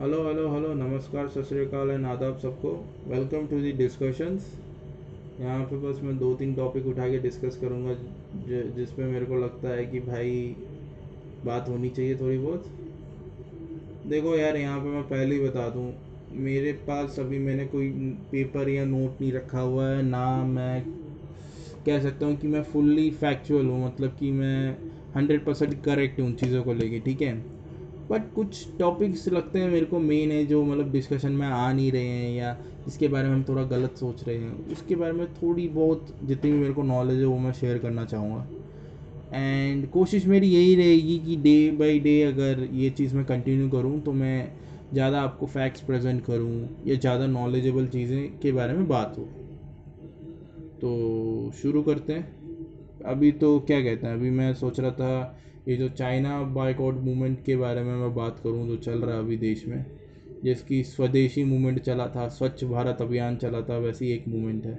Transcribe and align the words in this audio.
Hello 0.00 0.16
hello 0.24 0.48
hello 0.52 0.72
नमस्कार 0.74 1.28
सत 1.28 1.44
श्रीकाल 1.48 1.90
and 1.90 2.06
आदाब 2.06 2.38
सबको 2.38 2.70
वेलकम 3.08 3.46
टू 3.46 3.60
दी 3.60 3.70
डिस्कशंस 3.72 4.50
यहाँ 5.40 5.64
पे 5.66 5.76
बस 5.76 6.00
मैं 6.02 6.16
दो 6.18 6.32
तीन 6.34 6.54
टॉपिक 6.54 6.86
उठा 6.86 7.08
के 7.10 7.18
डिस्कस 7.18 7.56
करूँगा 7.60 7.94
जिसमें 8.76 9.06
मेरे 9.06 9.26
को 9.26 9.36
लगता 9.36 9.68
है 9.68 9.86
कि 9.86 10.00
भाई 10.00 10.34
बात 11.46 11.68
होनी 11.68 11.90
चाहिए 11.90 12.16
थोड़ी 12.16 12.36
बहुत। 12.38 12.66
देखो 14.08 14.36
यार, 14.36 14.56
यहाँ 14.56 14.80
पे 14.80 14.88
मैं 14.88 15.02
पहले 15.08 15.34
ही 15.34 15.48
बता 15.48 15.68
दूँ, 15.68 15.92
मेरे 16.42 16.72
पास 16.88 17.18
अभी 17.20 17.38
मैंने 17.38 17.66
कोई 17.66 17.90
पेपर 18.32 18.68
या 18.68 18.84
नोट 18.84 19.20
नहीं 19.20 19.32
रखा 19.32 19.60
हुआ 19.60 19.88
है, 19.88 20.02
ना 20.02 20.44
मैं 20.44 20.80
कह 21.86 22.00
सकता 22.02 22.26
हूँ 22.26 22.36
कि 22.36 22.48
मैं 22.48 22.62
फुल्ली 22.64 23.10
फैक्चुअल 23.24 23.66
हूँ 23.66 23.84
मतलब 23.86 24.16
कि 24.20 24.32
मैं 24.32 24.76
हंड्रेड 25.16 25.44
परसेंट 25.44 25.82
करेक्ट 25.84 26.20
हूँ 26.20 26.32
चीज़ों 26.34 26.62
को 26.62 26.72
लेके, 26.74 27.00
ठीक 27.00 27.22
है? 27.22 27.55
बट 28.10 28.32
कुछ 28.34 28.66
टॉपिक्स 28.78 29.28
लगते 29.28 29.58
हैं 29.58 29.70
मेरे 29.70 29.86
को 29.86 29.98
मेन 29.98 30.30
है 30.30 30.44
जो 30.46 30.62
मतलब 30.64 30.92
डिस्कशन 30.92 31.32
में 31.32 31.46
आ 31.46 31.72
नहीं 31.72 31.90
रहे 31.92 32.02
हैं 32.02 32.36
या 32.36 32.56
इसके 32.88 33.08
बारे 33.08 33.28
में 33.28 33.34
हम 33.34 33.44
थोड़ा 33.44 33.62
गलत 33.62 33.96
सोच 33.96 34.22
रहे 34.24 34.36
हैं। 34.36 34.52
उसके 34.72 34.96
बारे 34.96 35.12
में 35.12 35.26
थोड़ी 35.34 35.66
बहुत 35.68 36.14
जितनी 36.24 36.52
भी 36.52 36.58
मेरे 36.58 36.72
को 36.72 36.82
नॉलेज 36.82 37.18
है 37.18 37.24
वो 37.24 37.38
मैं 37.38 37.52
शेयर 37.52 37.78
करना 37.78 38.04
चाहूँगा। 38.04 38.46
एंड 39.32 39.88
कोशिश 39.90 40.26
मेरी 40.26 40.48
यही 40.48 40.74
रहेगी 40.74 41.18
कि 41.18 41.36
डे 41.36 41.70
बाई 41.70 41.98
डे 41.98 42.22
अगर 42.22 42.66
ये 42.72 42.90
चीज़ 42.90 43.14
मैं 43.16 43.24
कंटिन्यू 43.24 43.68
करूँ 43.68 44.00
तो 44.00 44.12
मैं 44.12 44.52
ज़्यादा 44.92 45.20
आपको 45.20 45.46
फैक्ट्स 45.46 45.80
प्रेजेंट 45.80 46.24
करूँ 46.24 46.68
या 46.86 46.94
ज़्यादा 46.94 47.26
नॉलेजेबल 47.26 47.86
चीज़ें 47.86 48.38
के 48.38 48.52
बारे 48.52 48.72
में 48.72 48.86
बात 48.88 49.14
हो। 49.18 49.24
तो 50.80 51.50
शुरू 51.62 51.82
करते 51.82 52.12
हैं। 52.12 52.34
अभी 53.04 53.30
तो 53.32 53.58
क्या 53.60 53.80
कहते 53.82 54.06
हैं? 54.06 54.14
अभी 54.14 54.30
मैं 54.30 54.52
सोच 54.54 54.80
रहा 54.80 54.90
था 54.90 55.38
ये 55.68 55.76
जो 55.76 55.88
चाइना 55.88 56.42
बाइकआउट 56.42 56.94
मूवमेंट 56.94 57.44
के 57.44 57.56
बारे 57.56 57.82
में 57.82 57.96
मैं 57.96 58.14
बात 58.14 58.40
करूँ, 58.44 58.66
जो 58.68 58.76
चल 58.76 58.98
रहा 58.98 59.14
है 59.14 59.20
अभी 59.20 59.36
देश 59.36 59.66
में, 59.66 59.86
जिसकी 60.44 60.84
स्वदेशी 60.84 61.44
मूवमेंट 61.44 61.78
चला 61.78 62.06
था, 62.08 62.28
स्वच्छ 62.28 62.64
भारत 62.64 62.98
अभियान 63.00 63.36
चला 63.36 63.60
था, 63.60 63.78
वैसी 63.78 64.10
एक 64.10 64.28
मूवमेंट 64.28 64.66
है। 64.66 64.76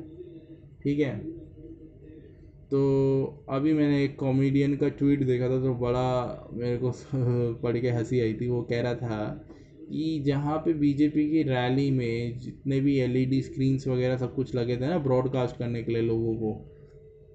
ठीक 0.83 0.99
है? 0.99 1.19
तो 2.71 3.45
अभी 3.49 3.73
मैंने 3.73 4.03
एक 4.03 4.19
कॉमेडियन 4.19 4.75
का 4.75 4.89
ट्वीट 4.89 5.23
देखा 5.23 5.49
था 5.49 5.61
तो 5.61 5.73
बड़ा 5.73 6.49
मेरे 6.53 6.77
को 6.77 6.91
पढ़ 7.63 7.77
के 7.77 7.89
हँसी 7.89 8.19
आई 8.19 8.33
थी। 8.33 8.47
वो 8.47 8.61
कह 8.61 8.81
रहा 8.81 8.95
था 8.95 9.45
कि 9.89 10.23
जहाँ 10.25 10.57
पे 10.57 10.73
बीजेपी 10.73 11.29
की 11.31 11.43
रैली 11.43 11.91
में 11.91 12.39
जितने 12.39 12.79
भी 12.79 12.97
एलईडी 12.99 13.41
स्क्रीन्स 13.41 13.87
वगैरह 13.87 14.17
सब 14.17 14.35
कुछ 14.35 14.55
लगे 14.55 14.77
थे 14.77 14.87
ना 14.87 14.97
ब्रॉडकास्ट 14.97 15.57
करने 15.57 15.83
के 15.83 15.91
लिए 15.91 16.01
लोगों 16.01 16.35
को 16.35 16.76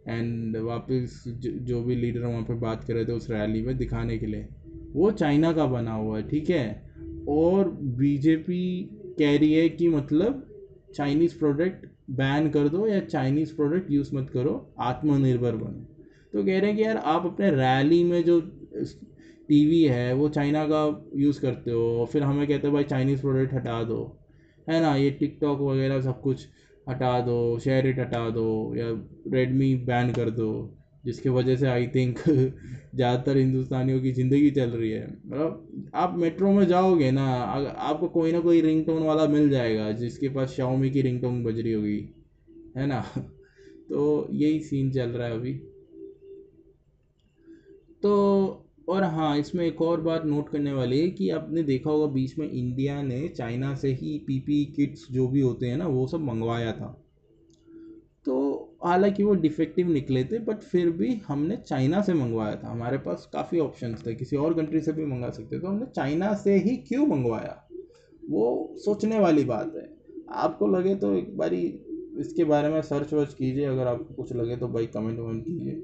एंड 0.09 0.57
वापस 0.57 1.25
जो 1.47 1.83
भी 1.83 1.97
लीडर 1.97 2.21
वहाँ 2.21 2.43
पे 2.43 2.55
बात 2.55 2.85
कर 2.85 2.95
रहे 2.95 3.05
थे 3.05 3.13
उस 3.13 3.31
रैली 3.31 3.63
में 3.63 3.77
दिखाने 3.77 4.19
के 4.19 4.27
लिए। 4.27 4.49
वो 4.93 5.11
चाइना 5.11 5.53
का 5.53 5.67
बना 5.67 5.93
हुआ 5.93 6.19
है, 6.19 6.29
ठीक 6.29 6.51
है? 6.51 6.91
और 7.29 7.71
बीजेपी 7.71 8.91
कह 9.19 9.39
रही 9.39 9.53
है 9.53 9.69
कि 9.69 9.89
मतलब 9.89 10.49
चाइनीज़ 10.95 11.39
प्रोडक्ट 11.39 11.87
बैन 12.11 12.51
कर 12.51 12.69
दो 12.69 12.87
या 12.87 13.01
चाइनीज़ 13.01 13.57
प्रोडक्ट 13.57 13.91
यूज़ 13.91 14.17
मत 14.17 14.31
करो, 14.31 14.75
आत्मनिर्भर 14.79 15.57
बनो। 15.57 15.97
तो 16.33 16.45
कह 16.45 16.59
रहे 16.59 16.67
हैं 16.67 16.77
कि 16.77 16.83
यार 16.83 16.97
आप 16.97 17.27
अपने 17.27 17.51
रैली 17.51 18.05
में 18.05 18.25
जो 18.25 18.41
टीवी 19.49 19.83
है, 19.83 20.15
वो 20.15 20.29
चाइना 20.29 20.65
का 20.65 21.11
यूज़ 21.17 21.41
करते 21.41 21.71
हो, 21.71 22.09
फिर 22.13 22.23
हमें 22.23 22.49
कहते 22.49 22.67
हो, 22.67 22.73
भाई 22.73 22.85
चाइनीज़ 22.85 23.21
प्रोडक्ट 23.21 23.55
हटा 23.55 23.83
दो। 23.83 24.19
है 24.69 24.81
ना? 24.81 24.97
ये 24.97 25.11
टिकटॉक 25.11 25.61
वगैरह 25.61 26.01
सब 26.01 26.21
कुछ। 26.21 26.49
हटा 26.89 27.21
दो 27.21 27.59
शेयर 27.59 27.87
इट 27.87 27.99
हटा 27.99 28.31
दो, 28.31 28.75
या 28.77 28.91
रेडमी 29.33 29.77
बैन 29.77 30.13
कर 30.13 30.31
दो, 30.31 30.79
जिसके 31.05 31.29
वजह 31.29 31.57
से 31.57 31.67
आई 31.67 31.87
थिंक 31.87 32.19
ज़्यादातर 32.95 33.37
हिंदुस्तानियों 33.37 34.01
की 34.01 34.13
ज़िंदगी 34.13 34.51
चल 34.51 34.71
रही 34.71 34.91
है। 34.91 35.07
मतलब 35.27 35.91
आप 35.95 36.15
मेट्रो 36.17 36.53
में 36.53 36.67
जाओगे 36.67 37.11
ना 37.11 37.43
अगर 37.43 37.69
आपको 37.69 38.09
कोई 38.09 38.33
ना 38.33 38.41
कोई 38.41 38.61
रिंगटोन 38.61 39.03
वाला 39.03 39.27
मिल 39.27 39.51
जाएगा, 39.51 39.93
जिसके 39.93 40.29
पास 40.29 40.51
शाओमी 40.51 40.91
की 40.91 41.03
रिंगटोन 41.03 41.45
बज 41.45 41.61
रही 41.61 41.73
होगी, 41.73 42.15
है 42.77 42.87
ना? 42.87 43.01
तो 43.89 44.29
यही 44.31 44.61
सीन 44.61 44.91
चल 44.91 45.11
रहा 45.11 45.29
है 45.29 45.35
अभी। 45.35 45.53
तो 48.03 48.62
और 48.89 49.05
हाँ 49.05 49.37
इसमें 49.39 49.65
एक 49.67 49.83
और 49.83 50.01
बात 50.01 50.25
नोट 50.25 50.49
करने 50.49 50.73
वाली 50.73 51.01
है 51.01 51.11
कि 51.11 51.31
आपने 51.31 51.63
देखा 51.63 51.91
होगा 51.91 52.07
बीच 52.07 52.39
में 52.39 52.51
इंडिया 52.51 53.03
ने 53.03 53.29
चाइना 53.29 53.75
से 53.75 53.93
ही 53.93 54.19
पीपी 54.19 54.65
किट्स 54.65 55.07
जो 55.11 55.29
भी 55.29 55.41
होते 55.41 55.67
हैं 55.67 55.77
ना, 55.77 55.87
वो 55.87 56.07
सब 56.07 56.21
मंगवाया 56.21 56.73
था। 56.73 56.99
तो 58.25 58.69
हालाँकि 58.85 59.23
वो 59.23 59.35
डिफेक्टिव 59.35 59.89
निकले 59.89 60.25
थे, 60.25 60.39
बट 60.39 60.57
फिर 60.57 60.91
भी 60.91 61.15
हमने 61.29 61.57
चाइना 61.57 62.03
से 62.03 62.15
मंगवाया 62.15 62.57
था। 62.57 62.71
हमारे 62.71 62.99
पास 62.99 63.29
काफ़ी 63.33 63.59
ऑप्शंस 63.59 64.07
थे, 64.07 64.15
किसी 64.15 64.37
और 64.37 64.55
कंट्री 64.55 64.81
से 64.81 64.93
भी 64.93 65.05
मंगा 65.05 65.31
सकते 65.31 65.59
तो 65.59 65.69
हमने 65.69 65.87
चाइना 65.87 66.35
से 66.35 66.57
ही 66.57 66.77
क्यों 66.77 67.07
मंगवाया? 67.07 67.69
वो 68.31 68.75
सोचने 68.79 69.19
वाली 69.19 69.45
बात 69.45 69.73
है। 69.77 69.89
आपको 70.31 70.67
लगे 70.67 70.95
तो 70.95 71.15
एक 71.15 71.37
बारी 71.37 71.63
इसके 72.19 72.45
बारे 72.45 72.69
में 72.69 72.81
सर्च 72.83 73.13
वर्च 73.13 73.35
कीजिए, 73.35 73.65
अगर 73.65 73.87
आपको 73.87 74.15
कुछ 74.15 74.33
लगे 74.33 74.57
तो 74.57 74.69
भाई 74.69 74.87
कमेंट 74.87 75.19
वमेंट 75.19 75.45
कीजिए। 75.45 75.83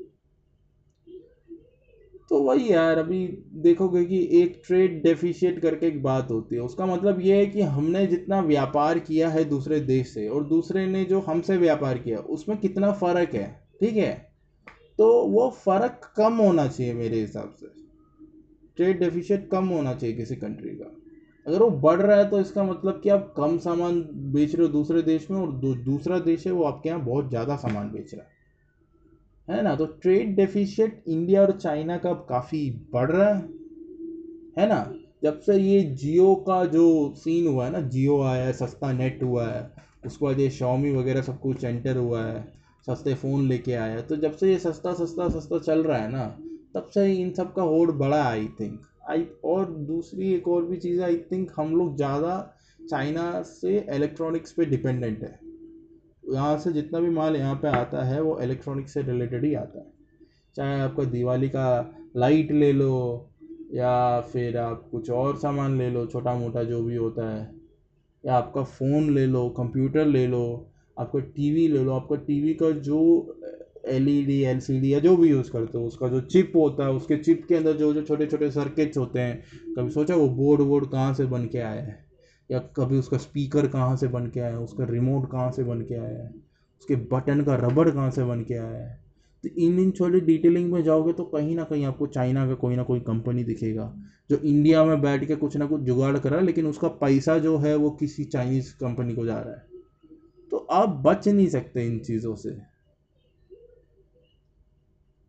तो 2.31 2.41
वही 2.41 2.73
यार, 2.73 2.99
अभी 2.99 3.27
देखोगे 3.57 4.05
कि 4.05 4.19
एक 4.33 4.61
ट्रेड 4.67 5.03
डेफिशिएट 5.03 5.61
करके 5.61 5.87
एक 5.87 6.03
बात 6.03 6.31
होती 6.31 6.57
है। 6.57 6.63
उसका 6.63 6.87
मतलब 6.87 7.21
ये 7.21 7.37
है 7.37 7.47
कि 7.47 7.63
हमने 7.63 8.07
जितना 8.07 8.41
व्यापार 8.43 8.99
किया 9.01 9.29
है 9.29 9.45
दूसरे 9.45 9.81
देश 9.83 10.13
से 10.15 10.27
और 10.29 10.45
दूसरे 10.45 10.87
ने 10.87 11.05
जो 11.05 11.21
हमसे 11.21 11.57
व्यापार 11.57 11.99
किया, 11.99 12.19
उसमें 12.19 12.59
कितना 12.59 12.93
फ़र्क 12.93 13.35
है, 13.35 13.49
ठीक 13.81 13.97
है? 13.97 14.13
तो 14.99 15.11
वो 15.27 15.49
फ़र्क 15.57 16.13
कम 16.17 16.37
होना 16.37 16.67
चाहिए 16.67 16.93
मेरे 16.95 17.21
हिसाब 17.21 17.55
से। 17.61 17.67
ट्रेड 18.79 19.01
डेफिशिएट 19.01 19.49
कम 19.51 19.69
होना 19.69 19.95
चाहिए 19.95 20.17
किसी 20.17 20.37
कंट्री 20.37 20.71
का। 20.71 20.95
अगर 21.47 21.63
वो 21.63 21.71
बढ़ 21.81 22.01
रहा 22.01 22.17
है 22.17 22.29
तो 22.31 22.41
इसका 22.41 22.63
मतलब 22.65 23.01
कि 23.03 23.09
आप 23.09 23.33
कम 23.37 23.57
सामान 23.59 24.01
बेच 24.33 24.55
रहे 24.55 24.67
हो 24.67 24.73
दूसरे 24.73 25.03
देश 25.03 25.31
में 25.31 25.39
और 25.39 25.53
दूसरा 25.85 26.19
देश 26.21 26.47
है 26.47 26.53
वो 26.53 26.65
आपके 26.65 26.89
यहाँ 26.89 27.05
बहुत 27.05 27.29
ज़्यादा 27.29 27.57
सामान 27.57 27.91
बेच 27.91 28.15
रहा 28.15 28.23
है। 28.23 28.37
है 29.49 29.63
ना? 29.63 29.75
तो 29.75 29.87
ट्रेड 30.03 30.35
डेफिशिएट 30.37 31.03
इंडिया 31.09 31.43
और 31.43 31.53
चाइना 31.53 31.97
का 31.99 32.13
काफ़ी 32.29 32.71
बढ़ 32.93 33.11
रहा 33.11 33.29
है 33.29 33.47
है 34.59 34.67
ना? 34.69 34.81
जब 35.23 35.39
से 35.41 35.57
ये 35.57 35.81
जियो 35.83 36.35
का 36.49 36.65
जो 36.67 37.15
सीन 37.17 37.47
हुआ 37.47 37.65
है 37.65 37.71
ना, 37.71 37.81
जियो 37.81 38.21
आया 38.23 38.45
है, 38.45 38.53
सस्ता 38.53 38.93
नेट 38.93 39.23
हुआ 39.23 39.47
है, 39.47 39.71
उसके 40.07 40.25
बाद 40.25 40.41
ये 40.41 40.51
शॉमी 40.51 40.93
वगैरह 40.93 41.23
सब 41.23 41.39
कुछ 41.41 41.65
एंटर 41.65 41.97
हुआ 41.97 42.23
है, 42.23 42.45
सस्ते 42.87 43.15
फ़ोन 43.15 43.49
लेके 43.49 43.73
आया 43.73 43.95
है 43.95 44.03
तो 44.03 44.17
जब 44.17 44.33
से 44.33 44.51
ये 44.51 44.59
सस्ता 44.59 44.93
सस्ता 44.95 45.29
सस्ता 45.31 45.59
चल 45.59 45.83
रहा 45.83 45.99
है 45.99 46.11
ना, 46.11 46.27
तब 46.75 46.87
से 46.95 47.13
इन 47.13 47.33
सब 47.35 47.53
का 47.55 47.63
होड़ 47.63 47.91
बढ़ा 47.93 48.23
आई 48.25 48.47
थिंक 48.61 48.81
आई 49.11 49.27
और 49.45 49.65
दूसरी 49.87 50.33
एक 50.35 50.49
और 50.49 50.65
भी 50.65 50.77
चीज़ 50.77 51.01
है 51.01 51.07
आई 51.07 51.17
थिंक 51.33 51.51
हम 51.57 51.75
लोग 51.77 51.97
ज़्यादा 51.97 52.39
चाइना 52.81 53.31
से 53.43 53.79
इलेक्ट्रॉनिक्स 53.95 54.53
पे 54.53 54.65
डिपेंडेंट 54.65 55.23
है। 55.23 55.39
यहाँ 56.35 56.59
से 56.59 56.73
जितना 56.73 57.01
भी 57.01 57.11
माल 57.11 57.37
यहाँ 57.37 57.55
पे 57.55 57.69
आता 57.69 58.05
है, 58.05 58.21
वो 58.23 58.39
इलेक्ट्रॉनिक 58.41 58.89
से 58.89 59.03
रिलेटेड 59.03 59.45
ही 59.45 59.55
आता 59.55 59.79
है। 59.79 59.87
चाहे 60.57 60.81
आपका 60.81 61.05
दिवाली 61.05 61.49
का 61.49 61.95
लाइट 62.17 62.53
ले 62.53 62.73
लो, 62.73 63.31
या 63.75 64.21
फिर 64.21 64.57
आप 64.59 64.89
कुछ 64.93 65.11
और 65.11 65.37
सामान 65.37 65.79
ले 65.79 65.91
लो 65.91 66.07
छोटा 66.07 66.35
मोटा 66.35 66.63
जो 66.63 66.83
भी 66.83 66.97
होता 66.97 67.31
है, 67.37 67.51
या 68.25 68.35
आपका 68.35 68.63
फ़ोन 68.63 69.15
ले 69.15 69.27
लो 69.27 69.49
कंप्यूटर 69.49 70.07
ले 70.07 70.27
लो 70.27 70.71
आपका 70.99 71.19
टीवी 71.19 71.69
ले 71.69 71.85
लो 71.85 71.93
आपका 71.93 72.17
टीवी 72.17 72.55
का 72.55 72.71
जो 72.71 73.01
L 73.89 74.09
E 74.09 74.23
D 74.25 74.41
L 74.43 74.61
C 74.61 74.81
D 74.81 74.95
या 74.95 74.99
जो 74.99 75.17
भी 75.17 75.29
यूज़ 75.29 75.51
करते 75.51 75.79
हो, 75.79 75.85
उसका 75.85 76.09
जो 76.09 76.21
चिप 76.21 76.53
होता 76.57 76.85
है, 76.85 76.93
उसके 76.93 77.17
चिप 77.17 77.47
के 77.49 77.55
अंदर 77.55 77.73
जो 77.73 77.93
जो 77.95 78.03
छोटे 78.03 78.27
छोटे 78.27 78.51
सर्किट्स 78.51 78.99
होते 78.99 79.21
हैं, 79.21 79.43
कभी 79.77 79.91
सोचा 79.91 80.15
वो 80.15 80.29
बोर्ड 80.29 80.61
वोर्ड 80.61 80.91
कहाँ 80.91 81.15
से 81.15 81.27
बन 81.27 81.47
के 81.47 81.59
आए 81.59 81.79
है? 81.79 82.08
या 82.51 82.59
कभी 82.77 82.99
उसका 82.99 83.17
स्पीकर 83.19 83.67
कहाँ 83.67 83.97
से 83.97 84.09
बन 84.09 84.27
के 84.27 84.41
आया 84.41 84.51
है, 84.51 84.59
उसका 84.59 84.85
रिमोट 84.85 85.31
कहाँ 85.33 85.51
से 85.53 85.65
बन 85.65 85.81
के 85.81 85.95
आया 85.95 86.19
है, 86.19 86.33
उसके 86.81 86.97
बटन 87.13 87.43
का 87.43 87.55
रबड़ 87.57 87.89
कहाँ 87.91 88.11
से 88.11 88.25
बन 88.25 88.43
के 88.45 88.55
आया 88.55 88.79
है। 88.79 88.97
तो 89.45 89.49
इन 89.57 89.79
इन 89.79 89.91
छोटी 89.91 90.21
डिटेलिंग 90.21 90.73
में 90.73 90.83
जाओगे 90.85 91.13
तो 91.13 91.25
कहीं 91.25 91.55
ना 91.57 91.65
कहीं 91.65 91.85
आपको 91.85 92.07
चाइना 92.07 92.47
का 92.47 92.55
कोई 92.55 92.77
ना 92.77 92.83
कोई 92.83 93.01
कंपनी 93.01 93.45
दिखेगा, 93.45 93.93
जो 94.31 94.37
इंडिया 94.37 94.85
में 94.85 95.01
बैठ 95.01 95.25
के 95.25 95.37
कुछ 95.37 95.57
ना 95.57 95.67
कुछ 95.67 95.81
जुगाड़ 95.81 96.17
कर 96.19 96.31
रहा 96.31 96.41
है, 96.41 96.47
लेकिन 96.47 96.67
उसका 96.67 96.89
पैसा 96.89 97.39
जो 97.39 97.57
है 97.59 97.75
वो 97.77 97.91
किसी 97.91 98.25
चाइनीज़ 98.25 98.73
कंपनी 98.75 99.15
को 99.15 99.27
जा 99.27 99.39
रहा 99.39 99.55
है। 99.55 99.67
तो 100.53 100.67
आप 100.71 100.89
बच 101.07 101.29
नहीं 101.29 101.49
सकते 101.49 101.87
इन 101.87 101.99
चीज़ों 101.99 102.35
से। 102.35 102.57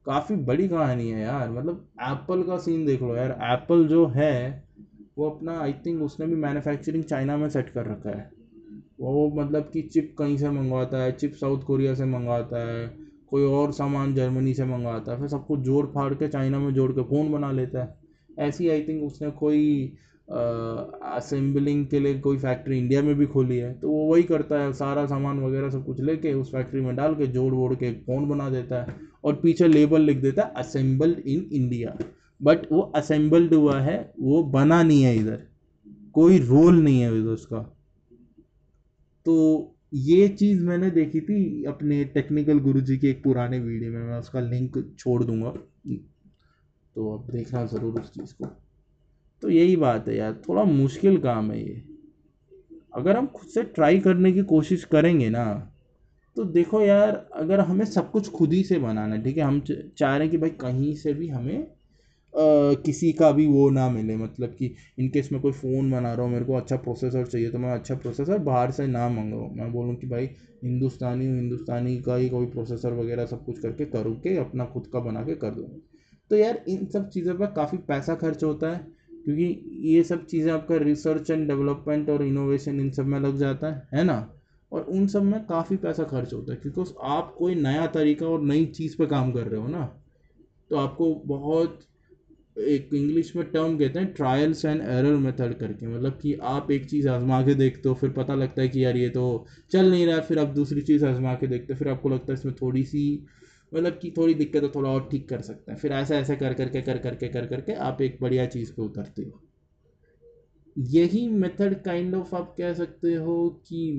काफ़ी 0.06 0.36
बड़ी 0.36 0.68
कहानी 0.68 1.10
है 1.10 1.22
यार 1.22 1.50
मतलब 1.52 1.88
एप्पल 2.02 2.44
का 2.44 2.58
सीन 2.58 2.86
देख 2.86 3.02
लो 3.02 3.16
यार 3.16 3.32
एप्पल 3.44 3.88
जो 3.88 4.06
है 4.08 4.64
वो 5.20 5.30
अपना 5.30 5.60
आई 5.60 5.74
थिंक 5.86 6.02
उसने 6.04 6.26
भी 6.28 6.36
मैन्युफैक्चरिंग 6.38 7.04
चाइना 7.04 7.38
में 7.38 7.48
सेट 7.50 7.70
कर 7.70 7.86
रखा 7.86 8.10
है। 8.10 8.30
वो 9.00 9.30
मतलब 9.36 9.70
कि 9.74 9.82
चिप 9.84 10.14
कहीं 10.20 10.38
से 10.38 10.50
मंगवाता 10.52 11.02
है 11.04 11.12
चिप 11.14 11.34
साउथ 11.36 11.64
कोरिया 11.64 11.94
से 11.96 12.06
मंगवाता 12.08 12.62
है, 12.68 12.88
कोई 13.30 13.44
और 13.46 13.72
सामान 13.74 14.14
जर्मनी 14.16 14.54
से 14.54 14.66
मंगवाता 14.66 15.12
है, 15.12 15.20
फिर 15.20 15.28
सब 15.28 15.46
कुछ 15.48 15.60
जोड़ 15.62 15.86
फाड़ 15.88 16.14
के 16.14 16.28
चाइना 16.28 16.60
में 16.60 16.74
जोड़ 16.74 16.92
के 16.92 17.04
फ़ोन 17.06 17.32
बना 17.32 17.52
लेता 17.52 17.84
है। 17.84 18.48
ऐसी 18.48 18.70
आई 18.70 18.82
थिंक 18.82 19.04
उसने 19.04 19.32
कोई 19.40 19.98
असेंबलिंग 20.30 21.86
के 21.88 22.00
लिए 22.00 22.20
कोई 22.20 22.38
फैक्ट्री 22.38 22.78
इंडिया 22.78 23.02
में 23.02 23.14
भी 23.16 23.26
खोली 23.26 23.58
है। 23.58 23.74
तो 23.74 23.90
वो 23.90 24.06
वही 24.06 24.24
करता 24.24 24.62
है, 24.62 24.72
सारा 24.74 25.06
सामान 25.06 25.40
वगैरह 25.40 25.70
सब 25.70 25.86
कुछ 25.86 26.02
लेके 26.02 26.34
उस 26.34 26.52
फैक्ट्री 26.52 26.82
में 26.82 26.96
डाल 26.96 27.16
के 27.16 27.28
जोड़ 27.28 27.54
वोड़ 27.54 27.74
के 27.76 27.86
एक 27.86 28.04
फ़ोन 28.06 28.30
बना 28.30 28.50
देता 28.50 28.82
है 28.82 28.96
और 29.24 29.40
पीछे 29.44 29.68
लेबल 29.68 30.02
लिख 30.02 30.22
देता 30.22 30.44
है 30.44 30.54
असेंबल्ड 30.58 31.20
इन 31.20 31.50
इंडिया 31.54 31.98
बट 32.42 32.72
वो 32.72 32.82
असेंबल्ड 32.96 33.54
हुआ 33.54 33.80
है, 33.82 34.14
वो 34.20 34.44
बना 34.46 34.82
नहीं 34.84 35.04
है 35.04 35.16
इधर। 35.16 35.44
कोई 36.14 36.40
रोल 36.40 36.80
नहीं 36.80 37.02
है 37.02 37.10
इधर 37.12 37.30
उसका 37.30 37.60
तो 39.26 39.76
ये 39.94 40.28
चीज़ 40.30 40.64
मैंने 40.64 40.90
देखी 40.92 41.20
थी 41.22 41.64
अपने 41.66 42.04
टेक्निकल 42.06 42.60
गुरुजी 42.60 42.98
के 42.98 43.10
एक 43.10 43.24
पुराने 43.24 43.60
वीडियो 43.60 43.92
में, 43.92 44.00
मैं 44.00 44.18
उसका 44.20 44.40
लिंक 44.40 44.78
छोड़ 45.00 45.24
दूँगा। 45.24 45.50
तो 46.96 47.14
अब 47.14 47.32
देखना 47.32 47.66
ज़रूर 47.66 48.00
उस 48.02 48.12
चीज़ 48.14 48.34
को। 48.34 48.46
तो 49.44 49.50
यही 49.50 49.76
बात 49.76 50.08
है 50.08 50.16
यार, 50.18 50.34
थोड़ा 50.50 50.64
मुश्किल 50.64 51.18
काम 51.18 51.52
है 51.52 51.62
ये। 51.62 51.82
अगर 52.96 53.18
हम 53.18 53.28
खुद 53.28 53.50
से 53.50 53.64
ट्राई 53.66 54.00
करने 54.00 54.32
की 54.32 54.44
कोशिश 54.46 54.84
करेंगे 54.86 55.30
ना 55.30 55.46
तो 56.38 56.44
देखो 56.46 56.82
यार, 56.82 57.12
अगर 57.34 57.60
हमें 57.62 57.86
सब 57.88 58.12
कुछ 58.12 58.30
खुद 58.30 58.54
ही 58.54 58.64
से 58.64 58.80
बनाना 58.80 59.16
है, 59.16 59.24
ठीक 59.24 59.38
है? 59.38 59.44
हम 59.44 59.60
चाह 59.60 60.16
रहे 60.16 60.22
हैं 60.22 60.30
कि 60.32 60.38
भाई 60.38 60.50
कहीं 60.62 60.94
से 60.96 61.14
भी 61.14 61.28
हमें 61.30 61.68
किसी 62.34 63.12
का 63.14 63.32
भी 63.32 63.46
वो 63.48 63.70
ना 63.70 63.88
मिले 63.90 64.16
मतलब 64.18 64.50
कि 64.52 64.74
इनकेस 65.00 65.30
मैं 65.32 65.42
कोई 65.42 65.52
फ़ोन 65.52 65.90
बना 65.92 66.14
रहा 66.14 66.26
हूँ, 66.26 66.32
मेरे 66.34 66.46
को 66.46 66.54
अच्छा 66.54 66.76
प्रोसेसर 66.78 67.26
चाहिए 67.26 67.50
तो 67.50 67.60
मैं 67.60 67.72
अच्छा 67.72 67.96
प्रोसेसर 67.96 68.38
बाहर 68.42 68.72
से 68.72 68.88
ना 68.88 69.08
मंगाऊँ। 69.10 69.50
मैं 69.54 69.72
बोलूँ 69.74 69.96
कि 69.96 70.08
भाई, 70.08 70.26
हिंदुस्तानी 70.64 71.26
हिंदुस्तानी 71.28 71.98
का 72.02 72.16
ही 72.16 72.30
कोई 72.30 72.46
प्रोसेसर 72.48 72.94
वगैरह 72.96 73.26
सब 73.26 73.44
कुछ 73.46 73.60
करके 73.60 73.86
करूँ 73.88 74.16
के, 74.18 74.36
अपना 74.38 74.66
खुद 74.66 74.88
का 74.94 75.00
बना 75.02 75.24
के 75.24 75.36
कर 75.36 75.52
दूँ 75.52 75.68
तो 76.32 76.36
यार, 76.36 76.64
इन 76.68 76.86
सब 76.88 77.10
चीज़ों 77.10 77.36
पर 77.36 77.46
काफ़ी 77.54 77.78
पैसा 77.88 78.16
खर्च 78.16 78.44
होता 78.44 78.70
है, 78.70 78.78
क्योंकि 79.26 79.90
ये 79.90 80.04
सब 80.04 80.26
चीज़ें 80.26 80.52
आपका 80.52 80.78
रिसर्च 80.80 81.30
एंड 81.32 81.48
डेवलपमेंट 81.48 82.10
और 82.10 82.24
इनोवेशन 82.24 82.80
इन 82.80 82.90
सब 82.92 83.06
में 83.06 83.20
लग 83.20 83.38
जाता 83.38 83.68
है 83.68 83.88
है 83.94 84.04
ना? 84.04 84.18
और 84.72 84.82
उन 84.84 85.08
सब 85.08 85.24
में 85.24 85.40
काफ़ी 85.46 85.76
पैसा 85.78 86.04
खर्च 86.06 86.34
होता 86.34 86.54
है, 86.54 86.58
क्योंकि 86.60 86.94
आप 87.06 87.34
कोई 87.38 87.56
नया 87.56 87.86
तरीका 87.90 88.28
और 88.28 88.42
नई 88.44 88.66
चीज़ 88.68 88.98
पे 88.98 89.06
काम 89.08 89.32
कर 89.32 89.48
रहे 89.48 89.62
हो 89.62 89.68
ना 89.68 89.84
तो 90.72 90.76
आपको 90.78 91.14
बहुत 91.28 91.80
एक 92.60 92.90
इंग्लिश 92.94 93.36
में 93.36 93.46
टर्म 93.46 93.78
कहते 93.78 94.00
हैं 94.00 94.12
ट्रायल्स 94.14 94.64
एंड 94.66 94.82
एरर 94.82 95.16
मेथड 95.18 95.54
करके। 95.56 95.88
मतलब 95.88 96.20
कि 96.22 96.34
आप 96.44 96.72
एक 96.72 96.86
चीज़ 96.86 97.08
आजमा 97.10 97.42
के 97.44 97.54
देखते 97.56 97.90
हो, 97.90 97.96
फिर 97.96 98.10
पता 98.12 98.36
लगता 98.36 98.62
है 98.62 98.68
कि 98.70 98.84
यार 98.84 98.98
ये 98.98 99.10
तो 99.10 99.46
चल 99.72 99.90
नहीं 99.92 100.06
रहा 100.06 100.20
फिर 100.22 100.40
आप 100.40 100.48
दूसरी 100.56 100.82
चीज़ 100.82 101.06
आजमा 101.06 101.36
के 101.36 101.48
देखते 101.48 101.74
हो, 101.74 101.78
फिर 101.80 101.88
आपको 101.88 102.10
लगता 102.10 102.32
है 102.32 102.34
इसमें 102.34 102.54
थोड़ी 102.62 102.84
सी 102.86 103.04
मतलब 103.72 104.00
कि 104.02 104.14
थोड़ी 104.18 104.34
दिक्कत 104.34 104.64
है, 104.64 104.70
थोड़ा 104.70 104.90
और 104.90 105.08
ठीक 105.12 105.28
कर 105.30 105.42
सकते 105.42 105.72
हैं। 105.72 105.78
फिर 105.80 105.92
ऐसा 105.94 106.18
ऐसा 106.18 106.36
कर 106.36 106.54
करके 106.54 106.82
कर 106.82 106.98
करके 107.00 107.30
कर 107.30 107.46
करके 107.46 107.74
आप 107.88 108.02
एक 108.02 108.18
बढ़िया 108.22 108.46
चीज़ 108.48 108.72
पे 108.72 108.82
उतरते 108.82 109.24
हो। 109.24 109.42
यही 110.76 111.28
मेथड 111.30 111.82
काइंड 111.84 112.16
ऑफ़ 112.16 112.36
आप 112.36 112.54
कह 112.58 112.74
सकते 112.74 113.14
हो 113.16 113.50
कि 113.68 113.92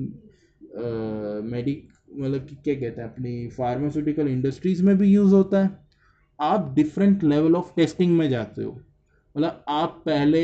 मेडिक 1.45 1.87
मतलब 2.11 2.45
कि 2.45 2.55
क्या 2.55 2.75
कहते 2.75 3.01
हैं, 3.01 3.07
अपनी 3.09 3.47
फार्मास्यूटिकल 3.49 4.27
इंडस्ट्रीज़ 4.27 4.83
में 4.83 4.97
भी 4.97 5.07
यूज़ 5.07 5.33
होता 5.35 5.63
है। 5.63 5.69
आप 6.41 6.71
डिफरेंट 6.75 7.23
लेवल 7.23 7.55
ऑफ़ 7.55 7.73
टेस्टिंग 7.75 8.17
में 8.17 8.29
जाते 8.29 8.63
हो। 8.63 8.71
मतलब 9.35 9.63
आप 9.69 10.01
पहले 10.05 10.43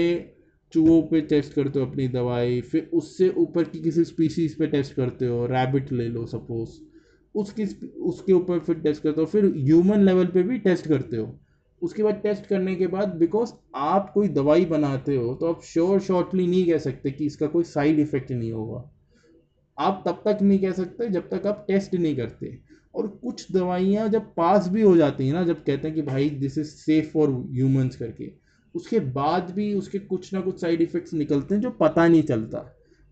चूहों 0.74 1.02
पे 1.02 1.22
टेस्ट 1.24 1.54
करते 1.54 1.80
हो 1.80 1.86
अपनी 1.86 2.08
दवाई, 2.08 2.60
फिर 2.62 2.90
उससे 2.94 3.30
ऊपर 3.38 3.64
की 3.64 3.80
किसी 3.80 4.04
स्पीसीज 4.04 4.58
पे 4.58 4.68
टेस्ट 4.68 4.94
करते 4.94 5.28
हो 5.28 5.46
रैबिट 5.46 5.92
ले 5.92 6.08
लो 6.10 6.26
सपोज़ 6.26 6.80
उसकी 7.36 7.64
उसके 8.02 8.34
ऊपर 8.34 8.60
फिर 8.60 8.76
टेस्ट 8.76 9.04
करते 9.04 9.22
हो, 9.22 9.26
फिर 9.26 9.46
ह्यूमन 9.48 10.04
लेवल 10.04 10.26
पे 10.26 10.44
भी 10.44 10.58
टेस्ट 10.60 10.88
करते 10.88 11.18
हो। 11.18 11.40
उसके 11.82 12.04
बाद 12.04 12.20
टेस्ट 12.24 12.46
करने 12.46 12.76
के 12.76 12.88
बाद 12.88 13.16
बिकॉज़ 13.16 13.52
आप 13.76 14.10
कोई 14.14 14.28
दवाई 14.30 14.66
बनाते 14.66 15.16
हो 15.16 15.34
तो 15.36 15.46
आप 15.46 15.62
श्योर 15.64 16.00
शॉर्टली 16.00 16.48
नहीं 16.48 16.66
कह 16.66 16.78
सकते 16.78 17.12
कि 17.12 17.26
इसका 17.26 17.48
कोई 17.48 17.64
साइड 17.66 18.00
इफ़ेक्ट 18.00 18.32
नहीं 18.32 18.52
होगा। 18.52 18.84
आप 19.78 20.04
तब 20.08 20.22
तक 20.26 20.42
नहीं 20.42 20.60
कह 20.60 20.72
सकते 20.72 21.10
जब 21.10 21.30
तक 21.30 21.48
आप 21.48 21.66
टेस्ट 21.68 21.94
नहीं 21.96 22.16
करते। 22.16 22.58
और 22.95 23.07
कुछ 23.24 23.51
दवाइयाँ 23.51 24.07
जब 24.10 24.34
पास 24.36 24.68
भी 24.68 24.81
हो 24.81 24.95
जाती 24.98 25.28
हैं 25.28 25.34
ना, 25.34 25.44
जब 25.44 25.63
कहते 25.63 25.88
हैं 25.88 25.95
कि 25.95 26.01
भाई 26.01 26.30
this 26.30 26.57
is 26.57 26.68
safe 26.68 27.12
for 27.12 27.30
humans 27.51 27.95
करके, 27.95 28.31
उसके 28.75 29.00
बाद 29.00 29.51
भी 29.51 29.74
उसके 29.74 30.00
कुछ 30.00 30.34
ना 30.34 30.42
कुछ 30.42 30.62
साइड 30.62 30.81
इफ़ेक्ट्स 30.81 31.13
निकलते 31.13 31.56
हैं 31.56 31.62
जो 31.62 31.69
पता 31.72 32.07
नहीं 32.07 32.24
चलता। 32.24 32.60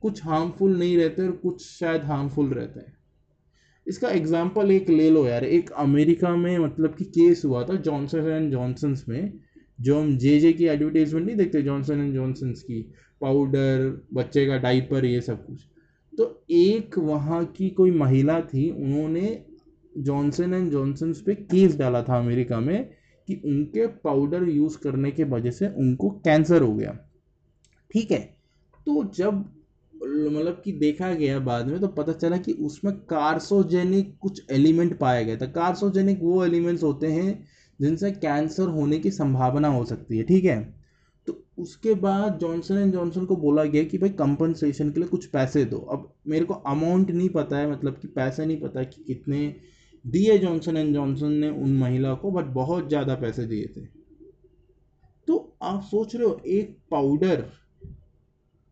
कुछ 0.01 0.23
हार्मफुल 0.23 0.77
नहीं 0.79 0.97
रहते 0.97 1.23
और 1.23 1.31
कुछ 1.31 1.65
शायद 1.65 2.01
हार्मफुल 2.01 2.49
रहते 2.49 2.79
हैं। 2.79 2.93
इसका 3.87 4.09
एग्ज़ाम्पल 4.09 4.71
एक 4.71 4.89
ले 4.89 5.09
लो 5.09 5.25
यार। 5.27 5.43
एक 5.43 5.71
अमेरिका 5.71 6.35
में 6.35 6.57
मतलब 6.57 6.95
कि 6.95 7.05
केस 7.05 7.41
हुआ 7.45 7.63
था 7.63 7.75
जॉनसन 7.75 8.27
एंड 8.27 8.51
जॉनसन्स 8.51 9.07
में, 9.09 9.33
जो 9.81 9.99
हम 9.99 10.17
जे 10.17 10.39
जे 10.39 10.53
की 10.53 10.65
एडवर्टीजमेंट 10.65 11.25
नहीं 11.25 11.35
देखते 11.37 11.61
जॉनसन 11.61 11.99
एंड 11.99 12.13
जॉनसन्स 12.13 12.61
की 12.61 12.81
पाउडर 13.21 13.89
बच्चे 14.13 14.45
का 14.45 14.57
डाइपर 14.57 15.05
ये 15.05 15.21
सब 15.21 15.45
कुछ। 15.45 15.65
तो 16.13 16.45
एक 16.51 16.97
वहाँ 16.97 17.43
की 17.45 17.69
कोई 17.69 17.91
महिला 17.91 18.39
थी, 18.41 18.69
उन्होंने 18.71 19.45
जॉनसन 19.97 20.53
एंड 20.53 20.71
जॉनसन 20.71 21.13
पे 21.13 21.35
केस 21.35 21.77
डाला 21.77 22.01
था 22.03 22.17
अमेरिका 22.17 22.59
में 22.59 22.89
कि 23.27 23.41
उनके 23.45 23.87
पाउडर 23.87 24.49
यूज़ 24.49 24.77
करने 24.77 25.11
के 25.11 25.23
वजह 25.23 25.51
से 25.51 25.67
उनको 25.67 26.09
कैंसर 26.09 26.61
हो 26.61 26.73
गया। 26.73 26.97
ठीक 27.91 28.11
है? 28.11 28.19
तो 28.85 29.03
जब 29.03 29.45
मतलब 29.95 30.61
कि 30.65 30.71
देखा 30.71 31.13
गया 31.13 31.39
बाद 31.39 31.67
में 31.67 31.79
तो 31.79 31.87
पता 31.87 32.11
चला 32.11 32.37
कि 32.37 32.51
उसमें 32.51 32.93
कार्सोजेनिक 32.93 34.17
कुछ 34.21 34.41
एलिमेंट 34.51 34.97
पाया 34.99 35.21
गया 35.21 35.37
था। 35.37 35.45
कार्सोजेनिक 35.45 36.19
वो 36.21 36.45
एलिमेंट्स 36.45 36.83
होते 36.83 37.07
हैं 37.07 37.47
जिनसे 37.81 38.11
कैंसर 38.11 38.63
होने 38.63 38.99
की 38.99 39.11
संभावना 39.11 39.67
हो 39.67 39.85
सकती 39.85 40.17
है। 40.17 40.23
ठीक 40.23 40.45
है? 40.45 40.75
तो 41.27 41.43
उसके 41.57 41.93
बाद 41.93 42.37
जॉनसन 42.39 42.75
एंड 42.75 42.93
जॉनसन 42.93 43.25
को 43.25 43.35
बोला 43.35 43.63
गया 43.63 43.83
कि 43.83 43.97
भाई 43.97 44.09
कंपनसेशन 44.09 44.91
के 44.91 44.99
लिए 44.99 45.09
कुछ 45.09 45.25
पैसे 45.25 45.65
दो। 45.65 45.77
अब 45.77 46.13
मेरे 46.27 46.45
को 46.45 46.53
अमाउंट 46.53 47.11
नहीं 47.11 47.29
पता 47.29 47.57
है 47.57 47.71
मतलब 47.71 47.97
कि 48.01 48.07
पैसे 48.07 48.45
नहीं 48.45 48.61
पता 48.61 48.83
कि 48.83 49.03
कितने 49.03 49.55
दिए 50.05 50.37
जॉनसन 50.37 50.77
एंड 50.77 50.93
जॉनसन 50.93 51.31
ने 51.31 51.49
उन 51.49 51.77
महिला 51.77 52.13
को 52.13 52.31
बट 52.31 52.45
बहुत 52.45 52.87
ज़्यादा 52.89 53.15
पैसे 53.15 53.45
दिए 53.45 53.67
थे। 53.77 53.85
तो 55.27 55.57
आप 55.61 55.81
सोच 55.83 56.15
रहे 56.15 56.27
हो, 56.27 56.41
एक 56.45 56.77
पाउडर 56.91 57.45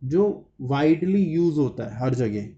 जो 0.03 0.45
वाइडली 0.61 1.23
यूज़ 1.23 1.59
होता 1.59 1.83
है 1.83 1.99
हर 1.99 2.13
जगह, 2.13 2.49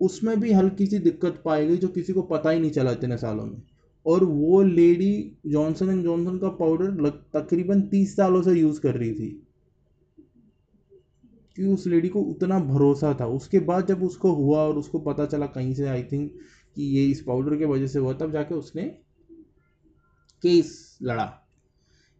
उसमें 0.00 0.40
भी 0.40 0.52
हल्की 0.52 0.86
सी 0.86 0.98
दिक्कत 0.98 1.42
पाई 1.44 1.66
गई 1.66 1.76
जो 1.76 1.88
किसी 1.88 2.12
को 2.12 2.22
पता 2.22 2.50
ही 2.50 2.60
नहीं 2.60 2.70
चला 2.70 2.90
इतने 2.90 3.16
सालों 3.16 3.46
में। 3.46 3.62
और 4.06 4.24
वो 4.24 4.62
लेडी 4.62 5.36
जॉनसन 5.46 5.90
एंड 5.90 6.04
जॉनसन 6.04 6.38
का 6.38 6.48
पाउडर 6.48 7.08
तकरीबन 7.34 7.82
तीस 7.82 8.16
सालों 8.16 8.42
से 8.42 8.52
यूज़ 8.52 8.80
कर 8.80 8.94
रही 8.94 9.12
थी। 9.12 9.46
कि 11.56 11.64
उस 11.64 11.86
लेडी 11.86 12.08
को 12.08 12.20
उतना 12.20 12.58
भरोसा 12.58 13.16
था। 13.20 13.26
उसके 13.26 13.58
बाद 13.60 13.86
जब 13.86 14.02
उसको 14.02 14.32
हुआ 14.32 14.58
और 14.58 14.78
उसको 14.78 14.98
पता 14.98 15.26
चला 15.26 15.46
कहीं 15.46 15.74
से 15.74 15.88
आई 15.88 16.02
थिंक 16.02 16.32
कि 16.76 16.84
ये 16.96 17.04
इस 17.06 17.22
पाउडर 17.22 17.56
के 17.56 17.64
वजह 17.64 17.86
से 17.86 17.98
हुआ, 17.98 18.12
तब 18.12 18.32
जाके 18.32 18.54
उसने 18.54 18.82
केस 20.42 20.98
लड़ा। 21.02 21.32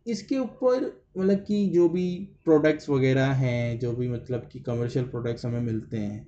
इसके 0.07 0.39
ऊपर 0.39 0.85
मतलब 1.19 1.39
कि 1.39 1.67
जो 1.69 1.89
भी 1.89 2.07
प्रोडक्ट्स 2.45 2.89
वगैरह 2.89 3.33
हैं, 3.33 3.79
जो 3.79 3.93
भी 3.93 4.09
मतलब 4.09 4.49
कि 4.53 4.61
कमर्शियल 4.61 5.05
प्रोडक्ट्स 5.05 5.47
हमें 5.47 5.61
मिलते 5.61 5.97
हैं, 5.97 6.27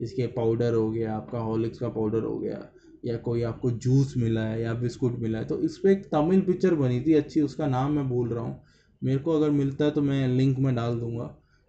इसके 0.00 0.26
पाउडर 0.26 0.74
हो 0.74 0.90
गया, 0.90 1.16
आपका 1.16 1.38
हॉलिक्स 1.38 1.78
का 1.78 1.88
पाउडर 1.88 2.22
हो 2.22 2.38
गया, 2.38 2.66
या 3.04 3.16
कोई 3.16 3.42
आपको 3.42 3.70
जूस 3.70 4.14
मिला 4.16 4.40
है, 4.40 4.60
या 4.62 4.72
बिस्कुट 4.74 5.18
मिला 5.18 5.38
है 5.38 5.44
तो 5.44 5.58
इस 5.58 5.76
पर 5.78 5.88
एक 5.88 6.04
तमिल 6.06 6.40
पिक्चर 6.40 6.74
बनी 6.74 7.00
थी, 7.00 7.14
अच्छी, 7.14 7.40
उसका 7.40 7.66
नाम 7.66 7.92
मैं 7.92 8.08
बोल 8.08 8.28
रहा 8.28 8.44
हूँ। 8.44 8.60
मेरे 9.02 9.18
को 9.18 9.32
अगर 9.32 9.50
मिलता 9.50 9.84
है 9.84 9.90
तो 9.90 10.02
मैं 10.02 10.26
लिंक 10.28 10.58
में 10.58 10.74
डाल 10.74 10.98
दूँगा। 11.00 11.24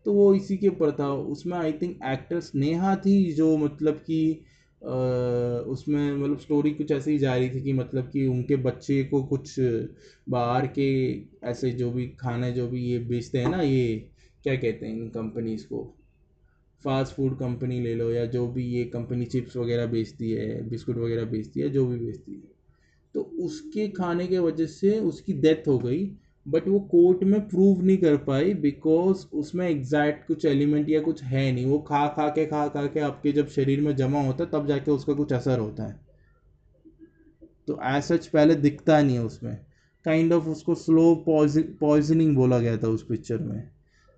तो 0.05 0.13
वो 0.13 0.33
इसी 0.35 0.57
के 0.57 0.67
ऊपर 0.67 0.91
था, 0.91 1.11
उसमें 1.13 1.57
आई 1.57 1.71
थिंक 1.71 1.99
एक्ट्रेस 2.05 2.51
नेहा 2.55 2.95
थी, 2.95 3.33
जो 3.33 3.57
मतलब 3.57 3.93
कि 3.93 4.45
उसमें 4.83 6.13
मतलब 6.13 6.39
स्टोरी 6.39 6.71
कुछ 6.71 6.91
ऐसे 6.91 7.11
ही 7.11 7.17
जा 7.17 7.35
रही 7.35 7.49
थी 7.49 7.61
कि 7.61 7.73
मतलब 7.73 8.09
कि 8.09 8.25
उनके 8.27 8.55
बच्चे 8.55 9.03
को 9.03 9.23
कुछ 9.23 9.55
बाहर 10.29 10.67
के 10.67 10.87
ऐसे 11.43 11.71
जो 11.71 11.91
भी 11.91 12.07
खाने, 12.07 12.51
जो 12.51 12.67
भी 12.67 12.85
ये 12.85 12.99
बेचते 12.99 13.37
हैं 13.37 13.49
ना, 13.49 13.61
ये 13.61 14.09
क्या 14.43 14.55
कहते 14.55 14.85
हैं 14.85 14.93
इन 14.93 15.07
कंपनीज़ 15.09 15.65
को? 15.65 15.97
फास्ट 16.83 17.15
फ़ूड 17.15 17.39
कंपनी 17.39 17.81
ले 17.81 17.95
लो 17.95 18.11
या 18.11 18.25
जो 18.25 18.47
भी 18.47 18.65
ये 18.65 18.83
कंपनी 18.85 19.25
चिप्स 19.25 19.57
वगैरह 19.57 19.85
बेचती 19.85 20.31
है, 20.31 20.69
बिस्कुट 20.69 20.97
वगैरह 20.97 21.25
बेचती 21.25 21.59
है, 21.59 21.69
जो 21.69 21.85
भी 21.87 21.97
बेचती 21.99 22.33
है। 22.33 22.51
तो 23.13 23.21
उसके 23.21 23.87
खाने 23.87 24.27
के 24.27 24.39
वजह 24.39 24.65
से 24.65 24.99
उसकी 24.99 25.33
डेथ 25.33 25.67
हो 25.67 25.79
गई। 25.79 26.05
बट 26.47 26.67
वो 26.67 26.79
कोर्ट 26.79 27.23
में 27.23 27.49
प्रूव 27.49 27.83
नहीं 27.83 27.97
कर 27.97 28.17
पाई 28.17 28.53
बिकॉज़ 28.53 29.25
उसमें 29.33 29.69
एग्जैक्ट 29.69 30.27
कुछ 30.27 30.45
एलिमेंट 30.45 30.89
या 30.89 31.01
कुछ 31.01 31.23
है 31.23 31.51
नहीं। 31.51 31.65
वो 31.65 31.79
खा 31.79 32.07
खा 32.07 32.29
के, 32.29 32.45
खा 32.45 32.67
खा 32.67 32.85
के 32.85 32.99
आपके 32.99 33.31
जब 33.31 33.47
शरीर 33.47 33.81
में 33.81 33.95
जमा 33.95 34.21
होता 34.21 34.43
है, 34.43 34.49
तब 34.49 34.67
जाके 34.67 34.91
उसका 34.91 35.13
कुछ 35.13 35.33
असर 35.33 35.59
होता 35.59 35.83
है। 35.83 35.99
तो 37.67 37.79
एज 37.83 38.03
सच 38.03 38.27
पहले 38.27 38.55
दिखता 38.55 39.01
नहीं 39.01 39.15
है 39.15 39.23
उसमें। 39.23 39.57
काइंड 40.05 40.29
kind 40.29 40.41
ऑफ़ 40.41 40.47
of 40.47 40.51
उसको 40.51 40.75
स्लो 40.75 41.25
पॉइजनिंग 41.79 42.35
बोला 42.35 42.59
गया 42.59 42.77
था 42.77 42.87
उस 42.87 43.05
पिक्चर 43.05 43.37
में। 43.37 43.69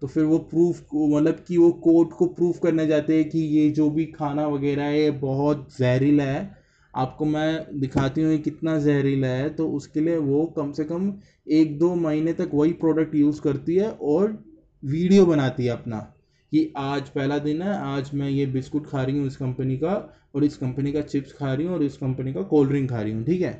तो 0.01 0.07
फिर 0.07 0.23
वो 0.23 0.37
प्रूफ 0.37 0.85
मतलब 0.95 1.45
कि 1.47 1.57
वो 1.57 1.71
कोर्ट 1.71 2.09
को 2.09 2.25
प्रूफ 2.25 2.59
करने 2.63 2.87
जाते 2.87 3.15
हैं 3.15 3.29
कि 3.29 3.39
ये 3.39 3.69
जो 3.69 3.89
भी 3.89 4.05
खाना 4.05 4.47
वगैरह 4.47 4.83
है 4.83 5.11
बहुत 5.11 5.69
जहरीला 5.79 6.23
है। 6.23 6.64
आपको 6.95 7.25
मैं 7.25 7.79
दिखाती 7.79 8.21
हूँ 8.21 8.37
कितना 8.37 8.77
जहरीला 8.79 9.27
है 9.27 9.49
तो 9.49 9.67
उसके 9.69 9.99
लिए 9.99 10.17
वो 10.17 10.45
कम 10.57 10.71
से 10.71 10.83
कम 10.83 11.13
एक 11.51 11.77
दो 11.79 11.93
महीने 11.95 12.33
तक 12.33 12.51
वही 12.53 12.73
प्रोडक्ट 12.73 13.15
यूज़ 13.15 13.41
करती 13.41 13.75
है 13.75 13.89
और 13.91 14.37
वीडियो 14.83 15.25
बनाती 15.25 15.65
है 15.65 15.71
अपना। 15.71 15.99
कि 16.51 16.71
आज 16.77 17.09
पहला 17.09 17.37
दिन 17.39 17.61
है, 17.61 17.75
आज 17.77 18.11
मैं 18.13 18.29
ये 18.29 18.45
बिस्कुट 18.45 18.87
खा 18.87 19.03
रही 19.03 19.17
हूँ 19.17 19.27
इस 19.27 19.35
कंपनी 19.37 19.77
का 19.77 19.93
और 20.35 20.43
इस 20.43 20.57
कंपनी 20.57 20.91
का 20.91 21.01
चिप्स 21.01 21.33
खा 21.33 21.53
रही 21.53 21.65
हूँ 21.67 21.73
और 21.75 21.83
इस 21.83 21.97
कंपनी 21.97 22.33
का 22.33 22.41
कोल्ड 22.43 22.69
ड्रिंक 22.69 22.89
खा 22.89 23.01
रही 23.01 23.13
हूँ, 23.13 23.23
ठीक 23.25 23.41
है? 23.41 23.53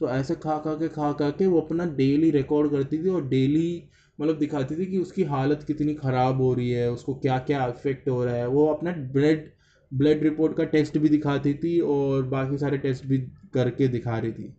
तो 0.00 0.08
ऐसे 0.08 0.34
खा 0.34 0.56
खा 0.58 0.74
के, 0.74 0.88
खा 0.88 1.12
खा 1.12 1.30
के 1.30 1.46
वो 1.46 1.60
अपना 1.60 1.84
डेली 1.96 2.30
रिकॉर्ड 2.30 2.70
करती 2.70 2.98
थी 3.04 3.08
और 3.08 3.28
डेली 3.28 3.82
मतलब 4.18 4.38
दिखाती 4.38 4.76
थी 4.76 4.86
कि 4.86 4.98
उसकी 4.98 5.22
हालत 5.24 5.64
कितनी 5.66 5.94
ख़राब 5.94 6.40
हो 6.40 6.52
रही 6.54 6.70
है, 6.70 6.90
उसको 6.90 7.14
क्या 7.14 7.38
क्या 7.40 7.66
इफ़ेक्ट 7.68 8.08
हो 8.08 8.24
रहा 8.24 8.34
है। 8.34 8.48
वो 8.48 8.66
अपना 8.66 8.92
ब्लड 9.12 9.48
ब्लड 9.92 10.22
रिपोर्ट 10.22 10.56
का 10.56 10.64
टेस्ट 10.64 10.98
भी 10.98 11.08
दिखाती 11.08 11.54
थी 11.54 11.78
और 11.80 12.22
बाकी 12.28 12.58
सारे 12.58 12.78
टेस्ट 12.78 13.06
भी 13.06 13.18
करके 13.54 13.88
दिखा 13.88 14.18
रही 14.18 14.32
थी। 14.32 14.52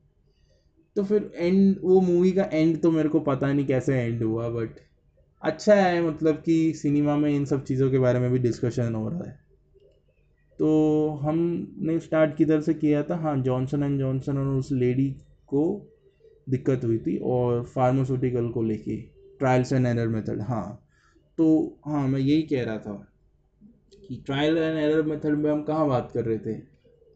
तो 0.95 1.03
फिर 1.03 1.31
एंड 1.35 1.75
वो 1.81 1.99
मूवी 2.01 2.31
का 2.31 2.43
एंड 2.53 2.81
तो 2.81 2.91
मेरे 2.91 3.09
को 3.09 3.19
पता 3.19 3.51
नहीं 3.53 3.65
कैसे 3.65 3.95
एंड 3.95 4.23
हुआ 4.23 4.49
बट 4.49 4.79
अच्छा 5.43 5.75
है 5.75 6.01
मतलब 6.07 6.35
कि 6.35 6.73
सिनेमा 6.73 7.15
में 7.17 7.29
इन 7.31 7.45
सब 7.45 7.63
चीज़ों 7.63 7.89
के 7.91 7.99
बारे 7.99 8.19
में 8.19 8.29
भी 8.31 8.39
डिस्कशन 8.39 8.95
हो 8.95 9.07
रहा 9.09 9.29
है। 9.29 9.41
तो 10.59 11.09
हमने 11.21 11.99
स्टार्ट 11.99 12.35
किधर 12.35 12.61
से 12.61 12.73
किया 12.73 13.01
था 13.03 13.15
हाँ 13.15 13.35
जॉनसन 13.37 13.83
एंड 13.83 13.99
जॉनसन 13.99 14.37
और 14.37 14.47
उस 14.47 14.71
लेडी 14.71 15.09
को 15.47 15.65
दिक्कत 16.49 16.83
हुई 16.83 16.97
थी 16.97 17.17
और 17.17 17.63
फार्मास्यूटिकल 17.65 18.49
को 18.49 18.61
लेके 18.63 18.97
ट्रायल्स 19.39 19.73
एंड 19.73 19.87
एरर 19.87 20.07
मेथड 20.07 20.41
हाँ। 20.41 20.79
तो 21.37 21.47
हाँ 21.87 22.07
मैं 22.07 22.19
यही 22.19 22.41
कह 22.43 22.63
रहा 22.63 22.77
था। 22.77 23.12
कि 24.13 24.23
ट्रायल 24.25 24.57
एंड 24.57 24.77
एरर 24.77 25.01
मेथड 25.01 25.37
में 25.37 25.51
हम 25.51 25.63
कहाँ 25.63 25.87
बात 25.87 26.11
कर 26.13 26.25
रहे 26.25 26.37
थे? 26.37 26.51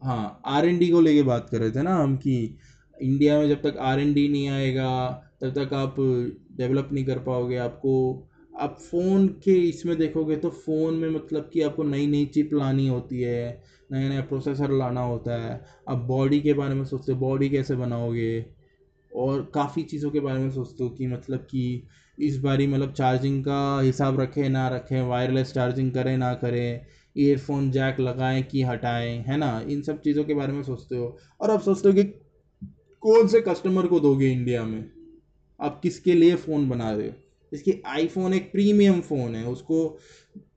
हाँ 0.02 0.40
आर 0.46 0.66
एन 0.66 0.78
डी 0.78 0.90
को 0.90 1.00
लेके 1.00 1.22
बात 1.22 1.48
कर 1.50 1.60
रहे 1.60 1.70
थे 1.70 1.82
ना 1.82 1.96
हम 1.96 2.16
कि 2.16 2.58
इंडिया 3.02 3.38
में 3.38 3.48
जब 3.48 3.62
तक 3.62 3.76
आर 3.76 4.00
एन 4.00 4.14
डी 4.14 4.28
नहीं 4.28 4.48
आएगा, 4.48 5.08
तब 5.40 5.50
तक 5.54 5.74
आप 5.74 5.94
डेवलप 6.56 6.88
नहीं 6.92 7.04
कर 7.04 7.18
पाओगे 7.18 7.56
आपको। 7.56 8.24
आप 8.60 8.78
फ़ोन 8.80 9.28
के 9.28 9.54
इसमें 9.68 9.98
देखोगे 9.98 10.36
तो 10.36 10.50
फ़ोन 10.50 10.94
में 10.94 11.08
मतलब 11.08 11.50
कि 11.52 11.62
आपको 11.62 11.82
नई 11.82 12.06
नई 12.06 12.24
चिप 12.26 12.50
लानी 12.54 12.88
होती 12.88 13.20
है 13.20 13.62
नया 13.92 14.08
नया 14.08 14.20
प्रोसेसर 14.22 14.70
लाना 14.70 15.00
होता 15.00 15.42
है। 15.44 15.62
आप 15.88 15.98
बॉडी 15.98 16.40
के 16.40 16.52
बारे 16.52 16.74
में 16.74 16.84
सोचते 16.84 17.12
हो 17.12 17.18
बॉडी 17.18 17.48
कैसे 17.48 17.74
बनाओगे? 17.76 18.46
और 19.12 19.50
काफ़ी 19.54 19.82
चीज़ों 19.82 20.10
के 20.10 20.20
बारे 20.20 20.38
में 20.38 20.50
सोचते 20.50 20.84
हो 20.84 20.90
कि 20.90 21.06
मतलब 21.06 21.38
कि 21.40 21.82
इस 22.18 22.38
बारी 22.38 22.66
मतलब 22.66 22.92
चार्जिंग 22.92 23.42
का 23.44 23.80
हिसाब 23.80 24.20
रखें, 24.20 24.48
ना 24.48 24.68
रखें 24.68 25.00
वायरलेस 25.02 25.52
चार्जिंग 25.52 25.92
करें, 25.92 26.16
ना 26.16 26.34
करें 26.34 26.80
ईयरफोन 27.16 27.70
जैक 27.70 28.00
लगाएँ 28.00 28.42
कि 28.42 28.62
हटाएँ, 28.62 29.18
है 29.18 29.36
ना? 29.36 29.60
इन 29.68 29.82
सब 29.82 30.00
चीज़ों 30.00 30.24
के 30.24 30.34
बारे 30.34 30.52
में 30.52 30.62
सोचते 30.62 30.96
हो। 30.96 31.16
और 31.40 31.50
आप 31.50 31.60
सोचते 31.60 31.88
हो 31.88 31.94
कि 31.94 32.04
कौन 33.02 33.26
से 33.26 33.40
कस्टमर 33.40 33.86
को 33.86 34.00
दोगे 34.00 34.32
इंडिया 34.32 34.64
में? 34.64 34.84
आप 35.60 35.80
किसके 35.80 36.14
लिए 36.14 36.34
फ़ोन 36.34 36.68
बना 36.68 36.90
रहे 36.92 37.06
हो? 37.06 37.12
इसकी 37.52 37.82
आईफोन 37.86 38.34
एक 38.34 38.52
प्रीमियम 38.52 39.00
फ़ोन 39.00 39.34
है, 39.34 39.46
उसको 39.46 39.98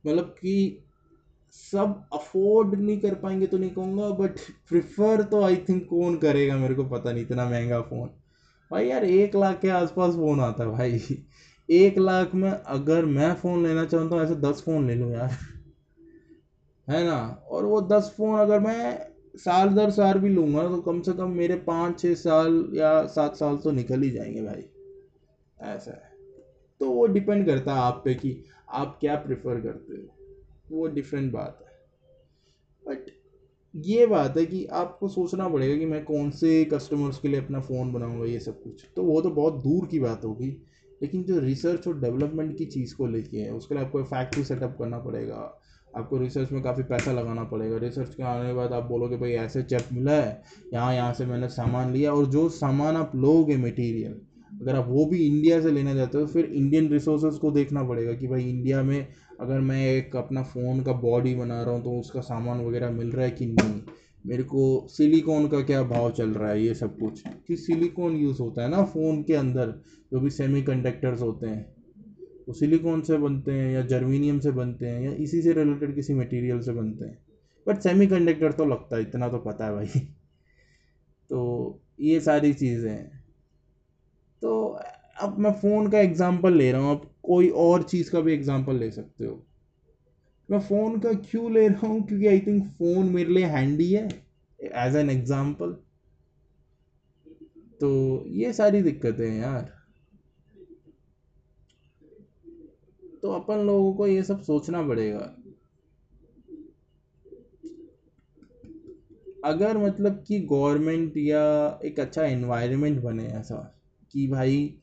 मतलब 0.08 0.26
कि 0.26 0.84
सब 1.52 2.04
अफोर्ड 2.14 2.80
नहीं 2.80 3.00
कर 3.00 3.16
पाएँगे 3.16 3.48
तो 3.48 3.58
नहीं 3.58 3.72
कहूँगा 3.72 4.10
बट 4.10 4.40
प्रिफर 4.70 5.22
तो 5.24 5.42
आई 5.44 5.56
थिंक 5.70 5.86
कौन 5.90 6.18
करेगा? 6.18 6.58
मेरे 6.58 6.76
को 6.76 6.84
पता 6.84 7.12
नहीं, 7.12 7.24
इतना 7.24 7.50
महँगा 7.50 7.82
फ़ोन 7.82 8.10
भाई 8.72 8.88
यार, 8.88 9.04
एक 9.06 9.36
लाख 9.36 9.60
के 9.62 9.70
आसपास 9.70 10.14
फ़ोन 10.14 10.40
आता 10.40 10.64
है 10.64 10.70
भाई। 10.72 11.00
एक 11.70 11.98
लाख 11.98 12.36
में 12.36 12.52
अगर 12.52 13.06
मैं 13.06 13.34
फ़ोन 13.36 13.64
लेना 13.64 13.86
चाहूँ 13.86 14.10
तो 14.10 14.22
ऐसे 14.22 14.36
दस 14.36 14.62
फ़ोन 14.66 14.88
ले 14.88 14.96
लूँ 14.96 15.12
यार। 15.12 15.38
है 16.88 17.04
ना? 17.04 17.44
और 17.50 17.66
वो 17.66 17.82
दस 17.82 18.14
फ़ोन 18.18 18.40
अगर 18.40 18.60
मैं 18.60 19.12
साल 19.38 19.70
दर 19.70 19.90
साल 19.90 20.20
भी 20.20 20.30
लूँगा 20.30 20.64
तो 20.68 20.82
कम 20.82 21.02
से 21.02 21.14
कम 21.14 21.30
मेरे 21.30 21.56
पाँच 21.56 22.00
छः 22.00 22.16
साल 22.16 22.70
या 22.74 23.06
सात 23.06 23.36
साल 23.36 23.58
तो 23.58 23.72
निकल 23.72 24.02
ही 24.02 24.12
जाएँगे 24.12 24.42
भाई। 24.42 24.64
ऐसा 25.62 25.92
है। 25.92 26.12
तो 26.80 26.90
वो 26.90 27.06
डिपेंड 27.06 27.46
करता 27.46 27.74
है 27.74 27.80
आप 27.80 28.02
पे 28.06 28.16
कि 28.16 28.44
आप 28.70 28.98
क्या 29.02 29.16
प्रेफर 29.16 29.60
करते 29.62 29.94
हो। 29.94 30.78
वो 30.78 30.88
डिफरेंट 30.88 31.32
बात 31.34 31.60
है। 31.62 31.72
बट 32.86 33.06
ये 33.76 34.06
बात 34.06 34.38
है 34.38 34.46
कि 34.46 34.66
आपको 34.66 35.08
सोचना 35.08 35.48
पड़ेगा 35.48 35.78
कि 35.78 35.86
मैं 35.86 36.04
कौन 36.04 36.30
से 36.30 36.66
कस्टमर्स 36.66 37.18
के 37.18 37.28
लिए 37.28 37.42
अपना 37.42 37.60
फ़ोन 37.60 37.94
बनाऊँगा, 37.94 38.26
ये 38.26 38.40
सब 38.40 38.64
कुछ। 38.64 38.86
तो 38.96 39.04
वो 39.04 39.22
तो 39.22 39.30
बहुत 39.30 39.54
दूर 39.54 39.88
की 39.88 40.00
बात 40.00 40.26
होगी। 40.26 40.64
लेकिन 41.02 41.24
जो 41.24 41.40
रिसर्च 41.40 41.88
और 41.88 42.00
डेवलपमेंट 42.02 42.58
की 42.58 42.66
चीज़ 42.66 42.96
को 42.96 43.08
लेके 43.08 43.38
है, 43.38 43.52
उसके 43.52 43.76
लिए 43.76 43.84
आपको 43.84 44.04
फैक्ट्री 44.04 44.44
सेटअप 44.44 44.76
करना 44.80 44.98
पड़ेगा। 45.00 45.58
आपको 45.98 46.18
रिसर्च 46.18 46.52
में 46.52 46.62
काफ़ी 46.64 46.84
पैसा 46.84 47.12
लगाना 47.12 47.44
पड़ेगा। 47.44 47.78
रिसर्च 47.78 48.14
के 48.16 48.24
आने 48.24 48.48
के 48.48 48.54
बाद 48.54 48.74
आप 48.74 48.84
बोलोगे, 48.84 49.18
भाई, 49.18 49.32
ऐसे 49.32 49.64
चेप 49.64 49.88
मिला 49.94 50.12
है, 50.12 50.42
यहाँ 50.74 50.94
यहाँ 50.96 51.14
से 51.14 51.26
मैंने 51.26 51.48
सामान 51.50 51.94
लिया 51.94 52.14
और 52.14 52.26
जो 52.26 52.48
सामान 52.50 52.98
आप 52.98 53.16
लोगे 53.16 53.58
मटेरियल 53.58 54.20
अगर 54.62 54.76
आप 54.76 54.86
वो 54.88 55.06
भी 55.06 55.18
इंडिया 55.28 55.60
से 55.62 55.72
लेना 55.72 55.94
चाहते 55.96 56.18
हो, 56.18 56.26
फिर 56.28 56.46
इंडियन 56.46 56.90
रिसोर्सेज 56.90 57.38
को 57.40 57.52
देखना 57.52 57.84
पड़ेगा 57.84 58.14
कि 58.14 58.28
भाई 58.28 58.44
इंडिया 58.44 58.82
में 58.84 59.08
अगर 59.42 59.60
मैं 59.60 59.86
एक 59.88 60.16
अपना 60.16 60.44
फ़ोन 60.44 60.82
का 60.84 60.94
बॉडी 60.94 61.34
बना 61.36 61.62
रहा 61.64 61.74
हूँ 61.74 61.84
तो 61.84 62.00
उसका 62.00 62.22
सामान 62.22 62.66
वगैरह 62.66 62.90
मिल 62.90 63.12
रहा 63.12 63.26
है 63.26 63.32
कि 63.32 63.46
नहीं? 63.46 63.82
मेरे 64.26 64.44
को 64.44 64.88
सिलिकॉन 64.88 65.48
का 65.48 65.62
क्या 65.62 65.84
भाव 65.84 66.12
चल 66.12 66.30
रहा 66.30 66.50
है, 66.50 66.64
ये 66.64 66.74
सब 66.74 67.00
कुछ। 67.00 67.24
कि 67.48 67.56
सिलिकॉन 67.56 68.16
यूज़ 68.16 68.42
होता 68.42 68.62
है 68.62 68.70
ना 68.70 68.84
फ़ोन 68.84 69.24
के 69.24 69.34
अंदर, 69.34 69.82
जो 70.12 70.20
भी 70.20 70.30
सेमी 70.30 70.62
कंडक्टर्स 70.62 71.22
होते 71.22 71.48
हैं, 71.48 71.76
वो 72.48 72.54
सिलिकॉन 72.54 73.02
से 73.02 73.18
बनते 73.18 73.52
हैं 73.52 73.74
या 73.74 73.82
जर्मीनियम 73.82 74.40
से 74.40 74.52
बनते 74.52 74.88
हैं 74.88 75.02
या 75.02 75.12
इसी 75.12 75.42
से 75.42 75.54
रिलेटेड 75.54 75.96
किसी 75.96 76.14
मटेरियल 76.14 76.62
से 76.62 76.72
बनते 76.72 77.06
हैं। 77.06 77.18
बट 77.68 77.78
सेमी 77.78 78.08
कंडक्टर 78.08 78.52
तो 78.52 78.66
लगता 78.66 78.96
है, 78.96 79.02
इतना 79.02 79.30
तो 79.30 79.38
पता 79.38 79.66
है 79.66 79.74
भाई। 79.74 79.86
तो 81.30 81.80
ये 82.00 82.20
सारी 82.20 82.54
चीज़ें 82.54 82.92
हैं। 82.92 83.24
तो 84.42 84.80
अब 85.22 85.40
मैं 85.40 85.52
फ़ोन 85.52 85.88
का 85.88 86.00
एग्ज़ाम्पल 86.00 86.54
ले 86.54 86.72
रहा 86.72 86.82
हूँ, 86.82 86.92
अब 86.92 87.12
कोई 87.24 87.50
और 87.50 87.84
चीज़ 87.84 88.12
का 88.12 88.22
भी 88.22 88.34
एग्ज़ाम्पल 88.34 88.76
ले 88.76 88.92
सकते 88.92 89.26
हो। 89.26 89.46
मैं 90.52 90.60
फ़ोन 90.60 91.00
का 91.00 91.14
क्यों 91.14 91.52
ले 91.54 91.68
रहा 91.68 91.88
हूँ? 91.88 92.02
क्योंकि 92.08 92.28
आई 92.28 92.40
थिंक 92.40 92.66
फ़ोन 92.70 93.10
मेरे 93.10 93.34
लिए 93.34 93.46
हैंडी 93.46 93.92
है 93.94 94.08
एज 94.60 94.96
एन 94.96 95.10
एग्ज़ाम्पल 95.10 95.72
तो 97.82 97.92
ये 98.28 98.52
सारी 98.54 98.82
दिक्कतें 98.82 99.30
हैं 99.30 99.40
यार। 99.40 99.72
तो 103.22 103.32
अपन 103.32 103.58
लोगों 103.58 103.94
को 103.94 104.08
ये 104.08 104.24
सब 104.24 104.42
सोचना 104.42 104.82
पड़ेगा। 104.88 105.36
अगर 109.46 109.78
मतलब 109.78 110.24
कि 110.28 110.40
गवर्नमेंट 110.40 111.18
या 111.18 111.44
एक 111.86 112.00
अच्छा 112.00 112.26
इन्वायरमेंट 112.26 113.02
बने 113.02 113.28
ऐसा, 113.30 113.56
कि 114.14 114.28
भाई 114.28 114.74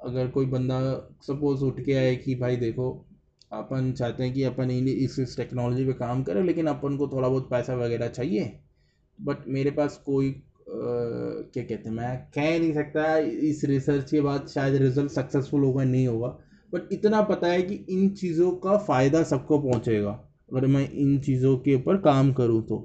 अगर 0.00 0.28
कोई 0.28 0.46
बंदा 0.46 0.80
सपोज़ 1.22 1.64
उठ 1.64 1.80
के 1.80 1.92
आए 1.92 2.16
कि 2.16 2.34
भाई 2.34 2.56
देखो 2.56 3.04
अपन 3.52 3.92
चाहते 3.92 4.24
हैं 4.24 4.32
कि 4.32 4.42
अपन 4.42 4.70
इस 4.70 5.18
इस 5.18 5.36
टेक्नोलॉजी 5.36 5.84
पे 5.86 5.92
काम 5.92 6.22
करें 6.22 6.42
लेकिन 6.44 6.66
अपन 6.66 6.96
को 6.96 7.08
थोड़ा 7.08 7.28
बहुत 7.28 7.50
पैसा 7.50 7.74
वगैरह 7.74 8.08
चाहिए। 8.08 8.52
बट 9.18 9.48
मेरे 9.48 9.70
पास 9.70 10.02
कोई 10.06 10.30
आ, 10.30 10.72
क्या 11.52 11.62
कहते 11.62 11.88
हैं 11.88 11.96
मैं 11.96 12.16
कह 12.34 12.58
नहीं 12.58 12.72
सकता 12.72 13.16
इस 13.18 13.64
रिसर्च 13.64 14.10
के 14.10 14.20
बाद 14.20 14.46
शायद 14.48 14.74
रिज़ल्ट 14.74 15.10
सक्सेसफुल 15.10 15.64
होगा 15.64 15.84
नहीं 15.84 16.06
होगा। 16.06 16.28
बट 16.72 16.92
इतना 16.92 17.20
पता 17.22 17.48
है 17.48 17.62
कि 17.62 17.74
इन 17.90 18.08
चीज़ों 18.10 18.50
का 18.56 18.76
फ़ायदा 18.78 19.22
सबको 19.22 19.58
पहुँचेगा 19.58 20.10
अगर 20.52 20.66
मैं 20.66 20.88
इन 20.90 21.18
चीज़ों 21.18 21.56
के 21.58 21.74
ऊपर 21.74 21.96
काम 21.96 22.32
करूँ 22.32 22.62
तो। 22.62 22.78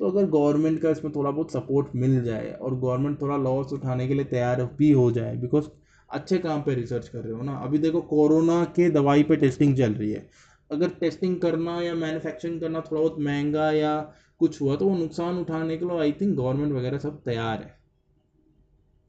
तो 0.00 0.10
अगर 0.10 0.26
गवर्नमेंट 0.26 0.80
का 0.80 0.90
इसमें 0.90 1.12
थोड़ा 1.14 1.30
बहुत 1.30 1.52
सपोर्ट 1.52 1.86
मिल 1.94 2.22
जाए 2.24 2.52
और 2.52 2.78
गवर्नमेंट 2.80 3.20
थोड़ा 3.22 3.36
लॉस 3.36 3.72
उठाने 3.72 4.06
के 4.08 4.14
लिए 4.14 4.24
तैयार 4.24 4.64
भी 4.78 4.90
हो 4.92 5.10
जाए 5.10 5.36
बिकॉज़ 5.36 5.64
अच्छे 6.10 6.38
काम 6.38 6.62
पे 6.62 6.74
रिसर्च 6.74 7.08
कर 7.08 7.18
रहे 7.18 7.32
हो 7.32 7.42
ना। 7.42 7.52
अभी 7.56 7.78
देखो 7.78 8.00
कोरोना 8.00 8.64
के 8.64 8.90
दवाई 8.90 9.22
पे 9.22 9.36
टेस्टिंग 9.36 9.76
चल 9.76 9.94
रही 9.94 10.10
है। 10.12 10.30
अगर 10.72 10.88
टेस्टिंग 10.88 11.40
करना 11.40 11.82
या 11.82 11.94
मैन्युफैक्चरिंग 11.94 12.60
करना 12.60 12.80
थोड़ा 12.80 13.00
बहुत 13.00 13.16
महँगा 13.18 13.72
या 13.72 14.14
कुछ 14.38 14.60
हुआ 14.60 14.76
तो 14.76 14.88
वो 14.88 14.96
नुकसान 14.96 15.38
उठाने 15.38 15.76
के 15.76 15.84
लिए 15.84 15.98
आई 15.98 16.12
थिंक 16.12 16.36
गवर्नमेंट 16.36 16.72
वगैरह 16.72 16.98
सब 16.98 17.22
तैयार 17.22 17.62
है। 17.62 17.78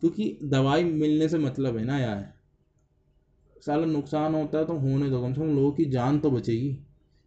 क्योंकि 0.01 0.39
दवाई 0.43 0.83
मिलने 0.83 1.29
से 1.29 1.37
मतलब 1.37 1.77
है 1.77 1.85
ना 1.85 1.99
यार। 1.99 2.33
साला 3.65 3.85
नुकसान 3.85 4.35
होता 4.35 4.57
है 4.57 4.65
तो 4.65 4.73
होने 4.73 5.09
दो, 5.09 5.21
कम 5.21 5.33
से 5.33 5.41
कम 5.41 5.55
लोगों 5.55 5.71
की 5.71 5.85
जान 5.85 6.19
तो 6.19 6.31
बचेगी। 6.31 6.79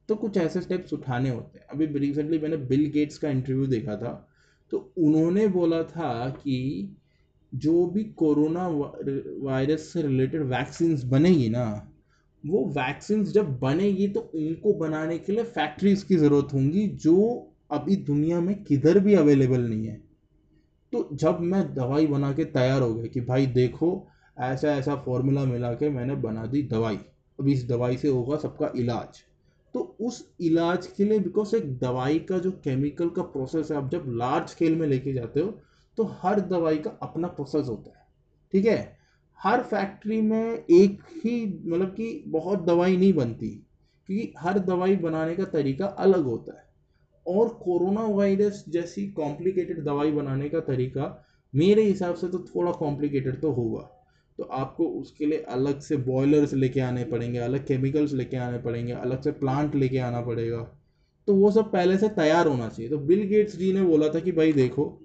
तो 0.08 0.14
कुछ 0.14 0.36
ऐसे 0.36 0.60
स्टेप्स 0.60 0.92
उठाने 0.92 1.30
होते 1.30 1.58
हैं। 1.58 1.66
अभी 1.66 1.86
रिसेंटली 1.86 2.38
मैंने 2.38 2.56
बिल 2.56 2.84
गेट्स 2.86 3.18
का 3.18 3.28
इंटरव्यू 3.28 3.66
देखा 3.66 3.96
था। 3.96 4.28
तो 4.70 4.92
उन्होंने 4.98 5.48
बोला 5.48 5.82
था 5.82 6.28
कि 6.28 6.88
जो 7.52 7.86
भी 7.86 8.04
कोरोना 8.18 8.66
वायरस 8.68 9.92
से 9.92 10.02
रिलेटेड 10.02 10.42
वैक्सीन 10.42 10.96
बनेगी 11.08 11.48
ना, 11.48 11.64
वो 12.44 12.64
वैक्सीन 12.68 13.24
जब 13.24 13.58
बनेगी 13.58 14.08
तो 14.08 14.20
उनको 14.20 14.72
बनाने 14.74 15.18
के 15.18 15.32
लिए 15.32 15.44
फैक्ट्रीज 15.44 16.02
की 16.02 16.16
ज़रूरत 16.16 16.54
होंगी 16.54 16.86
जो 17.02 17.16
अभी 17.70 17.96
दुनिया 17.96 18.40
में 18.40 18.54
किधर 18.64 18.98
भी 18.98 19.14
अवेलेबल 19.14 19.60
नहीं 19.60 19.86
है। 19.86 20.00
तो 20.92 21.08
जब 21.12 21.40
मैं 21.40 21.62
दवाई 21.74 22.06
बना 22.06 22.32
के 22.32 22.44
तैयार 22.46 22.82
हो 22.82 22.94
गया 22.94 23.06
कि 23.06 23.20
भाई 23.20 23.46
देखो, 23.46 24.08
ऐसा 24.40 24.76
ऐसा 24.76 24.96
फॉर्मूला 24.96 25.44
मिला 25.44 25.72
के 25.72 25.88
मैंने 25.90 26.14
बना 26.16 26.46
दी 26.46 26.62
दवाई, 26.62 26.96
अब 27.38 27.48
इस 27.48 27.66
दवाई 27.68 27.96
से 27.96 28.08
होगा 28.08 28.36
सबका 28.36 28.72
इलाज। 28.76 29.22
तो 29.74 29.80
उस 30.00 30.26
इलाज 30.40 30.86
के 30.86 31.04
लिए 31.04 31.18
बिकॉज़ 31.18 31.54
एक 31.56 31.78
दवाई 31.78 32.18
का 32.18 32.38
जो 32.38 32.50
केमिकल 32.64 33.08
का 33.08 33.22
प्रोसेस 33.22 33.70
है, 33.70 33.76
आप 33.76 33.90
जब 33.90 34.04
लार्ज 34.08 34.48
स्केल 34.48 34.76
में 34.76 34.86
लेके 34.86 35.12
जाते 35.12 35.40
हो 35.40 35.58
तो 35.98 36.04
हर 36.04 36.40
दवाई 36.40 36.78
का 36.78 36.90
अपना 37.02 37.28
प्रोसेस 37.28 37.68
होता 37.68 37.98
है। 37.98 38.06
ठीक 38.52 38.66
है? 38.66 38.96
हर 39.40 39.62
फैक्ट्री 39.62 40.20
में 40.22 40.64
एक 40.70 41.02
ही 41.14 41.62
मतलब 41.66 41.88
कि 41.88 42.24
बहुत 42.26 42.64
दवाई 42.64 42.96
नहीं 42.96 43.12
बनती, 43.12 43.48
क्योंकि 44.08 44.34
हर 44.38 44.58
दवाई 44.58 44.96
बनाने 44.96 45.34
का 45.36 45.44
तरीका 45.44 45.86
अलग 45.86 46.24
होता 46.24 46.58
है। 46.58 46.70
और 47.26 47.48
कोरोना 47.48 48.02
वायरस 48.02 48.64
जैसी 48.68 49.06
कॉम्प्लिकेटेड 49.08 49.84
दवाई 49.84 50.10
बनाने 50.10 50.48
का 50.48 50.60
तरीका 50.60 51.26
मेरे 51.54 51.82
हिसाब 51.82 52.14
से 52.14 52.28
तो 52.28 52.38
थोड़ा 52.38 52.72
कॉम्प्लिकेटेड 52.72 53.40
तो 53.40 53.50
होगा। 53.52 53.80
तो 54.38 54.44
आपको 54.44 54.84
उसके 54.84 55.26
लिए 55.26 55.38
अलग 55.38 55.80
से 55.80 55.96
बॉयलर्स 55.96 56.54
लेके 56.54 56.80
आने 56.80 57.04
पड़ेंगे, 57.04 57.38
अलग 57.38 57.66
केमिकल्स 57.66 58.12
लेके 58.12 58.36
आने 58.36 58.58
पड़ेंगे, 58.58 58.92
अलग 58.92 59.22
से 59.22 59.30
प्लांट 59.30 59.74
लेके 59.74 59.98
आना 59.98 60.20
पड़ेगा। 60.20 60.58
तो 61.28 61.34
वो 61.34 61.50
सब 61.50 61.72
पहले 61.72 61.98
से 61.98 62.08
तैयार 62.08 62.46
होना 62.46 62.68
चाहिए। 62.68 62.90
तो 62.90 62.98
बिल 62.98 63.22
गेट्स 63.22 63.56
जी 63.56 63.72
ने 63.72 63.82
बोला 63.82 64.08
था 64.08 64.20
कि 64.20 64.32
भाई 64.32 64.52
देखो 64.52 65.01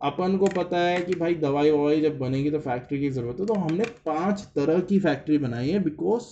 अपन 0.00 0.36
को 0.36 0.46
पता 0.46 0.78
है 0.78 1.00
कि 1.02 1.14
भाई 1.14 1.34
दवाई 1.34 1.70
ववाई 1.70 2.00
जब 2.00 2.18
बनेगी 2.18 2.50
तो 2.50 2.58
फैक्ट्री 2.60 2.98
की 3.00 3.08
ज़रूरत 3.10 3.40
है 3.40 3.46
तो 3.46 3.54
हमने 3.54 3.84
पाँच 4.06 4.40
तरह 4.56 4.80
की 4.80 4.98
फैक्ट्री 5.00 5.38
बनाई 5.38 5.70
है 5.70 5.78
बिकॉज़ 5.84 6.24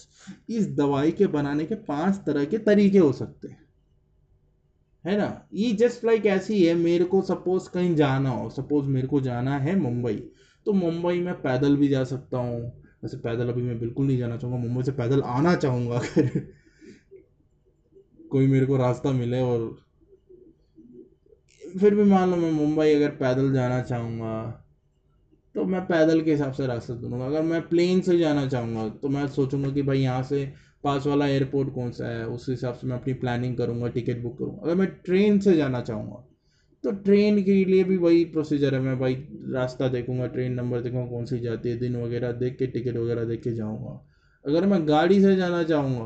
इस 0.52 0.68
दवाई 0.76 1.12
के 1.12 1.26
बनाने 1.26 1.64
के 1.64 1.74
पाँच 1.74 2.16
तरह 2.26 2.44
के 2.44 2.58
तरीके 2.58 2.98
हो 2.98 3.12
सकते 3.12 3.48
हैं। 3.48 3.64
है 5.04 5.16
ना? 5.18 5.48
ये 5.54 5.72
जस्ट 5.72 6.04
लाइक 6.04 6.26
ऐसी 6.26 6.62
है, 6.64 6.74
मेरे 6.74 7.04
को 7.04 7.22
सपोज़ 7.22 7.68
कहीं 7.70 7.94
जाना 7.96 8.30
हो 8.30 8.48
सपोज़ 8.50 8.86
मेरे 8.86 9.08
को 9.08 9.20
जाना 9.20 9.58
है 9.58 9.76
मुंबई 9.78 10.14
तो 10.66 10.72
मुंबई 10.72 11.20
में 11.20 11.34
पैदल 11.34 11.76
भी 11.76 11.88
जा 11.88 12.04
सकता 12.04 12.38
हूँ। 12.38 12.60
वैसे 13.02 13.16
पैदल 13.16 13.48
अभी 13.48 13.62
मैं 13.62 13.78
बिल्कुल 13.80 14.06
नहीं 14.06 14.18
जाना 14.18 14.36
चाहूँगा, 14.36 14.58
मुंबई 14.58 14.82
से 14.82 14.92
पैदल 14.92 15.22
आना 15.22 15.54
चाहूँगा 15.56 15.98
अगर 15.98 16.28
कोई 18.30 18.46
मेरे 18.46 18.66
को 18.66 18.76
रास्ता 18.76 19.12
मिले 19.12 19.40
और 19.40 19.60
फिर 21.76 21.94
भी 21.94 22.02
मान 22.04 22.30
लो 22.30 22.36
मैं 22.36 22.50
मुंबई 22.52 22.92
अगर 22.94 23.10
पैदल 23.16 23.52
जाना 23.52 23.80
चाहूँगा 23.82 24.62
तो 25.54 25.64
मैं 25.64 25.80
पैदल 25.86 26.20
के 26.20 26.30
हिसाब 26.30 26.52
से 26.52 26.66
रास्ता 26.66 26.94
ढूंढूँगा। 26.94 27.26
अगर 27.26 27.42
मैं 27.42 27.60
प्लेन 27.68 28.00
से 28.00 28.18
जाना 28.18 28.46
चाहूँगा 28.48 28.88
तो 29.02 29.08
मैं 29.08 29.26
सोचूँगा 29.28 29.70
कि 29.70 29.82
भाई 29.82 29.98
यहाँ 29.98 30.22
से 30.22 30.44
पास 30.84 31.06
वाला 31.06 31.26
एयरपोर्ट 31.28 31.72
कौन 31.74 31.90
सा 31.90 32.08
है, 32.08 32.26
उस 32.26 32.46
हिसाब 32.48 32.74
से 32.74 32.86
मैं 32.86 32.96
अपनी 32.96 33.12
प्लानिंग 33.14 33.56
करूँगा 33.56 33.88
टिकट 33.88 34.22
बुक 34.22 34.38
करूँगा। 34.38 34.62
अगर 34.62 34.74
मैं 34.74 34.86
ट्रेन 35.04 35.38
से 35.40 35.56
जाना 35.56 35.80
चाहूँगा 35.82 36.24
तो 36.84 36.90
ट्रेन 37.02 37.42
के 37.42 37.64
लिए 37.64 37.84
भी 37.84 37.96
वही 37.96 38.24
प्रोसीजर 38.26 38.74
है। 38.74 38.80
मैं 38.80 38.98
भाई 38.98 39.14
रास्ता 39.52 39.88
देखूँगा 39.88 40.26
ट्रेन 40.26 40.52
नंबर 40.52 40.80
देखूँगा, 40.80 41.06
कौन 41.06 41.24
सी 41.24 41.38
जाती 41.40 41.68
है, 41.68 41.76
दिन 41.76 41.96
वगैरह 41.96 42.32
देख 42.34 42.56
के 42.58 42.66
टिकट 42.66 42.96
वगैरह 42.96 43.24
देख 43.24 43.42
के 43.42 43.52
जाऊँगा। 43.52 44.00
अगर 44.44 44.66
मैं 44.66 44.86
गाड़ी 44.88 45.20
से 45.22 45.34
जाना 45.36 45.62
चाहूँगा 45.64 46.04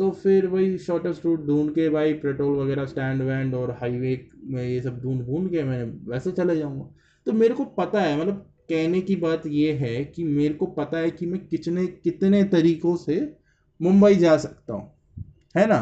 तो 0.00 0.10
फिर 0.12 0.46
वही 0.46 0.76
शॉर्टेस्ट 0.78 1.24
रूट 1.24 1.40
ढूंढ 1.46 1.70
के 1.70 1.88
भाई 1.90 2.12
पेट्रोल 2.16 2.56
वगैरह 2.58 2.86
स्टैंड 2.86 3.22
वैंड 3.22 3.54
और 3.54 3.70
हाईवे 3.80 4.14
में 4.44 4.62
ये 4.62 4.80
सब 4.82 5.00
ढूंढ 5.02 5.20
ढूंढ 5.26 5.50
के 5.50 5.62
मैं 5.64 5.82
वैसे 6.10 6.32
चले 6.32 6.56
जाऊँगा। 6.56 6.84
तो 7.26 7.32
मेरे 7.32 7.54
को 7.54 7.64
पता 7.74 8.02
है 8.02 8.16
मतलब 8.20 8.46
कहने 8.70 9.00
की 9.00 9.16
बात 9.16 9.46
ये 9.48 9.72
है 9.74 10.04
कि 10.06 10.24
मेरे 10.24 10.54
को 10.54 10.66
पता 10.72 10.98
है 10.98 11.10
कि 11.10 11.26
मैं 11.26 11.40
कितने 11.48 11.86
कितने 11.86 12.42
तरीकों 12.46 12.96
से 12.96 13.20
मुंबई 13.80 14.14
जा 14.16 14.36
सकता 14.38 14.74
हूँ, 14.74 14.90
है 15.54 15.66
ना? 15.66 15.78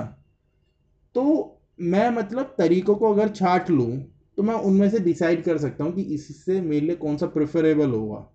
तो 1.14 1.60
मैं 1.82 2.10
मतलब 2.10 2.54
तरीकों 2.58 2.94
को 2.94 3.12
अगर 3.14 3.28
छाट 3.30 3.70
लूँ 3.70 3.90
तो 4.38 4.42
मैं 4.42 4.54
उनमें 4.56 4.88
से 4.90 4.98
डिसाइड 5.00 5.44
कर 5.44 5.58
सकता 5.58 5.84
हूँ 5.84 5.92
कि 5.94 6.02
इससे 6.14 6.60
मेरे 6.60 6.86
लिए 6.86 6.96
कौन 6.96 7.16
सा 7.16 7.26
प्रेफरेबल 7.28 7.90
होगा, 7.90 8.26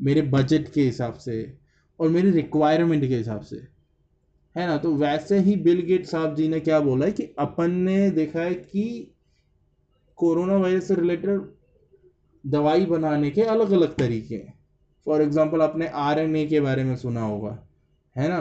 मेरे 0.00 0.22
बजट 0.30 0.72
के 0.72 0.82
हिसाब 0.82 1.14
से 1.18 1.42
और 2.00 2.08
मेरी 2.10 2.30
रिक्वायरमेंट 2.32 3.08
के 3.08 3.16
हिसाब 3.16 3.40
से। 3.42 3.66
है 4.56 4.66
ना? 4.66 4.76
तो 4.76 4.94
वैसे 4.94 5.38
ही 5.38 5.56
बिल 5.56 5.80
गेट 5.80 6.06
साहब 6.06 6.34
जी 6.36 6.48
ने 6.48 6.60
क्या 6.60 6.80
बोला 6.80 7.06
है 7.06 7.12
कि 7.12 7.28
अपन 7.38 7.70
ने 7.70 8.10
देखा 8.10 8.40
है 8.40 8.54
कि 8.54 9.12
कोरोना 10.18 10.56
वायरस 10.56 10.88
से 10.88 10.94
रिलेटेड 10.94 11.40
दवाई 12.44 12.86
बनाने 12.86 13.30
के 13.30 13.42
अलग 13.42 13.70
अलग 13.70 13.94
तरीके 13.96 14.34
हैं। 14.34 14.58
फॉर 15.06 15.22
एग्ज़ाम्पल 15.22 15.62
आपने 15.62 15.86
आरएनए 15.86 16.46
के 16.46 16.60
बारे 16.60 16.84
में 16.84 16.94
सुना 16.96 17.22
होगा, 17.22 17.58
है 18.16 18.28
ना? 18.28 18.40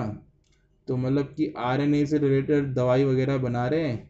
तो 0.87 0.97
मतलब 0.97 1.33
कि 1.37 1.53
आरएनए 1.57 2.05
से 2.05 2.17
रिलेटेड 2.17 2.73
दवाई 2.73 3.03
वगैरह 3.03 3.37
बना 3.37 3.67
रहे 3.67 3.87
हैं 3.87 4.09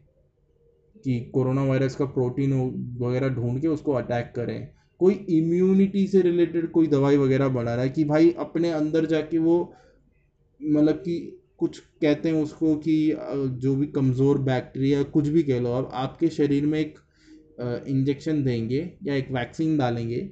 कि 1.04 1.18
कोरोना 1.34 1.64
वायरस 1.64 1.94
का 1.96 2.04
प्रोटीन 2.04 2.52
वगैरह 3.00 3.28
ढूंढ 3.28 3.60
के 3.60 3.68
उसको 3.68 3.92
अटैक 3.92 4.32
करें। 4.36 4.68
कोई 5.00 5.14
इम्यूनिटी 5.30 6.06
से 6.06 6.22
रिलेटेड 6.22 6.70
कोई 6.70 6.86
दवाई 6.86 7.16
वगैरह 7.16 7.48
बना 7.48 7.74
रहा 7.74 7.84
है 7.84 7.90
कि 7.90 8.04
भाई 8.04 8.30
अपने 8.38 8.70
अंदर 8.70 9.06
जाके 9.06 9.38
वो 9.38 9.56
मतलब 10.60 10.94
कि 10.94 11.16
कुछ 11.60 11.78
कहते 11.78 12.28
हैं 12.28 12.42
उसको 12.42 12.74
कि 12.78 12.94
जो 13.56 13.74
भी 13.76 13.86
कमज़ोर 13.88 14.38
बैक्टीरिया 14.42 15.02
कुछ 15.12 15.28
भी 15.28 15.42
कह 15.42 15.60
लो 15.60 15.72
अब 15.74 15.90
आपके 15.94 16.28
शरीर 16.30 16.66
में 16.66 16.78
एक 16.80 16.98
इंजेक्शन 17.60 18.42
देंगे 18.44 18.90
या 19.04 19.14
एक 19.14 19.30
वैक्सीन 19.32 19.76
डालेंगे, 19.78 20.28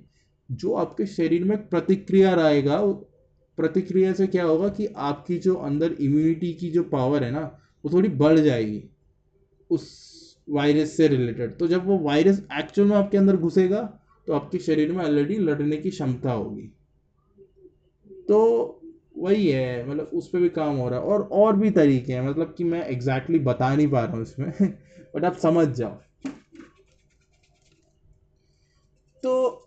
जो 0.49 0.75
आपके 0.75 1.07
शरीर 1.09 1.45
में 1.45 1.57
प्रतिक्रिया 1.69 2.35
रहेगा 2.35 2.81
प्रतिक्रिया 3.59 4.13
से 4.13 4.27
क्या 4.27 4.45
होगा 4.45 4.69
कि 4.71 4.87
आपकी 4.97 5.37
जो 5.39 5.55
अंदर 5.55 5.93
इम्यूनिटी 5.93 6.53
की 6.55 6.71
जो 6.71 6.83
पावर 6.85 7.25
है 7.25 7.31
ना, 7.31 7.41
वो 7.85 7.91
थोड़ी 7.93 8.09
बढ़ 8.09 8.39
जाएगी 8.39 8.83
उस 9.71 9.87
वायरस 10.49 10.97
से 10.97 11.09
रिलेटेड 11.09 11.57
तो 11.59 11.67
जब 11.69 11.87
वो 11.87 11.99
वायरस 12.01 12.43
एक्चुअल 12.59 12.89
में 12.89 12.97
आपके 12.97 13.17
अंदर 13.19 13.37
घुसेगा 13.37 13.81
तो 14.27 14.33
आपके 14.33 14.59
शरीर 14.61 14.93
में 14.93 15.05
ऑलरेडी 15.05 15.39
लड़ने 15.39 15.77
की 15.77 15.91
क्षमता 15.91 16.33
होगी। 16.33 16.63
तो 18.29 18.78
वही 19.19 19.49
है 19.49 19.91
मतलब 19.91 20.11
उस 20.15 20.29
पर 20.29 20.39
भी 20.39 20.49
काम 20.49 20.77
हो 20.77 20.89
रहा 20.89 20.99
है। 20.99 21.05
और 21.05 21.23
और 21.23 21.57
भी 21.57 21.71
तरीके 21.71 22.13
हैं 22.13 22.23
मतलब 22.23 22.55
कि 22.59 22.65
मैं 22.65 22.87
एग्जैक्टली 22.87 23.39
exactly 23.39 23.55
बता 23.55 23.77
नहीं 23.77 23.89
पा 23.89 24.05
रहा 24.05 24.13
हूँ 24.13 24.23
इसमें 24.23 24.53
बट 25.17 25.25
आप 25.25 25.37
समझ 25.37 25.69
जाओ। 25.69 25.99
तो 29.23 29.65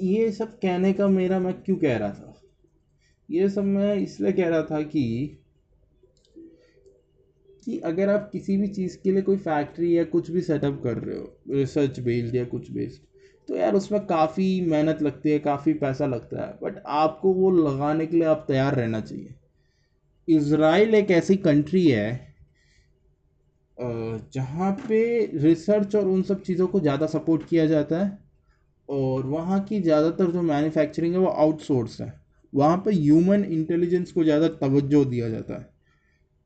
ये 0.00 0.32
सब 0.32 0.58
कहने 0.58 0.92
का 0.92 1.08
मेरा, 1.08 1.38
मैं 1.38 1.62
क्यों 1.62 1.76
कह 1.76 1.96
रहा 1.96 2.10
था? 2.10 2.40
ये 3.30 3.48
सब 3.48 3.64
मैं 3.64 3.94
इसलिए 3.94 4.32
कह 4.32 4.48
रहा 4.48 4.62
था 4.62 4.82
कि 4.82 5.38
कि 7.64 7.78
अगर 7.78 8.08
आप 8.08 8.30
किसी 8.32 8.56
भी 8.56 8.68
चीज़ 8.68 8.98
के 9.02 9.12
लिए 9.12 9.22
कोई 9.22 9.36
फैक्ट्री 9.36 9.98
या 9.98 10.04
कुछ 10.04 10.30
भी 10.30 10.40
सेटअप 10.40 10.80
कर 10.84 10.98
रहे 10.98 11.18
हो 11.18 11.36
रिसर्च 11.50 12.00
बेस्ड 12.00 12.34
या 12.34 12.44
कुछ 12.44 12.70
बेस्ड 12.70 13.13
तो 13.48 13.56
यार 13.56 13.74
उसमें 13.74 14.04
काफ़ी 14.06 14.60
मेहनत 14.62 15.02
लगती 15.02 15.30
है, 15.30 15.38
काफ़ी 15.40 15.72
पैसा 15.76 16.06
लगता 16.06 16.42
है 16.42 16.58
बट 16.62 16.82
आपको 16.88 17.32
वो 17.34 17.50
लगाने 17.52 18.06
के 18.06 18.16
लिए 18.16 18.26
आप 18.26 18.44
तैयार 18.48 18.74
रहना 18.74 19.00
चाहिए। 19.02 19.34
इसराइल 20.28 20.94
एक 20.94 21.10
ऐसी 21.12 21.36
कंट्री 21.38 21.86
है 21.86 22.32
जहाँ 23.76 24.70
पे 24.78 25.00
रिसर्च 25.38 25.94
और 25.96 26.06
उन 26.06 26.22
सब 26.22 26.42
चीज़ों 26.42 26.66
को 26.66 26.80
ज़्यादा 26.80 27.06
सपोर्ट 27.08 27.46
किया 27.48 27.64
जाता 27.66 27.98
है, 27.98 28.18
और 28.88 29.26
वहाँ 29.26 29.60
की 29.64 29.80
ज़्यादातर 29.80 30.30
जो 30.30 30.42
मैन्युफैक्चरिंग 30.42 31.14
है 31.14 31.20
वो 31.20 31.26
आउटसोर्स 31.28 32.00
है। 32.00 32.12
वहाँ 32.52 32.76
पे 32.76 32.92
ह्यूमन 32.92 33.44
इंटेलिजेंस 33.46 34.12
को 34.12 34.24
ज़्यादा 34.24 34.48
तवज्जो 34.58 35.04
दिया 35.04 35.28
जाता 35.28 35.54
है, 35.54 35.68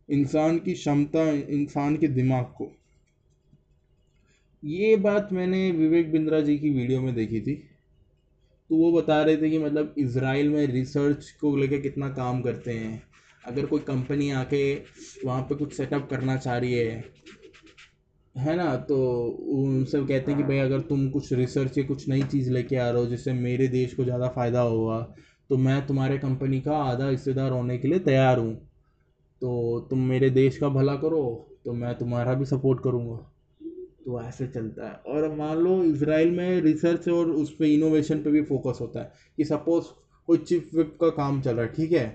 इंसान 0.09 0.59
की 0.59 0.73
क्षमता, 0.75 1.29
इंसान 1.31 1.97
के 1.97 2.09
दिमाग 2.11 2.45
को। 2.59 2.71
ये 4.63 4.97
बात 4.97 5.29
मैंने 5.33 5.71
विवेक 5.71 6.11
बिंद्रा 6.13 6.41
जी 6.41 6.57
की 6.59 6.71
वीडियो 6.71 7.01
में 7.01 7.15
देखी 7.15 7.41
थी। 7.41 7.55
तो 8.71 8.77
वो 8.77 8.91
बता 8.93 9.23
रहे 9.23 9.37
थे 9.37 9.51
कि 9.51 9.59
मतलब 9.59 9.95
इसराइल 9.99 10.49
में 10.49 10.67
रिसर्च 10.67 11.31
को 11.41 11.57
लेकर 11.57 11.81
कितना 11.81 12.09
काम 12.09 12.41
करते 12.43 12.73
हैं। 12.73 13.03
अगर 13.45 13.67
कोई 13.67 13.81
कंपनी 13.81 14.31
आके 14.31 14.63
वहाँ 15.25 15.41
पे 15.43 15.55
कुछ 15.55 15.73
सेटअप 15.73 16.09
करना 16.11 16.37
चाह 16.37 16.57
रही 16.57 16.73
है 16.73 17.05
है 18.35 18.57
ना 18.57 18.75
तो 18.77 18.99
उनसे 19.53 20.01
कहते 20.01 20.33
हैं 20.33 20.37
कि 20.37 20.47
भाई 20.47 20.59
अगर 20.59 20.81
तुम 20.81 21.09
कुछ 21.11 21.33
रिसर्च 21.33 21.79
या 21.79 21.85
कुछ 21.85 22.09
नई 22.09 22.23
चीज़ 22.25 22.51
लेके 22.51 22.77
आ 22.77 22.89
रहे 22.91 23.01
हो 23.01 23.07
जिससे 23.07 23.33
मेरे 23.33 23.69
देश 23.69 23.95
को 23.95 24.05
ज़्यादा 24.05 24.29
फ़ायदा 24.29 24.61
होगा 24.61 25.01
तो 25.51 25.57
मैं 25.57 25.87
तुम्हारे 25.87 26.19
कंपनी 26.19 26.61
का 26.61 26.77
आधा 26.77 27.09
हिस्सेदार 27.09 27.53
होने 27.53 27.79
के 27.79 27.89
लिए 27.89 27.99
तैयार 28.01 28.39
हूँ। 28.39 28.55
तो 29.43 29.81
तुम 29.91 29.99
मेरे 30.01 30.31
देश 30.31 30.59
का 30.59 30.69
भला 30.69 30.95
करो 30.97 31.25
तो 31.65 31.73
मैं 31.73 31.95
तुम्हारा 31.99 32.35
भी 32.35 32.45
सपोर्ट 32.45 32.83
करूँगा। 32.85 33.19
तो 34.09 34.21
ऐसे 34.23 34.47
चलता 34.47 34.89
है। 34.89 34.95
और 35.07 35.35
मान 35.37 35.57
लो 35.57 35.83
इसराइल 35.85 36.31
में 36.31 36.61
रिसर्च 36.61 37.09
और 37.09 37.31
उस 37.31 37.51
पर 37.57 37.65
इनोवेशन 37.65 38.19
पे 38.19 38.31
भी 38.31 38.43
फोकस 38.43 38.79
होता 38.81 39.01
है 39.01 39.13
कि 39.37 39.45
सपोज़ 39.45 39.85
कोई 40.29 40.39
चिप 40.39 40.71
विप 40.75 40.97
का 41.01 41.09
काम 41.09 41.41
चल 41.43 41.57
रहा 41.57 41.65
है, 41.67 41.73
ठीक 41.73 41.93
है? 41.93 42.07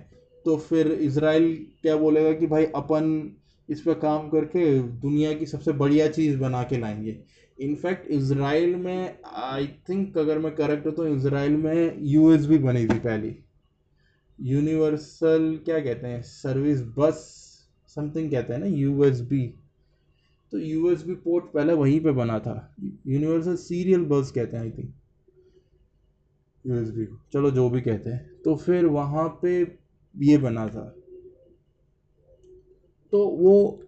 तो 0.46 0.58
फिर 0.58 0.88
इसराइल 0.88 1.46
क्या 1.82 1.96
बोलेगा 1.98 2.32
कि 2.34 2.48
भाई 2.48 2.66
अपन 2.76 3.36
इस 3.70 3.82
पर 3.82 3.94
काम 3.94 4.30
करके 4.30 4.80
दुनिया 4.80 5.34
की 5.34 5.46
सबसे 5.46 5.72
बढ़िया 5.72 6.08
चीज़ 6.08 6.38
बना 6.38 6.64
के 6.64 6.78
लाएँगे। 6.78 7.18
इनफैक्ट 7.58 8.12
इसराइल 8.12 8.76
में 8.76 9.18
आई 9.36 9.68
थिंक 9.90 10.18
अगर 10.18 10.40
मैं 10.40 10.56
करेक्ट 10.56 10.86
हूँ 10.88 10.94
तो 10.94 11.08
इसराइल 11.08 11.58
में 11.58 11.98
यूएसबी 12.02 12.58
बनी 12.58 12.86
थी 12.86 13.00
पहली। 13.00 13.36
यूनिवर्सल 14.40 15.60
क्या 15.66 15.80
कहते 15.80 16.08
हैं? 16.08 16.22
सर्विस 16.22 16.82
बस 16.98 17.22
समथिंग 17.96 18.32
कहते 18.32 18.54
हैं 18.54 18.60
ना 18.60 18.66
यूएसबी 18.66 19.54
तो 20.54 20.60
यूएसबी 20.60 21.14
पोर्ट 21.14 21.46
पहले 21.46 21.74
वहीं 21.74 22.00
पे 22.00 22.12
बना 22.12 22.40
था। 22.40 22.76
यूनिवर्सल 23.08 23.56
सीरियल 23.56 24.04
बस 24.06 24.32
कहते 24.32 24.58
हैं 24.58 24.64
आई 24.64 24.72
थिंक 24.72 24.94
यूएसबी 26.66 27.06
को। 27.06 27.16
चलो, 27.34 27.52
जो 27.52 27.70
भी 27.70 27.82
कहते 27.82 28.10
हैं। 28.10 28.42
तो 28.46 28.56
फिर 28.56 28.86
वहाँ 28.86 29.28
पे 29.42 29.62
ये 30.16 30.38
बना 30.38 30.68
था। 30.68 30.84
तो 33.14 33.26
वो 33.28 33.80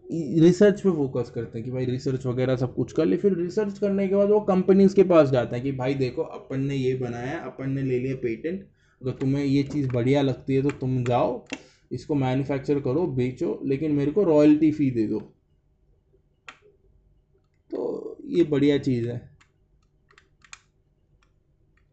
रिसर्च 0.41 0.81
पे 0.81 0.91
फोकस 0.91 1.29
करते 1.29 1.57
हैं 1.59 1.65
कि 1.65 1.71
भाई 1.71 1.85
रिसर्च 1.85 2.25
वगैरह 2.25 2.55
सब 2.55 2.75
कुछ 2.75 2.91
कर 2.91 3.05
ले। 3.05 3.17
फिर 3.17 3.33
रिसर्च 3.33 3.77
करने 3.79 4.07
के 4.07 4.15
बाद 4.15 4.29
वो 4.29 4.39
कंपनीज़ 4.39 4.95
के 4.95 5.03
पास 5.03 5.29
जाते 5.29 5.55
हैं 5.55 5.63
कि 5.65 5.71
भाई 5.71 5.93
देखो, 5.93 6.21
अपन 6.21 6.59
ने 6.59 6.75
ये 6.75 6.95
बनाया 6.95 7.37
अपन 7.39 7.69
ने 7.69 7.81
ले 7.81 7.99
लिया 7.99 8.15
पेटेंट 8.15 8.67
अगर 9.01 9.11
तुम्हें 9.11 9.45
ये 9.45 9.63
चीज़ 9.63 9.89
बढ़िया 9.91 10.21
लगती 10.21 10.55
है 10.55 10.61
तो 10.61 10.69
तुम 10.71 11.03
जाओ, 11.03 11.45
इसको 11.91 12.15
मैन्युफैक्चर 12.15 12.79
करो, 12.79 13.07
बेचो, 13.07 13.59
लेकिन 13.65 13.91
मेरे 13.91 14.11
को 14.11 14.23
रॉयल्टी 14.23 14.71
फ़ी 14.71 14.91
दे 14.91 15.07
दो 15.07 15.19
तो 17.71 18.17
ये 18.35 18.43
बढ़िया 18.45 18.77
चीज़ 18.79 19.07
है। 19.09 19.17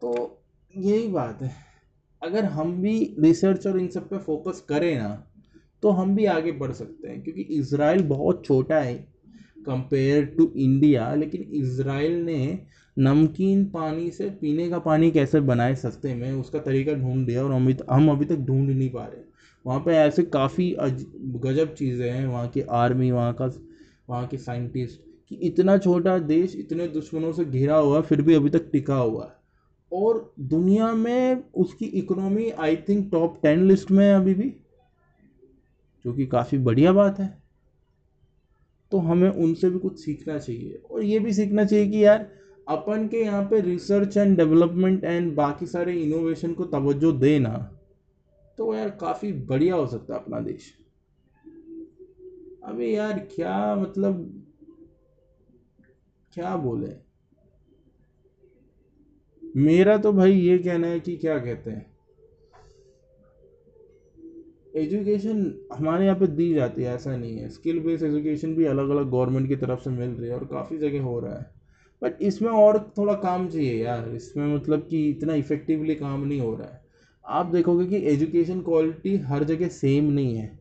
तो 0.01 0.41
यही 0.73 1.07
बात 1.07 1.41
है। 1.41 1.51
अगर 2.21 2.45
हम 2.47 2.71
भी 2.81 2.97
रिसर्च 3.19 3.67
और 3.67 3.79
इन 3.79 3.87
सब 3.89 4.09
पे 4.09 4.17
फोकस 4.19 4.59
करें 4.69 4.95
ना 4.97 5.09
तो 5.83 5.89
हम 5.91 6.15
भी 6.15 6.25
आगे 6.27 6.51
बढ़ 6.53 6.71
सकते 6.71 7.07
हैं, 7.07 7.21
क्योंकि 7.23 7.41
इसराइल 7.41 8.03
बहुत 8.07 8.45
छोटा 8.45 8.79
है 8.79 8.93
कंपेयर 9.65 10.25
टू 10.37 10.51
इंडिया 10.57 11.13
लेकिन 11.15 11.41
इसराइल 11.55 12.13
ने 12.25 12.65
नमकीन 12.97 13.65
पानी 13.65 14.09
से 14.11 14.29
पीने 14.31 14.69
का 14.69 14.79
पानी 14.79 15.11
कैसे 15.11 15.39
बनाए 15.41 15.75
सस्ते 15.75 16.13
में, 16.15 16.31
उसका 16.31 16.59
तरीका 16.59 16.93
ढूंढ 16.93 17.25
दिया 17.27 17.43
और 17.43 17.51
हम 17.51 17.69
हम 17.91 18.09
अभी 18.11 18.25
तक 18.25 18.37
ढूंढ 18.37 18.69
नहीं 18.69 18.89
पा 18.89 19.05
रहे। 19.05 19.21
वहाँ 19.65 19.79
पे 19.79 19.95
ऐसे 19.97 20.23
काफ़ी 20.23 20.75
गजब 20.79 21.73
चीज़ें 21.73 22.09
हैं, 22.11 22.25
वहाँ 22.27 22.47
की 22.47 22.61
आर्मी 22.61 23.11
वहाँ 23.11 23.33
का, 23.33 23.45
वहाँ 24.09 24.27
के 24.27 24.37
साइंटिस्ट 24.39 25.01
कि 25.33 25.47
इतना 25.47 25.77
छोटा 25.77 26.17
देश 26.19 26.55
इतने 26.55 26.87
दुश्मनों 26.87 27.31
से 27.33 27.45
घिरा 27.45 27.75
हुआ 27.75 28.01
फिर 28.01 28.21
भी 28.21 28.33
अभी 28.33 28.49
तक 28.49 28.69
टिका 28.71 28.95
हुआ 28.95 29.25
है। 29.25 29.31
और 29.91 30.33
दुनिया 30.39 30.91
में 30.93 31.43
उसकी 31.55 31.85
economy, 31.85 32.49
I 32.49 32.75
think, 32.75 33.11
top 33.11 33.39
ten 33.43 33.67
list 33.67 33.91
में 33.91 34.05
है 34.05 34.15
अभी 34.15 34.33
भी, 34.33 34.49
जो 36.05 36.13
कि 36.13 36.25
काफ़ी 36.25 36.57
बढ़िया 36.57 36.93
बात 36.93 37.19
है। 37.19 37.43
तो 38.91 38.97
हमें 38.97 39.29
उनसे 39.29 39.69
भी 39.69 39.79
कुछ 39.79 39.99
सीखना 39.99 40.37
चाहिए। 40.37 40.81
और 40.91 41.03
ये 41.03 41.19
भी 41.19 41.33
सीखना 41.33 41.65
चाहिए 41.65 41.87
कि 41.87 42.05
यार, 42.05 42.29
अपन 42.67 43.07
के 43.07 43.17
यहाँ 43.17 43.43
पे 43.43 43.61
रिसर्च 43.61 44.17
एंड 44.17 44.37
डेवलपमेंट 44.37 45.03
एंड 45.03 45.35
बाकी 45.35 45.65
सारे 45.65 45.93
इनोवेशन 45.93 46.53
को 46.53 46.65
तवज्जो 46.65 47.11
देना 47.11 47.79
तो 48.57 48.75
यार 48.75 48.89
काफ़ी 48.89 49.33
बढ़िया 49.33 49.75
हो 49.75 49.87
सकता 49.87 50.13
है 50.13 50.19
अपना 50.19 50.39
देश। 50.39 50.73
अभी 52.63 52.95
यार, 52.95 53.19
क्या 53.35 53.75
मतलब 53.75 54.42
क्या 56.33 56.55
बोले? 56.55 56.87
मेरा 59.55 59.97
तो 59.97 60.13
भाई 60.13 60.33
ये 60.33 60.57
कहना 60.57 60.87
है 60.87 60.99
कि 60.99 61.17
क्या 61.17 61.39
कहते 61.39 61.71
हैं? 61.71 61.93
एजुकेशन 64.75 65.53
हमारे 65.73 66.05
यहाँ 66.05 66.19
पे 66.19 66.27
दी 66.27 66.53
जाती 66.53 66.83
है, 66.83 66.95
ऐसा 66.95 67.17
नहीं 67.17 67.37
है। 67.37 67.49
स्किल 67.49 67.79
बेस्ड 67.79 68.05
एजुकेशन 68.05 68.55
भी 68.55 68.65
अलग 68.65 68.89
अलग 68.89 69.09
गवर्नमेंट 69.09 69.47
की 69.47 69.55
तरफ़ 69.55 69.79
से 69.79 69.89
मिल 69.89 70.09
रही 70.09 70.29
है 70.29 70.35
और 70.35 70.45
काफ़ी 70.45 70.77
जगह 70.77 71.01
हो 71.01 71.19
रहा 71.19 71.37
है। 71.37 71.51
बट 72.03 72.21
इसमें 72.21 72.49
और 72.49 72.93
थोड़ा 72.97 73.13
काम 73.13 73.49
चाहिए 73.49 73.83
यार। 73.83 74.09
इसमें 74.09 74.55
मतलब 74.55 74.87
कि 74.89 75.09
इतना 75.09 75.33
इफेक्टिवली 75.33 75.95
काम 75.95 76.27
नहीं 76.27 76.41
हो 76.41 76.55
रहा 76.55 76.67
है। 76.67 76.81
आप 77.25 77.45
देखोगे 77.45 77.85
कि 77.85 78.07
एजुकेशन 78.07 78.61
क्वालिटी 78.61 79.17
हर 79.17 79.43
जगह 79.43 79.67
सेम 79.67 80.11
नहीं 80.11 80.35
है। 80.35 80.59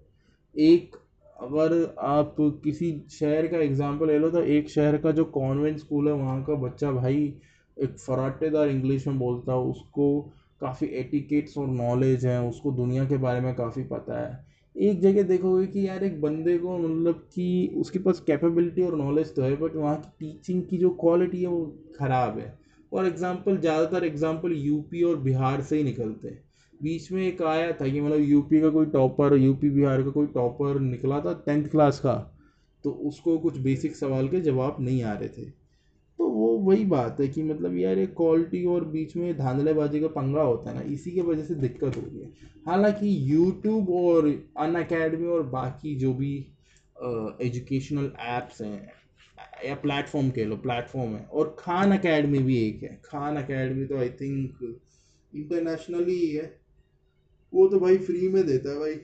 एक 0.59 0.97
अगर 1.43 1.95
आप 2.01 2.37
किसी 2.65 2.91
शहर 3.11 3.47
का 3.47 3.59
एग्जांपल 3.59 4.07
ले 4.07 4.19
लो 4.19 4.31
तो 4.31 4.43
एक 4.51 4.69
शहर 4.71 4.97
का 4.99 5.11
जो 5.13 5.25
कॉन्वेंट 5.33 5.79
स्कूल 5.79 6.09
है, 6.09 6.15
वहाँ 6.15 6.43
का 6.45 6.55
बच्चा 6.57 6.91
भाई 6.93 7.35
एक 7.77 7.99
फराटेदार 7.99 8.69
इंग्लिश 8.69 9.07
में 9.07 9.19
बोलता 9.19 9.53
है, 9.53 9.59
उसको 9.59 10.21
काफ़ी 10.61 10.87
एटिकेट्स 10.89 11.59
और 11.59 11.67
नॉलेज 11.69 12.27
है, 12.27 12.41
उसको 12.43 12.73
दुनिया 12.73 13.05
के 13.05 13.17
बारे 13.17 13.41
में 13.41 13.55
काफ़ी 13.55 13.83
पता 13.85 14.21
है। 14.21 14.45
एक 14.77 15.01
जगह 15.01 15.23
देखोगे 15.23 15.67
कि 15.67 15.87
यार 15.89 16.05
एक 16.05 16.21
बंदे 16.21 16.57
को 16.59 16.77
मतलब 16.79 17.27
कि 17.35 17.75
उसके 17.77 17.99
पास 17.99 18.21
कैपेबिलिटी 18.21 18.83
और 18.83 18.97
नॉलेज 18.97 19.35
तो 19.37 19.43
है 19.43 19.57
बट 19.57 19.77
वहाँ 19.77 19.97
की 19.97 20.11
टीचिंग 20.21 20.63
की 20.67 20.79
जो 20.79 20.91
क्वालिटी 21.01 21.41
है, 21.41 21.49
वो 21.49 21.67
ख़राब 21.99 22.39
है। 22.39 22.57
और 22.93 23.07
एग्ज़ाम्पल 23.07 23.57
ज़्यादातर 23.59 24.05
एग्ज़ाम्पल 24.05 24.53
यूपी 24.53 25.03
और 25.03 25.17
बिहार 25.21 25.61
से 25.63 25.77
ही 25.77 25.85
निकलते 25.85 26.29
हैं। 26.29 26.43
बीच 26.83 27.11
में 27.13 27.23
एक 27.23 27.43
आया 27.45 27.73
था 27.73 27.89
कि 27.89 28.01
मतलब 28.01 28.21
यूपी 28.21 28.61
का 28.61 28.69
कोई 28.71 28.87
टॉपर, 28.89 29.37
यूपी, 29.37 29.71
बिहार 29.71 30.03
का 30.03 30.11
कोई 30.11 30.27
टॉपर 30.27 30.79
निकला 30.81 31.21
था 31.21 31.33
टेंथ 31.47 31.69
क्लास 31.71 31.99
का 32.01 32.15
तो 32.85 32.91
उसको 33.09 33.37
कुछ 33.39 33.59
बेसिक 33.61 33.97
सवाल 33.97 34.29
के 34.29 34.41
जवाब 34.41 34.77
नहीं 34.81 35.03
आ 35.03 35.13
रहे 35.13 35.29
थे। 35.29 35.45
तो 36.19 36.29
वो 36.29 36.49
वही 36.61 36.85
बात 36.85 37.21
है 37.21 37.27
कि 37.29 37.43
मतलब 37.43 37.77
यार 37.79 37.99
एक 37.99 38.15
क्वालिटी 38.17 38.65
और 38.67 38.85
बीच 38.85 39.17
में 39.17 39.37
धांधलेबाजी 39.39 40.01
का 40.01 40.09
पंगा 40.11 40.43
होता 40.43 40.71
है 40.71 40.77
ना, 40.77 40.83
इसी 40.85 41.11
के 41.11 41.21
वजह 41.21 41.45
से 41.45 41.55
दिक्कत 41.57 41.97
हो 41.97 42.03
रही 42.03 42.21
है। 42.21 42.31
हालाँकि 42.67 43.17
यूट्यूब 43.33 43.91
और 43.91 44.27
अन 44.59 44.75
अकेडमी 44.75 45.27
और 45.27 45.43
बाकी 45.49 45.95
जो 45.97 46.13
भी 46.15 46.35
एजुकेशनल 47.43 48.11
एप्स 48.21 48.61
हैं, 48.63 48.91
या 49.67 49.75
प्लेटफॉर्म 49.77 50.31
कह 50.31 50.47
लो 50.47 50.57
प्लेटफॉर्म 50.59 51.11
है, 51.11 51.25
और 51.25 51.55
खान 51.59 51.97
अकेडमी 51.97 52.39
भी 52.41 52.57
एक 52.59 52.83
है। 52.83 53.01
खान 53.05 53.37
अकेडमी 53.37 53.85
तो 53.85 53.99
आई 53.99 54.09
थिंक 54.21 54.81
इंटरनेशनली 55.33 56.27
है। 56.27 56.45
वो 57.53 57.67
तो 57.69 57.79
भाई 57.81 57.97
फ्री 57.99 58.29
में 58.29 58.45
देता 58.47 58.71
है 58.71 58.79
भाई। 58.79 59.01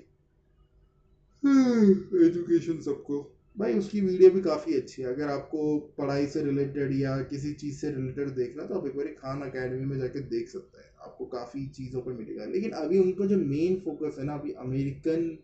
एजुकेशन 2.27 2.81
सबको। 2.83 3.21
भाई 3.57 3.75
उसकी 3.75 4.01
वीडियो 4.01 4.31
भी 4.31 4.41
काफ़ी 4.41 4.75
अच्छी 4.75 5.03
है। 5.03 5.09
अगर 5.09 5.29
आपको 5.29 5.79
पढ़ाई 5.99 6.27
से 6.27 6.43
रिलेटेड 6.45 6.93
या 6.93 7.17
किसी 7.23 7.53
चीज़ 7.55 7.77
से 7.77 7.91
रिलेटेड 7.91 8.29
देखना 8.35 8.65
तो 8.65 8.75
आप 8.75 8.87
एक 8.87 8.97
बार 8.97 9.07
खान 9.19 9.41
अकेडमी 9.43 9.85
में 9.87 9.99
जाके 9.99 10.21
देख 10.29 10.49
सकते 10.49 10.81
हैं। 10.81 10.91
आपको 11.01 11.27
काफ़ी 11.27 11.67
चीज़ों 11.69 12.01
पर 12.03 12.13
मिलेगा। 12.13 12.45
लेकिन 12.45 12.71
अभी 12.81 12.99
उनका 12.99 13.27
जो 13.27 13.37
मेन 13.37 13.81
फोकस 13.85 14.17
है 14.19 14.25
ना 14.25 14.35
अभी 14.35 14.53
अमेरिकन 14.59 15.39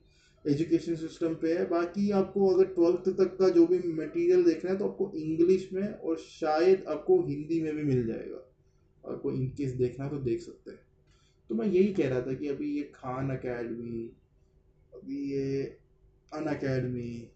एजुकेशन 0.44 0.94
सिस्टम 0.96 1.34
पे 1.34 1.52
है। 1.54 1.68
बाकी 1.68 2.10
आपको 2.12 2.48
अगर 2.48 2.64
ट्वेल्थ 2.74 3.08
तक 3.18 3.36
का 3.40 3.48
जो 3.48 3.66
भी 3.66 3.78
मटेरियल 3.92 4.44
देखना 4.44 4.70
है 4.70 4.76
तो 4.78 4.88
आपको 4.88 5.10
इंग्लिश 5.16 5.68
में 5.72 5.86
और 5.88 6.18
शायद 6.18 6.84
आपको 6.88 7.20
हिंदी 7.22 7.60
में 7.62 7.74
भी 7.76 7.82
मिल 7.84 8.06
जाएगा। 8.06 8.42
आपको 9.04 9.32
इनकेस 9.32 9.72
देखना 9.74 10.04
है 10.04 10.10
तो 10.10 10.18
देख 10.20 10.40
सकते 10.40 10.70
हैं। 10.70 10.83
तो 11.50 11.54
मैं 11.54 11.66
यही 11.66 11.92
कह 11.92 12.08
रहा 12.08 12.20
था 12.20 12.34
कि 12.34 12.48
अभी 12.48 12.76
ये 12.76 12.82
खान 12.94 13.30
अकेडमी 13.30 14.10
अभी 14.94 15.32
ये 15.32 15.62
अन 16.32 16.44
अकेडमी 16.44 17.28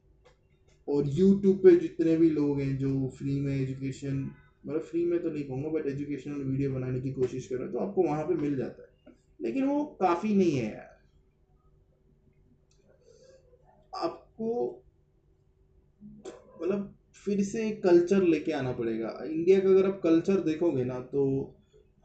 और 0.89 1.09
यूट्यूब 1.09 1.57
पे 1.57 1.77
जितने 1.77 2.17
भी 2.17 2.31
लोग 2.31 2.61
हैं 2.61 2.77
जो 2.79 3.09
फ्री 3.09 3.41
में 3.41 3.55
एजुकेशन 3.57 4.31
मतलब 4.67 4.81
फ्री 4.81 5.05
में 5.05 5.23
तो 5.23 5.31
नहीं 5.31 5.45
कहूँगा 5.45 5.69
बट 5.69 5.87
एजुकेशनल 5.87 6.43
वीडियो 6.43 6.73
बनाने 6.73 7.01
की 7.01 7.13
कोशिश 7.13 7.47
कर 7.47 7.55
रहे 7.55 7.65
हैं 7.65 7.73
तो 7.73 7.79
आपको 7.79 8.03
वहाँ 8.03 8.25
पे 8.25 8.35
मिल 8.35 8.57
जाता 8.57 8.83
है। 8.83 9.15
लेकिन 9.43 9.65
वो 9.65 9.85
काफ़ी 10.01 10.35
नहीं 10.35 10.57
है 10.57 10.65
यार। 10.65 10.97
आपको 13.97 14.83
मतलब 16.63 16.95
फिर 17.15 17.43
से 17.45 17.71
कल्चर 17.71 18.23
लेके 18.23 18.53
आना 18.53 18.73
पड़ेगा। 18.73 19.19
इंडिया 19.25 19.61
का 19.61 19.69
अगर 19.69 19.87
आप 19.87 20.01
कल्चर 20.05 20.41
देखोगे 20.41 20.85
ना 20.85 21.01
तो 21.01 21.25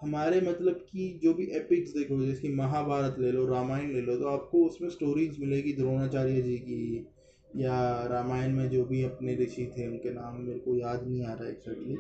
हमारे 0.04 0.42
मतलब 0.42 0.86
कि 0.92 1.20
जो 1.24 1.34
भी 1.34 1.46
एपिक्स 1.56 1.92
देखोगे 1.92 2.26
जैसे 2.28 2.54
महाभारत 2.56 3.16
ले 3.20 3.32
लो, 3.32 3.46
रामायण 3.46 3.94
ले 3.94 4.02
लो 4.02 4.16
तो 4.16 4.28
आपको 4.28 4.66
उसमें 4.66 4.89
स्टोरीज 4.89 5.39
मिलेगी 5.39 5.74
द्रोणाचार्य 5.74 6.42
जी 6.42 6.58
की 6.58 7.08
या 7.58 8.08
रामायण 8.12 8.56
में 8.56 8.70
जो 8.70 8.84
भी 8.86 9.04
अपने 9.04 9.36
ऋषि 9.36 9.72
थे, 9.78 9.88
उनके 9.88 10.13
नाम 10.13 10.42
मेरे 10.42 10.60
को 10.60 10.76
याद 10.78 11.08
नहीं 11.08 11.24
आ 11.24 11.34
रहा 11.34 11.50
एक्जैक्टली 11.50 11.96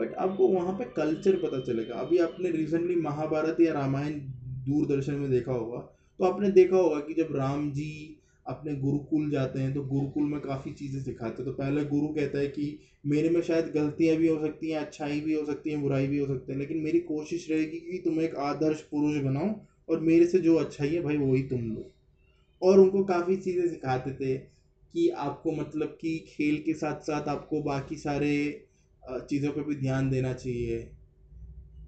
बट 0.00 0.14
आपको 0.14 0.48
वहाँ 0.48 0.72
पे 0.72 0.84
कल्चर 0.96 1.36
पता 1.36 1.60
चलेगा। 1.60 1.94
अभी 1.94 2.18
आपने 2.18 2.50
रिसेंटली 2.50 2.94
महाभारत 2.96 3.60
या 3.60 3.72
रामायण 3.72 4.18
दूरदर्शन 4.66 5.14
में 5.14 5.30
देखा 5.30 5.52
होगा 5.52 5.78
तो 6.20 6.24
आपने 6.24 6.50
देखा 6.50 6.76
होगा 6.76 6.98
कि 7.00 7.14
जब 7.14 7.36
राम 7.36 7.70
जी 7.70 8.15
अपने 8.48 8.74
गुरुकुल 8.76 9.30
जाते 9.30 9.60
हैं 9.60 9.72
तो 9.74 9.82
गुरुकुल 9.84 10.24
में 10.24 10.40
काफ़ी 10.40 10.72
चीज़ें 10.72 11.00
सिखाते 11.02 11.42
हैं। 11.42 11.44
तो 11.44 11.52
पहले 11.52 11.84
गुरु 11.84 12.08
कहता 12.08 12.38
है 12.38 12.46
कि 12.48 12.78
मेरे 13.06 13.28
में 13.30 13.40
शायद 13.42 13.72
गलतियाँ 13.74 14.16
भी 14.16 14.28
हो 14.28 14.38
सकती 14.40 14.70
हैं, 14.70 14.78
अच्छाई 14.78 15.20
भी 15.20 15.34
हो 15.34 15.44
सकती 15.46 15.70
हैं, 15.70 15.80
बुराई 15.82 16.06
भी 16.06 16.18
हो 16.18 16.26
सकती 16.26 16.52
है, 16.52 16.58
लेकिन 16.58 16.78
मेरी 16.78 16.98
कोशिश 17.00 17.50
रहेगी 17.50 17.78
कि 17.80 17.98
तुम 18.04 18.20
एक 18.20 18.34
आदर्श 18.34 18.80
पुरुष 18.80 19.16
बनाओ 19.22 19.54
और 19.88 20.00
मेरे 20.00 20.26
से 20.26 20.38
जो 20.38 20.54
अच्छाई 20.56 20.88
है 20.88 21.00
भाई 21.00 21.16
वही 21.16 21.42
तुम 21.42 21.60
लो। 21.64 21.90
और 22.62 22.80
उनको 22.80 23.04
काफ़ी 23.04 23.36
चीज़ें 23.36 23.68
सिखाते 23.68 24.12
थे 24.12 24.36
कि 24.94 25.08
आपको 25.08 25.52
मतलब 25.52 25.96
कि 26.00 26.18
खेल 26.28 26.58
के 26.58 26.74
साथ 26.74 27.00
साथ 27.00 27.28
आपको 27.28 27.60
बाकी 27.62 27.96
सारे 27.96 28.34
चीज़ों 29.02 29.50
पर 29.52 29.62
भी 29.62 29.74
ध्यान 29.74 30.10
देना 30.10 30.32
चाहिए। 30.32 30.78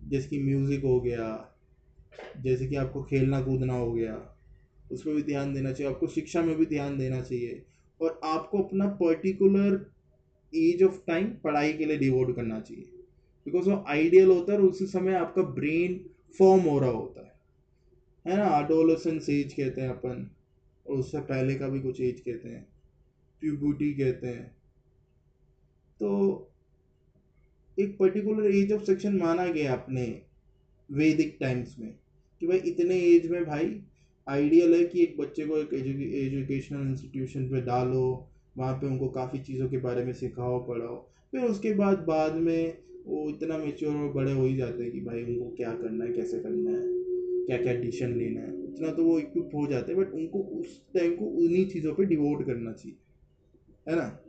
जैसे 0.08 0.28
कि 0.28 0.38
म्यूज़िक 0.38 0.84
हो 0.84 1.00
गया, 1.00 1.54
जैसे 2.42 2.66
कि 2.66 2.76
आपको 2.76 3.02
खेलना 3.02 3.40
कूदना 3.40 3.74
हो 3.74 3.92
गया। 3.92 4.14
उस 4.92 5.02
पर 5.02 5.10
भी 5.10 5.22
ध्यान 5.22 5.54
देना 5.54 5.72
चाहिए, 5.72 5.92
आपको 5.92 6.06
शिक्षा 6.06 6.42
में 6.42 6.56
भी 6.56 6.66
ध्यान 6.66 6.98
देना 6.98 7.20
चाहिए। 7.20 7.62
और 8.00 8.20
आपको 8.24 8.62
अपना 8.62 8.86
पर्टिकुलर 8.86 9.90
एज 10.54 10.82
ऑफ़ 10.82 11.00
टाइम 11.06 11.26
पढ़ाई 11.26 11.72
के 11.72 11.84
लिए 11.84 11.98
डिवोट 11.98 12.36
करना 12.36 12.60
चाहिए। 12.60 12.84
बिकॉज़ 13.46 13.70
वो 13.70 13.84
आइडियल 13.88 14.28
होता 14.28 14.52
है 14.52 14.58
और 14.58 14.64
उसी 14.64 14.86
समय 14.86 15.14
आपका 15.14 15.42
ब्रेन 15.42 16.10
फॉर्म 16.38 16.62
हो 16.62 16.78
रहा 16.78 16.90
होता 16.90 17.20
है। 17.20 17.32
है 18.26 18.36
ना? 18.36 18.48
अडोलोसेंस 18.48 19.30
एज 19.30 19.52
कहते 19.52 19.80
हैं 19.80 19.88
अपन, 19.88 20.30
और 20.86 20.96
उससे 20.96 21.20
पहले 21.20 21.54
का 21.54 21.68
भी 21.68 21.80
कुछ 21.80 22.00
एज 22.00 22.20
कहते 22.20 22.48
हैं। 22.48 22.68
प्यूबर्टी 23.40 23.94
कहते 23.94 24.26
हैं। 24.26 24.56
तो 26.00 26.50
एक 27.78 27.98
पर्टिकुलर 27.98 28.50
एज 28.50 28.72
ऑफ़ 28.72 28.82
सेक्शन 28.82 29.16
माना 29.16 29.46
गया 29.46 29.72
अपने 29.72 30.22
वैदिक 30.92 31.36
टाइम्स 31.40 31.78
में 31.78 31.94
कि 32.40 32.46
भाई 32.46 32.58
इतने 32.58 32.96
एज 32.96 33.30
में 33.30 33.44
भाई 33.44 33.82
आइडियल 34.28 34.74
है 34.74 34.84
कि 34.84 35.02
एक 35.02 35.16
बच्चे 35.20 35.44
को 35.46 35.58
एक 35.58 35.72
एजुकेशनल 35.74 36.80
इंस्टीट्यूशन 36.80 37.48
पे 37.50 37.60
डालो, 37.60 38.28
वहाँ 38.58 38.74
पे 38.74 38.86
उनको 38.86 39.08
काफ़ी 39.08 39.38
चीज़ों 39.38 39.68
के 39.68 39.78
बारे 39.78 40.04
में 40.04 40.12
सिखाओ, 40.12 40.58
पढ़ाओ। 40.68 40.96
फिर 41.32 41.40
उसके 41.40 41.72
बाद 41.72 41.98
बाद 41.98 42.34
में 42.34 42.78
वो 43.06 43.28
इतना 43.30 43.58
मेच्योर 43.58 43.96
और 43.96 44.12
बड़े 44.12 44.32
हो 44.32 44.44
ही 44.44 44.56
जाते 44.56 44.82
हैं 44.82 44.92
कि 44.92 45.00
भाई 45.00 45.22
उनको 45.22 45.50
क्या 45.56 45.72
करना 45.72 46.04
है, 46.04 46.12
कैसे 46.12 46.38
करना 46.38 46.70
है 46.70 46.86
क्या 47.46 47.56
क्या 47.58 47.74
डिसीज़न 47.74 48.14
लेना 48.14 48.40
है। 48.40 48.64
इतना 48.64 48.92
तो 48.92 49.04
वो 49.04 49.18
इक्विप 49.18 49.50
हो 49.54 49.66
जाते 49.66 49.92
हैं 49.92 50.00
बट 50.00 50.12
उनको 50.14 50.38
उस 50.38 50.92
टाइम 50.94 51.16
को 51.16 51.24
उन्हीं 51.24 51.66
चीज़ों 51.66 51.92
पर 51.92 52.04
डिवोट 52.04 52.46
करना 52.46 52.72
चाहिए। 52.72 52.96
है 53.88 53.96
ना? 53.96 54.20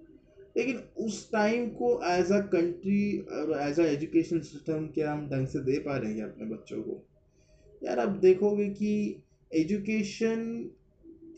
लेकिन 0.57 0.77
उस 0.97 1.31
टाइम 1.31 1.69
को 1.69 2.01
एज 2.05 2.31
अ 2.31 2.39
कंट्री 2.39 3.17
और 3.17 3.59
एज 3.61 3.79
अ 3.79 3.83
एजुकेशन 3.83 4.39
सिस्टम 4.39 4.87
क्या 4.87 5.13
हम 5.13 5.29
ढंग 5.29 5.47
से 5.47 5.59
दे 5.59 5.79
पा 5.79 5.97
रहे 5.97 6.13
हैं 6.13 6.23
अपने 6.23 6.45
बच्चों 6.45 6.81
को? 6.81 7.05
यार, 7.83 7.99
आप 7.99 8.09
देखोगे 8.09 8.69
कि 8.69 9.23
एजुकेशन 9.51 10.45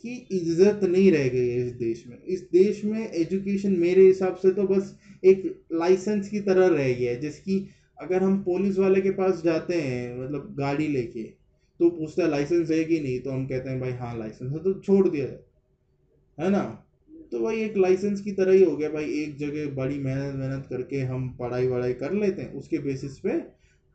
की 0.04 0.14
इज़्ज़त 0.32 0.80
नहीं 0.84 1.10
रह 1.12 1.28
गई 1.28 1.48
है 1.48 1.66
इस 1.66 1.72
देश 1.74 2.04
में। 2.06 2.16
इस 2.18 2.40
देश 2.52 2.84
में 2.84 3.00
एजुकेशन 3.00 3.72
मेरे 3.78 4.06
हिसाब 4.06 4.36
से 4.36 4.50
तो 4.50 4.66
बस 4.66 4.96
एक 5.24 5.44
लाइसेंस 5.72 6.28
की 6.28 6.40
तरह 6.40 6.66
रह 6.68 6.92
गया 6.92 7.10
है, 7.10 7.20
जिसकी 7.20 7.66
अगर 7.98 8.22
हम 8.22 8.42
पुलिस 8.42 8.78
वाले 8.78 9.00
के 9.00 9.10
पास 9.12 9.42
जाते 9.44 9.74
हैं 9.74 10.18
मतलब 10.18 10.54
गाड़ी 10.58 10.88
लेके 10.88 11.22
तो 11.80 11.88
पूछता 11.90 12.22
है 12.22 12.28
लाइसेंस 12.30 12.70
है 12.70 12.82
कि 12.84 12.98
नहीं? 13.00 13.18
तो 13.20 13.30
हम 13.30 13.46
कहते 13.46 13.70
हैं, 13.70 13.80
भाई 13.80 13.92
हाँ 13.92 14.16
लाइसेंस 14.18 14.52
है। 14.52 14.58
तो 14.58 14.72
छोड़ 14.80 15.08
दिया 15.08 15.26
जाए। 15.26 15.38
है 16.38 16.50
ना? 16.50 16.62
तो 17.32 17.40
भाई 17.40 17.60
एक 17.60 17.76
लाइसेंस 17.76 18.20
की 18.20 18.32
तरह 18.32 18.52
ही 18.52 18.64
हो 18.64 18.76
गया। 18.76 18.88
भाई 18.90 19.04
एक 19.14 19.36
जगह 19.38 19.70
बड़ी 19.74 19.98
मेहनत 19.98 20.34
मेहनत 20.34 20.66
करके 20.70 21.00
हम 21.02 21.28
पढ़ाई 21.38 21.66
वढ़ाई 21.66 21.92
कर 21.94 22.12
लेते 22.14 22.42
हैं, 22.42 22.52
उसके 22.52 22.78
बेसिस 22.80 23.18
पे 23.18 23.38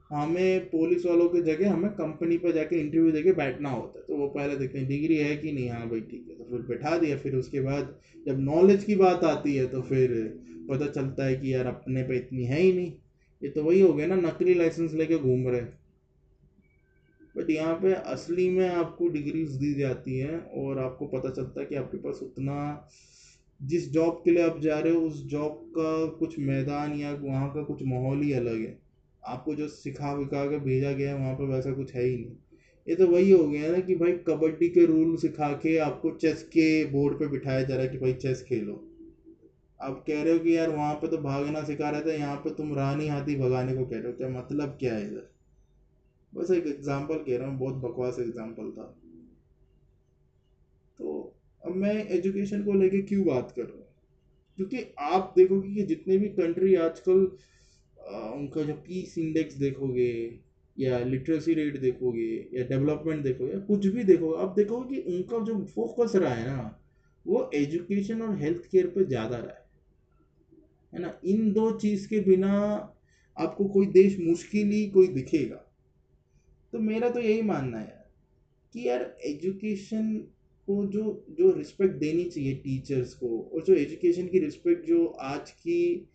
हमें 0.09 0.69
पुलिस 0.69 1.05
वालों 1.05 1.27
की 1.29 1.41
जगह, 1.41 1.71
हमें 1.73 1.91
कंपनी 1.91 2.37
पर 2.37 2.51
जाके 2.51 2.75
इंटरव्यू 2.75 3.11
देके 3.11 3.31
बैठना 3.33 3.69
होता 3.69 3.99
है। 3.99 4.05
तो 4.07 4.17
वो 4.17 4.27
पहले 4.27 4.55
देखते 4.55 4.79
हैं 4.79 4.87
डिग्री 4.87 5.17
है 5.17 5.35
कि 5.37 5.51
नहीं? 5.51 5.69
हाँ 5.69 5.89
भाई, 5.89 6.01
ठीक 6.01 6.27
है। 6.29 6.35
तो 6.35 6.43
फिर 6.51 6.61
बैठा 6.67 6.97
दिया। 6.97 7.17
फिर 7.17 7.35
उसके 7.35 7.61
बाद 7.61 7.95
जब 8.27 8.39
नॉलेज 8.39 8.83
की 8.83 8.95
बात 8.95 9.23
आती 9.23 9.55
है 9.55 9.65
तो 9.67 9.81
फिर 9.81 10.13
पता 10.69 10.87
चलता 10.87 11.25
है 11.25 11.35
कि 11.35 11.53
यार, 11.53 11.65
अपने 11.65 12.03
पे 12.03 12.15
इतनी 12.15 12.43
है 12.43 12.61
ही 12.61 12.71
नहीं। 12.73 12.91
ये 13.41 13.49
तो 13.49 13.63
वही 13.63 13.79
हो 13.81 13.93
गया 13.93 14.07
ना, 14.07 14.15
नकली 14.15 14.53
लाइसेंस 14.53 14.93
लेके 14.93 15.17
घूम 15.17 15.47
रहे 15.47 15.61
बट 17.35 17.49
यहाँ 17.49 17.73
पे 17.75 17.93
असली 17.93 18.49
में 18.49 18.67
आपको 18.69 19.07
डिग्रीज 19.07 19.51
दी 19.51 19.73
जाती 19.73 20.17
हैं 20.19 20.39
और 20.61 20.79
आपको 20.79 21.05
पता 21.07 21.29
चलता 21.29 21.59
है 21.59 21.65
कि 21.65 21.75
आपके 21.75 21.97
पास 21.97 22.19
उतना, 22.23 22.87
जिस 23.61 23.91
जॉब 23.91 24.21
के 24.25 24.31
लिए 24.31 24.43
आप 24.43 24.59
जा 24.59 24.79
रहे 24.79 24.93
हो, 24.93 25.01
उस 25.01 25.25
जॉब 25.25 25.61
का 25.77 26.05
कुछ 26.19 26.39
मैदान 26.39 26.93
या 26.93 27.13
वहाँ 27.13 27.49
का 27.53 27.63
कुछ 27.63 27.83
माहौल 27.83 28.21
ही 28.21 28.31
अलग 28.33 28.59
है। 28.61 28.86
आपको 29.27 29.55
जो 29.55 29.67
सिखा 29.67 30.13
विखा 30.13 30.45
के 30.45 30.59
भेजा 30.59 30.91
गया 30.91 31.13
है, 31.13 31.19
वहाँ 31.19 31.33
पर 31.35 31.43
वैसा 31.45 31.71
कुछ 31.71 31.93
है 31.95 32.03
ही 32.03 32.15
नहीं। 32.15 32.35
ये 32.87 32.95
तो 32.95 33.07
वही 33.07 33.31
हो 33.31 33.47
गया 33.47 33.71
ना 33.71 33.79
कि 33.79 33.95
भाई 33.95 34.11
कबड्डी 34.27 34.69
के 34.69 34.85
रूल 34.85 35.15
सिखा 35.17 35.51
के 35.53 35.77
आपको 35.77 36.11
चेस 36.11 36.43
के 36.43 36.85
बोर्ड 36.85 37.19
पे 37.19 37.27
बिठाया 37.27 37.63
जा 37.63 37.75
रहा 37.75 37.83
है 37.83 37.89
कि 37.89 37.97
भाई 37.97 38.13
चेस 38.15 38.41
खेलो। 38.41 38.83
आप 39.79 40.03
कह 40.07 40.21
रहे 40.23 40.33
हो 40.33 40.39
कि 40.39 40.55
यार 40.57 40.69
वहाँ 40.69 40.93
पे 40.95 41.07
तो 41.07 41.17
भागना 41.17 41.63
सिखा 41.63 41.89
रहे 41.89 42.01
थे, 42.01 42.17
यहाँ 42.17 42.35
पे 42.35 42.49
तुम 42.49 42.73
रानी 42.75 43.07
हाथी 43.07 43.35
भगाने 43.35 43.73
को 43.73 43.85
कह 43.85 43.97
रहे 43.97 44.07
हो, 44.07 44.13
क्या 44.13 44.29
मतलब 44.29 44.77
क्या 44.79 44.93
है 44.93 45.07
इधर? 45.07 45.29
बस 46.33 46.51
एक 46.51 46.67
एग्ज़ाम्पल 46.67 47.17
कह 47.17 47.37
रहा 47.37 47.47
हूँ, 47.47 47.57
बहुत 47.59 47.75
बकवास 47.75 48.19
एग्ज़ाम्पल 48.19 48.71
था। 48.71 48.83
तो 50.99 51.33
अब 51.63 51.75
मैं 51.75 51.93
एजुकेशन 52.07 52.63
को 52.63 52.73
लेके 52.73 53.01
क्यों 53.01 53.25
बात 53.25 53.53
कर 53.55 53.61
रहा 53.61 53.77
हूँ? 53.77 53.85
क्योंकि 54.57 54.83
आप 54.99 55.33
देखोगे 55.37 55.73
कि 55.75 55.83
जितने 55.83 56.17
भी 56.17 56.27
कंट्री 56.29 56.75
आजकल 56.75 57.25
उनका 58.07 58.63
जो 58.63 58.73
पीस 58.73 59.17
इंडेक्स 59.17 59.55
देखोगे, 59.55 60.39
या 60.79 60.99
लिटरेसी 60.99 61.53
रेट 61.53 61.79
देखोगे, 61.79 62.49
या 62.53 62.63
डेवलपमेंट 62.63 63.23
देखोगे, 63.23 63.53
या 63.53 63.59
कुछ 63.59 63.87
भी 63.87 64.03
देखोगे, 64.03 64.41
आप 64.41 64.55
देखोगे 64.55 64.95
कि 64.95 65.15
उनका 65.15 65.39
जो 65.45 65.65
फोकस 65.65 66.15
रहा 66.15 66.33
है 66.33 66.47
ना, 66.47 66.83
वो 67.27 67.49
एजुकेशन 67.53 68.21
और 68.21 68.35
हेल्थ 68.35 68.69
केयर 68.71 68.87
पे 68.87 69.03
ज़्यादा 69.05 69.37
रहा 69.37 69.57
है। 69.57 69.65
है 70.93 71.01
ना? 71.01 71.19
इन 71.25 71.51
दो 71.51 71.71
चीज़ 71.71 72.07
के 72.07 72.19
बिना 72.19 72.53
आपको 73.37 73.65
कोई 73.65 73.85
देश 73.85 74.19
मुश्किल 74.19 74.67
ही 74.67 74.87
कोई 74.89 75.07
दिखेगा। 75.07 75.63
तो 76.73 76.79
मेरा 76.79 77.09
तो 77.09 77.19
यही 77.19 77.41
मानना 77.41 77.77
है 77.77 78.05
कि 78.73 78.87
यार 78.89 79.17
एजुकेशन 79.25 80.13
को 80.67 80.85
जो 80.85 81.25
जो 81.29 81.51
रिस्पेक्ट 81.51 81.95
देनी 81.95 82.23
चाहिए 82.23 82.55
टीचर्स 82.55 83.13
को, 83.13 83.51
और 83.53 83.63
जो 83.63 83.73
एजुकेशन 83.73 84.27
की 84.27 84.39
रिस्पेक्ट 84.39 84.85
जो 84.85 85.05
आज 85.05 85.51
की 85.51 86.09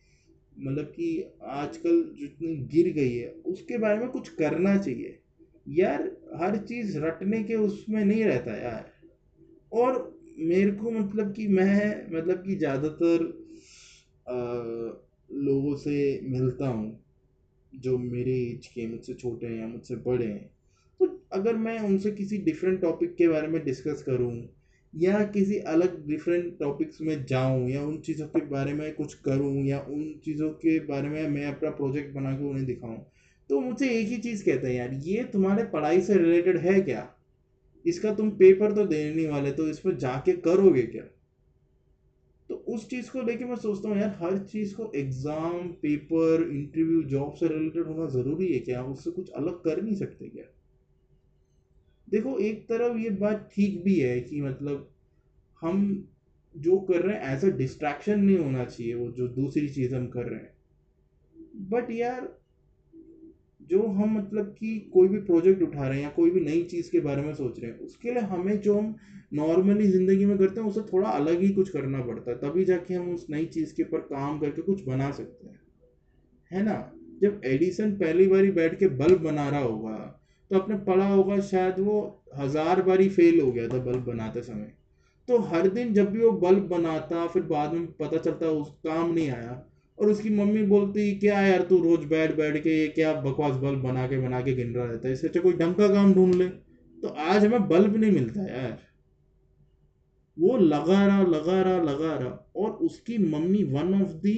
मतलब 0.59 0.85
कि 0.85 1.33
आजकल 1.43 2.03
जितनी 2.19 2.55
गिर 2.73 2.93
गई 2.93 3.15
है, 3.15 3.29
उसके 3.47 3.79
बारे 3.79 3.99
में 3.99 4.09
कुछ 4.09 4.29
करना 4.29 4.77
चाहिए। 4.77 5.19
यार, 5.69 6.03
हर 6.35 6.57
चीज़ 6.59 6.99
रटने 6.99 7.43
के 7.43 7.55
उसमें 7.55 8.05
नहीं 8.05 8.25
रहता 8.25 8.57
यार। 8.57 8.91
और 9.73 10.21
मेरे 10.39 10.71
को 10.71 10.91
मतलब 10.91 11.33
कि 11.33 11.47
मैं 11.49 12.07
मतलब 12.13 12.43
कि 12.47 12.55
ज़्यादातर 12.57 13.23
लोगों 15.29 15.77
से 15.77 16.21
मिलता 16.25 16.67
हूँ, 16.67 16.99
जो 17.73 17.99
मेरे 17.99 18.35
एज 18.43 18.67
के 18.67 18.87
मुझसे 18.87 19.15
छोटे 19.15 19.47
हैं 19.47 19.61
या 19.61 19.67
मुझसे 19.67 19.97
बड़े 19.97 20.27
हैं। 20.27 20.51
तो 21.01 21.07
अगर 21.33 21.57
मैं 21.57 21.79
उनसे 21.81 22.11
किसी 22.11 22.39
डिफरेंट 22.39 22.81
टॉपिक 22.81 23.15
के 23.15 23.29
बारे 23.29 23.49
में 23.49 23.65
डिस्कस 23.65 24.03
करूँ 24.03 24.33
या 24.95 25.25
किसी 25.25 25.59
अलग 25.59 26.07
डिफरेंट 26.07 26.59
टॉपिक्स 26.59 27.01
में 27.01 27.25
जाऊँ, 27.27 27.69
या 27.71 27.83
उन 27.83 27.99
चीज़ों 27.99 28.27
के 28.27 28.41
बारे 28.41 28.73
में 28.73 28.95
कुछ 28.95 29.15
करूँ, 29.15 29.65
या 29.65 29.81
उन 29.81 30.15
चीज़ों 30.25 30.51
के 30.51 30.79
बारे 30.81 31.09
में 31.09 31.29
मैं 31.29 31.47
अपना 31.47 31.71
प्रोजेक्ट 31.71 32.15
बना 32.15 32.33
के 32.33 32.45
उन्हें 32.45 32.67
दिखाऊँ। 32.67 33.07
तो 33.51 33.61
मुझसे 33.61 33.89
एक 33.91 34.07
ही 34.07 34.17
चीज़ 34.17 34.45
कहते 34.45 34.69
हैं 34.69 34.75
यार, 34.75 34.93
ये 34.93 35.25
तुम्हारे 35.25 35.65
पढ़ाई 35.65 36.01
से 36.01 36.19
रिलेटेड 36.19 36.57
है 36.57 36.81
क्या? 36.81 37.09
इसका 37.87 38.15
तुम 38.15 38.31
पेपर 38.31 38.73
तो 38.73 38.85
देने 38.85 39.27
वाले 39.27 39.53
तो 39.53 39.69
इस 39.69 39.79
पर 39.79 39.97
जाके 39.97 40.33
करोगे 40.33 40.83
क्या? 40.83 41.03
तो 42.51 42.55
उस 42.55 42.89
चीज़ 42.91 43.11
को 43.11 43.23
लेके 43.23 43.45
मैं 43.45 43.57
सोचता 43.57 43.89
हूँ, 43.89 43.99
यार, 43.99 44.17
हर 44.21 44.39
चीज़ 44.39 44.75
को 44.75 44.93
एग्ज़ाम 44.97 45.69
पेपर 45.69 46.49
इंटरव्यू 46.53 47.03
जॉब 47.03 47.35
से 47.35 47.49
रिलेटेड 47.49 47.87
होना 47.87 48.07
ज़रूरी 48.07 48.53
है 48.53 48.59
क्या? 48.59 48.83
उससे 48.83 49.11
कुछ 49.11 49.31
अलग 49.31 49.63
कर 49.63 49.83
नहीं 49.83 49.95
सकते 49.95 50.29
क्या? 50.29 50.45
देखो, 52.13 52.39
एक 52.39 52.69
तरफ़ 52.69 52.97
ये 52.99 53.11
बात 53.11 53.49
ठीक 53.53 53.83
भी 53.85 53.99
है 54.01 54.21
कि 54.21 54.41
मतलब 54.41 54.89
हम 55.63 56.09
जो 56.57 56.79
कर 56.79 57.03
रहे 57.03 57.17
हैं 57.17 57.33
एज 57.33 57.45
अ 57.45 57.49
डिस्ट्रैक्शन 57.49 58.21
नहीं 58.21 58.39
होना 58.39 58.65
चाहिए 58.65 58.95
वो, 58.95 59.11
जो 59.11 59.29
दूसरी 59.29 59.69
चीज़ 59.69 59.95
हम 59.95 60.07
कर 60.09 60.27
रहे 60.27 60.41
हैं। 60.41 60.53
बट 61.69 61.91
यार, 61.91 62.39
जो 63.63 63.87
हम 63.87 64.17
मतलब 64.17 64.55
कि 64.59 64.91
कोई 64.93 65.09
भी 65.09 65.19
प्रोजेक्ट 65.19 65.63
उठा 65.63 65.87
रहे 65.89 65.99
हैं 65.99 66.05
या 66.05 66.11
कोई 66.11 66.31
भी 66.31 66.41
नई 66.41 66.63
चीज़ 66.63 66.91
के 66.91 67.01
बारे 67.01 67.23
में 67.23 67.33
सोच 67.35 67.61
रहे 67.61 67.71
हैं, 67.71 67.79
उसके 67.79 68.11
लिए 68.11 68.23
हमें 68.23 68.61
जो 68.61 68.75
हम 68.75 68.97
नॉर्मली 69.33 69.87
ज़िंदगी 69.87 70.25
में 70.25 70.39
करते 70.39 70.61
हैं 70.61 70.69
उससे 70.69 70.81
थोड़ा 70.81 71.09
अलग 71.09 71.41
ही 71.41 71.49
कुछ 71.49 71.69
करना 71.69 72.01
पड़ता 72.01 72.31
है। 72.31 72.37
तभी 72.37 72.65
जाके 72.65 72.95
हम 72.95 73.11
उस 73.15 73.27
नई 73.31 73.47
चीज़ 73.47 73.75
के 73.75 73.83
ऊपर 73.83 74.01
काम 74.01 74.39
करके 74.39 74.63
कुछ 74.63 74.85
बना 74.87 75.11
सकते 75.11 75.49
हैं। 75.49 75.61
है 76.51 76.63
ना? 76.63 76.93
जब 77.21 77.41
एडिसन 77.45 77.93
पहली 77.93 78.27
बारी 78.27 78.51
बैठ 78.51 78.79
के 78.79 78.87
बल्ब 78.87 79.19
बना 79.19 79.49
रहा 79.49 79.61
होगा 79.61 80.19
तो 80.53 80.59
आपने 80.59 80.77
पढ़ा 80.77 81.07
होगा, 81.07 81.39
शायद 81.41 81.79
वो 81.79 82.25
हज़ार 82.39 82.81
बारी 82.83 83.09
फेल 83.09 83.41
हो 83.41 83.51
गया 83.53 83.69
था 83.69 83.79
बल्ब 83.79 84.05
बनाते 84.05 84.41
समय। 84.43 84.73
तो 85.29 85.39
हर 85.43 85.69
दिन 85.69 85.93
जब 85.95 86.11
भी 86.11 86.19
वो 86.19 86.31
बल्ब 86.39 86.67
बनाता, 86.69 87.27
फिर 87.27 87.43
बाद 87.43 87.73
में 87.73 87.87
पता 87.93 88.17
चलता 88.17 88.47
उस 88.47 88.69
काम 88.87 89.13
नहीं 89.15 89.31
आया। 89.31 89.63
और 89.99 90.09
उसकी 90.09 90.31
मम्मी 90.31 90.63
बोलती, 90.63 91.15
क्या 91.19 91.41
यार 91.41 91.63
तू 91.63 91.79
रोज 91.83 92.05
बैठ 92.05 92.37
बैठ 92.37 92.63
के 92.63 92.71
ये 92.71 92.89
क्या 92.89 93.13
बकवास 93.21 93.55
बल्ब 93.57 93.83
बना 93.83 94.07
के 94.07 94.19
बना 94.19 94.41
के 94.41 94.53
गिन 94.53 94.75
रहा 94.75 94.85
रहता 94.85 95.09
है? 95.09 95.15
इससे 95.15 95.29
अच्छा 95.29 95.41
कोई 95.41 95.53
ढंग 95.53 95.75
का 95.75 95.89
काम 95.89 96.13
ढूंढ 96.15 96.35
ले। 96.35 96.49
तो 96.99 97.09
आज 97.09 97.45
हमें 97.45 97.69
बल्ब 97.69 97.97
नहीं 97.97 98.11
मिलता 98.11 98.43
यार। 98.43 98.79
वो 100.37 100.57
लगा 100.57 101.07
रहा 101.07 101.23
लगा 101.23 101.61
रहा 101.63 101.83
लगा 101.83 102.15
रहा। 102.17 102.53
और 102.57 102.71
उसकी 102.83 103.19
मम्मी 103.19 103.63
वन 103.65 103.95
ऑफ़ 104.03 104.13
दी 104.13 104.35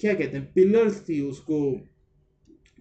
क्या 0.00 0.14
कहते 0.14 0.36
हैं 0.36 0.52
पिलर्स 0.52 1.00
थी 1.00 1.20
उसको। 1.20 1.58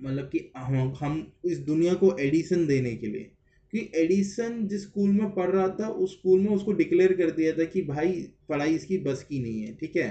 मतलब 0.02 0.26
कि 0.26 0.52
हम 0.58 0.94
हम 1.00 1.32
इस 1.46 1.60
दुनिया 1.60 1.94
को 1.94 2.16
एडिशन 2.20 2.66
देने 2.68 2.96
के 2.96 3.08
लिए, 3.08 3.32
कि 3.74 3.92
एडिसन 3.96 4.68
जिस 4.68 4.82
स्कूल 4.84 5.10
में 5.12 5.32
पढ़ 5.34 5.50
रहा 5.50 5.68
था, 5.70 5.88
उस 5.88 6.12
स्कूल 6.12 6.40
में 6.40 6.50
उसको 6.50 6.72
डिक्लेयर 6.74 7.14
कर 7.14 7.32
दिया 7.32 7.52
था 7.54 7.66
कि 7.66 7.82
भाई 7.84 8.12
पढ़ाई 8.50 8.76
इसकी 8.76 8.98
बस 9.00 9.24
की 9.24 9.40
नहीं 9.40 9.62
है, 9.62 9.76
ठीक 9.76 9.96
है? 9.96 10.10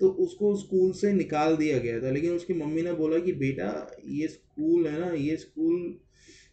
तो 0.00 0.08
उसको 0.20 0.54
स्कूल 0.56 0.90
से 0.92 1.12
निकाल 1.12 1.56
दिया 1.56 1.78
गया 1.78 2.00
था, 2.02 2.10
लेकिन 2.10 2.32
उसकी 2.32 2.54
मम्मी 2.54 2.82
ने 2.82 2.92
बोला 2.92 3.18
कि 3.18 3.32
बेटा, 3.34 3.70
ये 4.06 4.28
स्कूल 4.28 4.86
है 4.86 4.98
ना, 5.00 5.10
ये 5.10 5.36
स्कूल, 5.36 5.78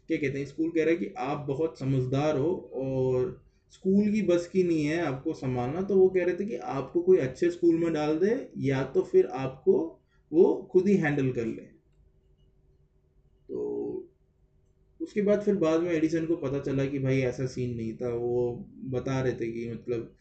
क्या 0.10 0.18
कहते 0.18 0.40
हैं, 0.40 0.46
स्कूल 0.46 0.70
कह 0.70 0.84
रहा 0.84 0.90
है 0.90 0.98
कि 0.98 1.14
आप 1.18 1.46
बहुत 1.48 1.80
समझदार 1.80 2.38
हो 2.38 2.54
और 2.76 3.42
स्कूल 3.74 4.12
की 4.12 4.22
बस 4.22 4.48
की 4.48 4.64
नहीं 4.64 4.86
है 4.86 5.02
आपको 5.02 5.34
संभालना 5.34 5.82
तो 5.82 5.96
वो 5.98 6.08
कह 6.10 6.26
रहे 6.26 6.36
थे 6.36 6.46
कि 6.46 6.56
आपको 6.56 7.02
कोई 7.02 7.18
अच्छे 7.18 7.50
स्कूल 7.52 7.76
में 7.76 7.94
डाल 7.94 8.18
दे, 8.20 8.36
या 8.58 8.84
तो 8.86 9.02
फिर 9.02 9.26
आपको 9.26 9.78
वो 10.32 10.54
खुद 10.72 10.88
ही 10.88 10.96
हैंडल 10.98 11.32
कर 11.32 11.46
ले 11.46 11.62
तो 13.48 14.10
उसके 15.04 15.22
बाद 15.22 15.42
फिर 15.42 15.56
बाद 15.56 15.82
में 15.82 15.92
एडिसन 15.92 16.26
को 16.26 16.36
पता 16.38 16.60
चला 16.62 16.86
कि 16.86 17.00
भाई 17.00 17.20
ऐसा 17.22 17.46
सीन 17.48 17.76
नहीं 17.78 17.94
था। 17.98 18.10
वो 18.10 18.66
बता 18.92 19.22
रहे 19.22 19.34
थे 19.34 19.52
कि 19.52 19.70
मतलब 19.72 20.14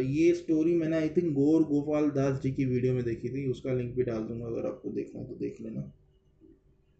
ये 0.00 0.32
स्टोरी 0.34 0.74
मैंने 0.74 0.96
आई 0.96 1.08
थिंक 1.08 1.32
गौर 1.34 1.62
गोपाल 1.64 2.10
दास 2.10 2.40
जी 2.42 2.50
की 2.52 2.64
वीडियो 2.64 2.94
में 2.94 3.02
देखी 3.04 3.28
थी। 3.28 3.48
उसका 3.50 3.72
लिंक 3.72 3.94
भी 3.96 4.02
डाल 4.02 4.22
दूँगा, 4.22 4.46
अगर 4.46 4.66
आपको 4.66 4.90
देखना 4.90 5.22
तो 5.22 5.34
देख 5.34 5.60
लेना। 5.60 5.80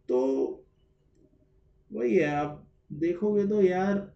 तो 0.08 0.66
वही 1.90 2.14
है, 2.14 2.26
आप 2.26 2.66
देखोगे 2.92 3.46
तो 3.46 3.62
यार, 3.62 4.12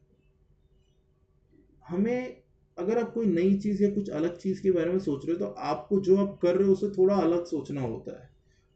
हमें 1.84 2.42
अगर 2.76 2.98
आप 2.98 3.12
कोई 3.12 3.26
नई 3.26 3.56
चीज़ 3.58 3.82
या 3.82 3.90
कुछ 3.90 4.08
अलग 4.10 4.38
चीज़ 4.38 4.62
के 4.62 4.70
बारे 4.70 4.90
में 4.90 4.98
सोच 4.98 5.26
रहे 5.26 5.36
हो 5.36 5.38
तो 5.38 5.52
आपको 5.62 6.00
जो 6.00 6.16
आप 6.16 6.38
कर 6.42 6.56
रहे 6.56 6.66
हो, 6.66 6.72
उसे 6.72 6.88
थोड़ा 6.88 7.14
अलग 7.16 7.44
सोचना 7.44 7.80
होता 7.80 8.20
है। 8.22 8.28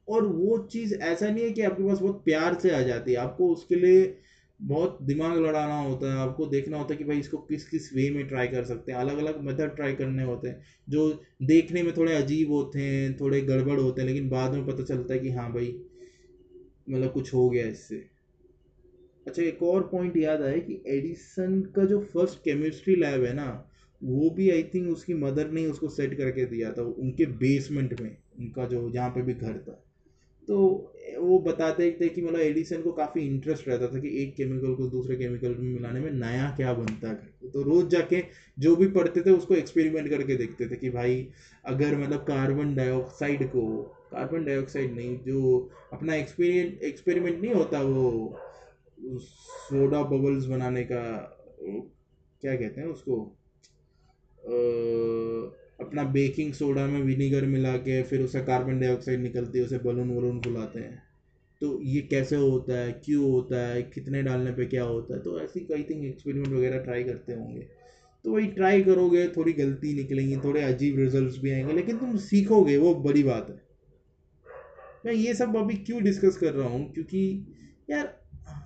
और 0.09 0.27
वो 0.27 0.59
चीज़ 0.59 0.95
ऐसा 0.95 1.31
नहीं 1.31 1.45
है 1.45 1.51
कि 1.51 1.63
आपके 1.63 1.89
पास 1.89 1.99
बहुत 1.99 2.25
प्यार 2.25 2.55
से 2.55 2.71
आ 2.71 2.81
जाती 2.83 3.13
है। 3.13 3.19
आपको 3.19 3.53
उसके 3.53 3.75
लिए 3.75 4.19
बहुत 4.61 4.99
दिमाग 5.03 5.39
लड़ाना 5.39 5.81
होता 5.81 6.13
है, 6.13 6.19
आपको 6.19 6.47
देखना 6.47 6.79
होता 6.79 6.95
है 6.95 6.99
कि 6.99 7.05
भाई 7.05 7.19
इसको 7.19 7.39
किस 7.39 7.69
किस 7.69 7.93
वे 7.95 8.11
में 8.11 8.29
ट्राई 8.29 8.49
कर 8.49 8.65
सकते 8.65 8.93
हैं। 8.93 8.99
अलग 8.99 9.19
अलग 9.19 9.41
मेथड 9.41 9.77
ट्राई 9.77 9.93
करने 9.93 10.23
होते 10.23 10.49
हैं, 10.49 10.61
जो 10.89 11.23
देखने 11.43 11.83
में 11.83 11.97
थोड़े 11.97 12.15
अजीब 12.15 12.51
होते 12.51 12.81
हैं, 12.81 13.17
थोड़े 13.17 13.41
गड़बड़ 13.41 13.81
होते 13.81 14.03
हैं, 14.03 14.09
लेकिन 14.09 14.29
बाद 14.29 14.55
में 14.55 14.67
पता 14.67 14.83
चलता 14.83 15.15
है 15.15 15.21
कि 15.21 15.31
हाँ 15.31 15.53
भाई 15.53 15.81
मतलब 16.91 17.13
कुछ 17.13 17.35
हो 17.35 17.51
गया 17.51 17.67
इससे। 17.67 18.05
अच्छा 19.27 19.43
एक 19.43 19.63
और 19.63 19.83
पॉइंट 19.83 20.17
याद 20.17 20.43
आया 20.43 20.59
कि 20.59 20.83
एडिसन 20.87 21.61
का 21.77 21.85
जो 21.85 22.01
फ़र्स्ट 22.01 22.39
केमिस्ट्री 22.39 22.97
लैब 22.97 23.25
है 23.25 23.35
ना, 23.35 23.71
वो 24.03 24.31
भी 24.31 24.51
आई 24.51 24.63
थिंक 24.63 24.91
उसकी 24.91 25.15
मदर 25.15 25.51
ने 25.51 25.67
उसको 25.67 25.89
सेट 25.89 26.15
करके 26.19 26.45
दिया 26.45 26.73
था, 26.73 26.83
उनके 26.83 27.27
बेसमेंट 27.27 28.01
में, 28.01 28.17
उनका 28.39 28.65
जो, 28.65 28.91
जहाँ 28.91 29.11
पे 29.11 29.23
भी 29.23 29.35
घर 29.35 29.59
था। 29.59 29.85
तो 30.49 30.59
वो 31.19 31.39
बताते 31.39 31.91
थे 32.01 32.09
कि 32.09 32.23
मतलब 32.23 32.41
एडिसन 32.41 32.83
को 32.83 32.93
काफ़ी 32.93 33.21
इंटरेस्ट 33.23 33.69
रहता 33.69 33.87
था 33.87 33.99
कि 34.01 34.09
एक 34.23 34.35
केमिकल 34.37 34.75
को 34.75 34.87
दूसरे 34.89 35.17
केमिकल 35.17 35.55
में 35.55 35.73
मिलाने 35.73 36.01
में 36.01 36.11
नया 36.11 36.51
क्या 36.57 36.73
बनता 36.75 37.09
है। 37.09 37.51
तो 37.53 37.63
रोज़ 37.63 37.87
जाके 37.87 38.23
जो 38.59 38.75
भी 38.77 38.87
पढ़ते 38.89 39.21
थे 39.21 39.31
उसको 39.31 39.55
एक्सपेरिमेंट 39.55 40.09
करके 40.09 40.37
देखते 40.37 40.69
थे 40.69 40.77
कि 40.77 40.91
भाई, 40.91 41.27
अगर 41.65 41.97
मतलब 41.97 42.25
कार्बन 42.25 42.75
डाइऑक्साइड 42.75 43.45
को 43.49 43.67
कार्बन 44.13 44.45
डाइऑक्साइड 44.45 44.95
नहीं, 44.97 45.19
जो 45.19 45.71
अपना 45.93 46.15
एक्सपेरिमेंट 46.15 46.83
एक्सपेरिमेंट 46.83 47.41
नहीं 47.41 47.53
होता 47.55 47.81
वो 47.83 48.39
सोडा 49.21 50.03
बबल्स 50.03 50.45
बनाने 50.47 50.85
का 50.85 51.05
क्या 52.43 52.55
कहते 52.57 52.81
हैं 52.81 52.89
उसको 52.89 53.17
अपना 55.81 56.05
बेकिंग 56.05 56.53
सोडा 56.53 56.87
में 56.87 57.03
विनीगर 57.03 57.45
मिला 57.45 57.77
के 57.77 58.03
फिर 58.03 58.21
उससे 58.21 58.41
कार्बन 58.41 58.81
डाइऑक्साइड 58.81 59.21
निकलती 59.21 59.59
है, 59.59 59.65
उसे 59.65 59.79
बलून 59.79 60.11
वलून 60.11 60.41
फुलाते 60.41 60.81
हैं। 60.81 61.03
तो 61.61 61.83
ये 61.83 62.01
कैसे 62.01 62.37
होता 62.37 62.79
है? 62.79 62.93
क्यों 63.05 63.31
होता 63.31 63.69
है? 63.69 63.83
कितने 63.83 64.23
डालने 64.23 64.53
पे 64.53 64.67
क्या 64.67 64.83
होता 64.83 65.15
है? 65.15 65.23
तो 65.23 65.41
ऐसी 65.41 65.61
कई 65.61 65.83
थिंग 65.83 66.05
एक्सपेरिमेंट 66.05 66.55
वगैरह 66.55 66.79
ट्राई 66.79 67.05
करते 67.05 67.33
होंगे। 67.33 67.61
तो 68.25 68.33
वही 68.33 68.47
ट्राई 68.47 68.83
करोगे, 68.83 69.29
थोड़ी 69.29 69.53
गलती 69.53 69.95
निकलेंगी, 69.95 70.37
थोड़े 70.37 70.63
अजीब 70.63 70.99
रिजल्ट्स 70.99 71.39
भी 71.39 71.51
आएँगे, 71.51 71.73
लेकिन 71.73 71.97
तुम 71.97 72.17
सीखोगे, 72.17 72.77
वो 72.77 72.95
बड़ी 72.95 73.23
बात 73.23 73.47
है। 73.51 73.69
मैं 75.07 75.13
ये 75.13 75.35
सब 75.35 75.57
अभी 75.57 75.75
क्यों 75.75 76.03
डिस्कस 76.03 76.37
कर 76.37 76.53
रहा 76.53 76.69
हूँ? 76.69 76.93
क्योंकि 76.93 77.47
यार, 77.91 78.21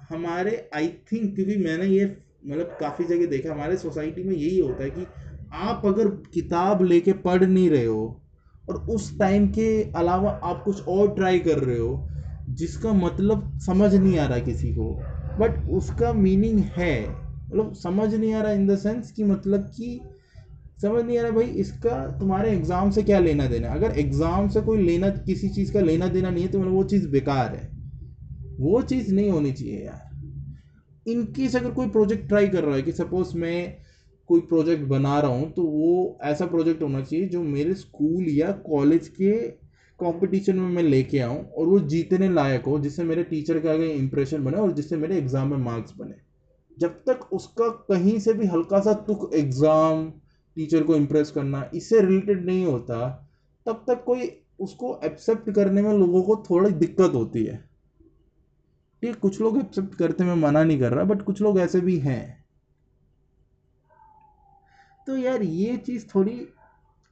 हमारे 0.09 0.71
आई 0.75 0.89
थिंक 0.89 1.35
क्योंकि 1.35 1.57
मैंने 1.57 1.87
ये 1.87 2.17
मतलब 2.47 2.77
काफ़ी 2.81 3.05
जगह 3.05 3.27
देखा, 3.27 3.53
हमारे 3.53 3.77
सोसाइटी 3.77 4.23
में 4.23 4.37
यही 4.37 4.59
होता 4.59 4.85
है 4.85 4.91
कि 4.91 5.07
आप 5.53 5.83
अगर 5.87 6.09
किताब 6.35 6.83
लेके 6.83 7.13
पढ़ 7.13 7.45
नहीं 7.45 7.69
रहे 7.71 7.85
हो, 7.85 8.21
और 8.69 8.77
उस 8.91 9.19
टाइम 9.19 9.47
के 9.49 9.67
अलावा 9.93 10.31
आप 10.45 10.63
कुछ 10.65 10.87
और 10.89 11.15
ट्राई 11.15 11.39
कर 11.39 11.59
रहे 11.59 11.79
हो, 11.79 12.09
जिसका 12.51 12.93
मतलब 12.93 13.59
समझ 13.59 13.95
नहीं 13.95 14.19
आ 14.19 14.27
रहा 14.27 14.39
किसी 14.39 14.73
को 14.75 14.93
बट 15.39 15.69
उसका 15.71 16.13
मीनिंग 16.13 16.59
है। 16.77 17.01
मतलब 17.03 17.73
समझ 17.75 18.15
नहीं 18.15 18.33
आ 18.35 18.43
रहा 18.43 18.53
इन 18.53 18.67
द 18.67 18.77
सेंस 18.79 19.11
कि 19.13 19.25
मतलब 19.25 19.71
कि 19.77 20.01
समझ 20.83 21.05
नहीं 21.05 21.19
आ 21.19 21.23
रहा 21.23 21.31
भाई, 21.31 21.45
इसका 21.45 22.07
तुम्हारे 22.19 22.51
एग्ज़ाम 22.51 22.91
से 22.91 23.03
क्या 23.03 23.19
लेना 23.19 23.47
देना 23.47 23.69
अगर 23.69 23.99
एग्ज़ाम 23.99 24.49
से 24.49 24.61
कोई 24.61 24.83
लेना, 24.83 25.09
किसी 25.09 25.49
चीज़ 25.49 25.73
का 25.73 25.81
लेना 25.81 26.09
देना 26.09 26.31
नहीं 26.31 26.45
है 26.45 26.51
तो 26.51 26.59
मतलब 26.59 26.73
वो 26.73 26.85
चीज़ 26.85 27.09
बेकार 27.09 27.55
है। 27.55 27.71
वो 28.61 28.83
चीज़ 28.83 29.15
नहीं 29.15 29.31
होनी 29.31 29.53
चाहिए 29.53 29.85
यार। 29.85 30.11
इनकेस 31.07 31.57
अगर 31.57 31.71
कोई 31.71 31.89
प्रोजेक्ट 31.89 32.29
ट्राई 32.29 32.49
कर 32.49 32.65
रहा 32.65 32.77
है 32.77 32.83
कि 32.83 32.93
सपोज़ 32.93 33.37
मैं 33.37 33.82
कोई 34.33 34.41
प्रोजेक्ट 34.49 34.85
बना 34.89 35.19
रहा 35.21 35.31
हूँ 35.31 35.51
तो 35.53 35.63
वो 35.63 36.19
ऐसा 36.25 36.47
प्रोजेक्ट 36.49 36.83
होना 36.83 37.01
चाहिए 37.01 37.27
जो 37.29 37.43
मेरे 37.43 37.75
स्कूल 37.77 38.29
या 38.31 38.53
कॉलेज 38.67 39.09
के 39.11 39.33
कंपटीशन 39.99 40.57
में 40.57 40.69
मैं 40.69 40.83
लेके 40.83 41.19
आऊँ 41.21 41.39
और 41.39 41.67
वो 41.67 41.79
जीतने 41.81 42.29
लायक 42.31 42.65
हो, 42.65 42.79
जिससे 42.79 43.05
मेरे 43.05 43.23
टीचर 43.25 43.59
के 43.61 43.69
आगे 43.69 43.89
इंप्रेशन 43.89 44.45
बने 44.45 44.57
और 44.59 44.73
जिससे 44.73 44.97
मेरे 44.97 45.19
एग्ज़ाम 45.19 45.51
में 45.51 45.57
मार्क्स 45.59 45.95
बने। 45.99 46.15
जब 46.79 46.95
तक 47.09 47.29
उसका 47.33 47.69
कहीं 47.89 48.19
से 48.19 48.33
भी 48.33 48.47
हल्का 48.47 48.81
सा 48.81 48.93
तुक 49.07 49.31
एग्ज़ाम 49.35 50.09
टीचर 50.57 50.83
को 50.83 50.97
इम्प्रेस 50.97 51.31
करना, 51.31 51.71
इससे 51.75 52.01
रिलेटेड 52.01 52.45
नहीं 52.47 52.65
होता, 52.67 53.09
तब 53.67 53.85
तक 53.89 54.03
कोई 54.07 54.31
उसको 54.61 54.99
एक्सेप्ट 55.05 55.51
करने 55.51 55.83
में 55.83 55.93
लोगों 55.93 56.23
को 56.23 56.37
थोड़ी 56.51 56.71
दिक्कत 56.73 57.15
होती 57.15 57.45
है। 57.45 57.57
ठीक, 59.03 59.17
कुछ 59.17 59.41
लोग 59.41 59.59
एक्सेप्ट 59.59 59.95
करते 59.95 60.25
मैं 60.25 60.35
मना 60.37 60.63
नहीं 60.65 60.79
कर 60.81 60.93
रहा 60.93 61.05
बट 61.05 61.23
कुछ 61.23 61.43
लोग 61.43 61.59
ऐसे 61.59 61.81
भी 61.81 61.99
हैं। 61.99 62.42
तो 65.07 65.17
यार 65.17 65.43
ये 65.43 65.77
चीज़ 65.77 66.07
थोड़ी 66.15 66.49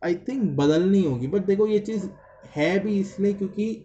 आई 0.04 0.14
थिंक 0.14 0.56
बदलनी 0.56 1.02
होगी 1.04 1.26
बट 1.26 1.44
देखो 1.46 1.66
ये 1.66 1.78
चीज़ 1.78 2.06
है 2.56 2.78
भी 2.78 2.98
इसलिए 3.00 3.32
क्योंकि 3.32 3.84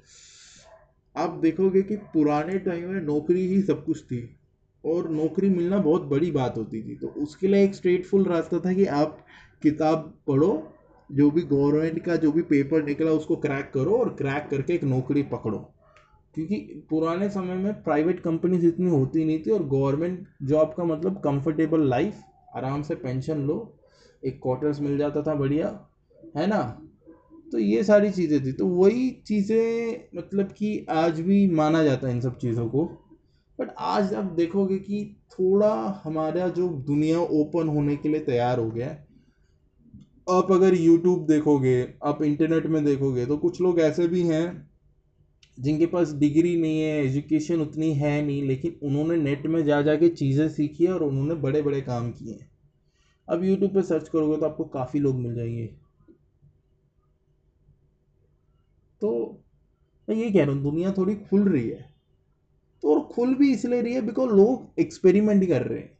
आप 1.15 1.29
देखोगे 1.29 1.81
कि 1.81 1.95
पुराने 1.95 2.59
टाइम 2.59 2.89
में 2.89 3.01
नौकरी 3.01 3.47
ही 3.47 3.61
सब 3.61 3.85
कुछ 3.85 4.03
थी 4.03 4.37
और 4.83 5.09
नौकरी 5.09 5.49
मिलना 5.49 5.77
बहुत 5.77 6.01
बड़ी 6.01 6.31
बात 6.31 6.57
होती 6.57 6.81
थी। 6.83 6.95
तो 6.95 7.07
उसके 7.07 7.47
लिए 7.47 7.63
एक 7.63 7.75
स्ट्रेटफुल 7.75 8.23
रास्ता 8.23 8.59
था 8.59 8.73
कि 8.73 8.85
आप 8.85 9.25
किताब 9.63 10.13
पढ़ो, 10.27 10.71
जो 11.09 11.31
भी 11.31 11.41
गवर्नमेंट 11.41 12.03
का 12.05 12.15
जो 12.15 12.31
भी 12.31 12.41
पेपर 12.41 12.83
निकला 12.83 13.11
उसको 13.11 13.35
क्रैक 13.35 13.71
करो 13.73 13.97
और 13.97 14.09
क्रैक 14.09 14.47
करके 14.51 14.73
एक 14.73 14.83
नौकरी 14.83 15.23
पकड़ो। 15.23 15.57
क्योंकि 16.35 16.55
पुराने 16.89 17.29
समय 17.29 17.55
में 17.55 17.83
प्राइवेट 17.83 18.19
कंपनीज़ 18.19 18.65
इतनी 18.65 18.89
होती 18.89 19.25
नहीं 19.25 19.39
थी 19.39 19.51
और 19.51 19.63
गवर्नमेंट 19.67 20.27
जॉब 20.43 20.73
का 20.77 20.83
मतलब 20.83 21.19
कंफर्टेबल 21.19 21.87
लाइफ 21.89 22.21
आराम 22.55 22.81
से 22.81 22.95
पेंशन 22.95 23.37
लो 23.37 23.74
एक 24.25 24.39
क्वार्टर्स 24.41 24.79
मिल 24.79 24.97
जाता 24.97 25.21
था 25.21 25.35
बढ़िया, 25.35 25.67
है 26.37 26.47
ना? 26.47 26.61
तो 27.51 27.59
ये 27.59 27.83
सारी 27.83 28.09
चीज़ें 28.09 28.39
थी। 28.45 28.51
तो 28.51 28.67
वही 28.67 29.09
चीज़ें 29.27 30.17
मतलब 30.17 30.51
कि 30.51 30.85
आज 30.89 31.19
भी 31.21 31.47
माना 31.51 31.83
जाता 31.83 32.07
है 32.07 32.13
इन 32.13 32.21
सब 32.21 32.37
चीज़ों 32.37 32.67
को। 32.69 32.85
बट 33.59 33.69
आज 33.79 34.13
आप 34.13 34.31
देखोगे 34.37 34.77
कि 34.77 35.03
थोड़ा 35.31 36.01
हमारा 36.03 36.47
जो 36.49 36.67
दुनिया 36.87 37.19
ओपन 37.19 37.67
होने 37.67 37.95
के 37.95 38.09
लिए 38.09 38.19
तैयार 38.21 38.59
हो 38.59 38.69
गया 38.71 38.87
है। 38.87 39.03
आप 40.27 40.51
अगर 40.51 40.75
यूट्यूब 40.75 41.25
देखोगे, 41.27 41.93
आप 42.03 42.21
इंटरनेट 42.23 42.65
में 42.65 42.83
देखोगे 42.85 43.25
तो 43.25 43.37
कुछ 43.37 43.61
लोग 43.61 43.79
ऐसे 43.79 44.07
भी 44.07 44.21
हैं 44.21 44.69
जिनके 45.57 45.85
पास 45.85 46.13
डिग्री 46.13 46.55
नहीं 46.55 46.79
है 46.81 47.03
एजुकेशन 47.05 47.61
उतनी 47.61 47.93
है 47.93 48.21
नहीं, 48.25 48.41
लेकिन 48.43 48.75
उन्होंने 48.83 49.17
नेट 49.17 49.45
में 49.45 49.63
जा 49.65 49.81
जा 49.81 49.95
के 49.95 50.09
चीज़ें 50.09 50.47
सीखी 50.49 50.85
है 50.85 50.93
और 50.93 51.03
उन्होंने 51.03 51.35
बड़े 51.35 51.61
बड़े 51.61 51.81
काम 51.81 52.11
किए 52.11 52.33
हैं। 52.33 52.49
अब 53.29 53.43
यूट्यूब 53.43 53.73
पे 53.73 53.81
सर्च 53.81 54.09
करोगे 54.09 54.37
तो 54.37 54.45
आपको 54.45 54.63
काफ़ी 54.63 54.99
लोग 54.99 55.15
मिल 55.15 55.35
जाएँगे। 55.35 55.65
तो 59.01 59.41
मैं 60.09 60.15
ये 60.15 60.31
कह 60.31 60.45
रहा 60.45 60.53
हूँ, 60.53 60.63
दुनिया 60.63 60.91
थोड़ी 60.91 61.15
खुल 61.15 61.49
रही 61.49 61.69
है। 61.69 61.95
तो 62.83 62.93
और 62.95 62.99
खुल 63.13 63.35
भी 63.35 63.53
इसलिए 63.53 63.81
रही 63.81 63.93
है 63.93 64.01
बिकॉज़ 64.01 64.29
लोग 64.29 64.79
एक्सपेरिमेंट 64.79 65.47
कर 65.47 65.61
रहे 65.61 65.79
हैं। 65.79 65.97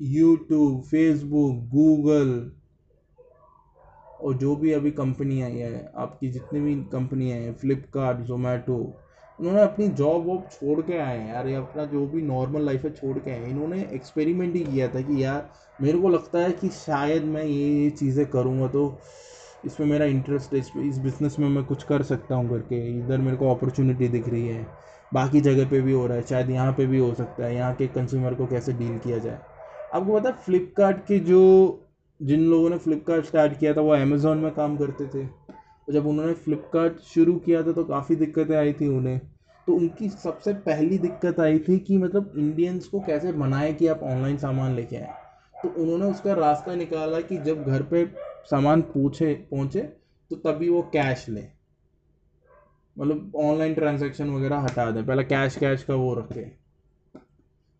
यूट्यूब 0.00 0.82
फेसबुक 0.82 1.56
गूगल 1.68 2.52
और 4.20 4.34
जो 4.34 4.56
भी 4.56 4.72
अभी 4.72 4.90
कंपनी 4.90 5.42
आई 5.42 5.56
है, 5.56 5.92
आपकी 5.96 6.28
जितनी 6.28 6.60
भी 6.60 6.74
कंपनी 6.84 7.30
हैं 7.30 7.54
फ्लिपकार्ट 7.54 8.18
जोमेटो 8.18 8.96
उन्होंने 9.40 9.60
अपनी 9.62 9.86
जॉब 9.90 10.26
वॉब 10.26 10.48
छोड़ 10.52 10.80
के 10.80 10.96
आए 10.98 11.18
हैं 11.18 11.28
यार, 11.28 11.46
ये 11.48 11.54
अपना 11.54 11.84
जो 11.86 12.06
भी 12.06 12.22
नॉर्मल 12.22 12.62
लाइफ 12.62 12.84
है 12.84 12.90
छोड़ 12.92 13.18
के 13.18 13.30
आए 13.30 13.38
हैं। 13.38 13.48
इन्होंने 13.48 13.80
एक्सपेरिमेंट 13.94 14.54
ही 14.54 14.64
किया 14.64 14.88
था 14.88 15.00
कि 15.02 15.22
यार, 15.24 15.48
मेरे 15.78 15.98
को 15.98 16.08
लगता 16.08 16.38
है 16.38 16.52
कि 16.52 16.68
शायद 16.70 17.24
मैं 17.26 17.44
ये 17.44 17.68
ये 17.74 17.90
चीज़ें 17.92 18.26
करूँगा 18.26 18.68
तो 18.68 18.98
इसमें 19.66 19.86
मेरा 19.86 20.04
इंटरेस्ट 20.06 20.52
है, 20.54 20.58
इस 20.58 20.98
बिज़नेस 20.98 21.38
में 21.38 21.48
मैं 21.48 21.64
कुछ 21.64 21.82
कर 21.84 22.02
सकता 22.02 22.34
हूँ 22.34 22.48
करके। 22.50 22.76
इधर 22.90 23.18
मेरे 23.18 23.36
को 23.36 23.50
अपॉर्चुनिटी 23.50 24.08
दिख 24.08 24.28
रही 24.28 24.46
है, 24.48 24.66
बाकी 25.12 25.40
जगह 25.40 25.68
पे 25.70 25.80
भी 25.80 25.92
हो 25.92 26.06
रहा 26.06 26.16
है, 26.16 26.22
शायद 26.24 26.50
यहाँ 26.50 26.72
पे 26.72 26.86
भी 26.86 26.98
हो 26.98 27.12
सकता 27.14 27.44
है, 27.44 27.54
यहाँ 27.54 27.74
के 27.74 27.86
कंज्यूमर 27.88 28.34
को 28.34 28.46
कैसे 28.46 28.72
डील 28.72 28.98
किया 28.98 29.18
जाए। 29.18 29.38
आपको 29.94 30.18
पता 30.18 30.28
है 30.28 30.34
फ्लिपकार्ट 30.36 30.98
के 31.06 31.18
जो, 31.20 31.40
जिन 32.20 32.40
लोगों 32.42 32.70
ने 32.70 32.78
फ्लिपकार्ट 32.78 33.24
स्टार्ट 33.24 33.58
किया 33.58 33.74
था, 33.74 33.80
वो 33.80 33.92
अमेज़ोन 33.94 34.38
में 34.38 34.50
काम 34.52 34.76
करते 34.76 35.06
थे। 35.08 35.26
जब 35.92 36.06
उन्होंने 36.06 36.32
फ्लिपकार्ट 36.34 36.98
शुरू 37.00 37.36
किया 37.36 37.62
था 37.62 37.72
तो 37.72 37.84
काफ़ी 37.84 38.16
दिक्कतें 38.16 38.56
आई 38.56 38.72
थी 38.72 38.88
उन्हें। 38.88 39.18
तो 39.66 39.74
उनकी 39.74 40.08
सबसे 40.08 40.52
पहली 40.52 40.98
दिक्कत 40.98 41.40
आई 41.40 41.58
थी 41.58 41.78
कि 41.78 41.98
मतलब 41.98 42.32
इंडियंस 42.38 42.86
को 42.86 43.00
कैसे 43.00 43.32
मनाए 43.32 43.72
कि 43.74 43.86
आप 43.86 44.00
ऑनलाइन 44.02 44.36
सामान 44.36 44.74
लेके 44.74 44.96
आए। 44.96 45.14
तो 45.62 45.68
उन्होंने 45.82 46.04
उसका 46.04 46.32
रास्ता 46.32 46.74
निकाला 46.74 47.20
कि 47.20 47.38
जब 47.38 47.64
घर 47.64 47.82
पे 47.82 48.06
सामान 48.44 48.82
पूछे, 48.82 49.34
पहुँचे 49.34 49.80
तो 50.30 50.36
तभी 50.36 50.68
वो 50.68 50.82
कैश 50.82 51.28
लें। 51.28 51.52
मतलब 52.98 53.32
ऑनलाइन 53.36 53.74
ट्रांजेक्शन 53.74 54.30
वगैरह 54.30 54.56
हटा 54.56 54.90
दें। 54.90 55.06
पहले 55.06 55.24
कैश 55.24 55.56
कैश 55.56 55.82
का 55.82 55.94
वो 55.94 56.14
रखें। 56.14 56.50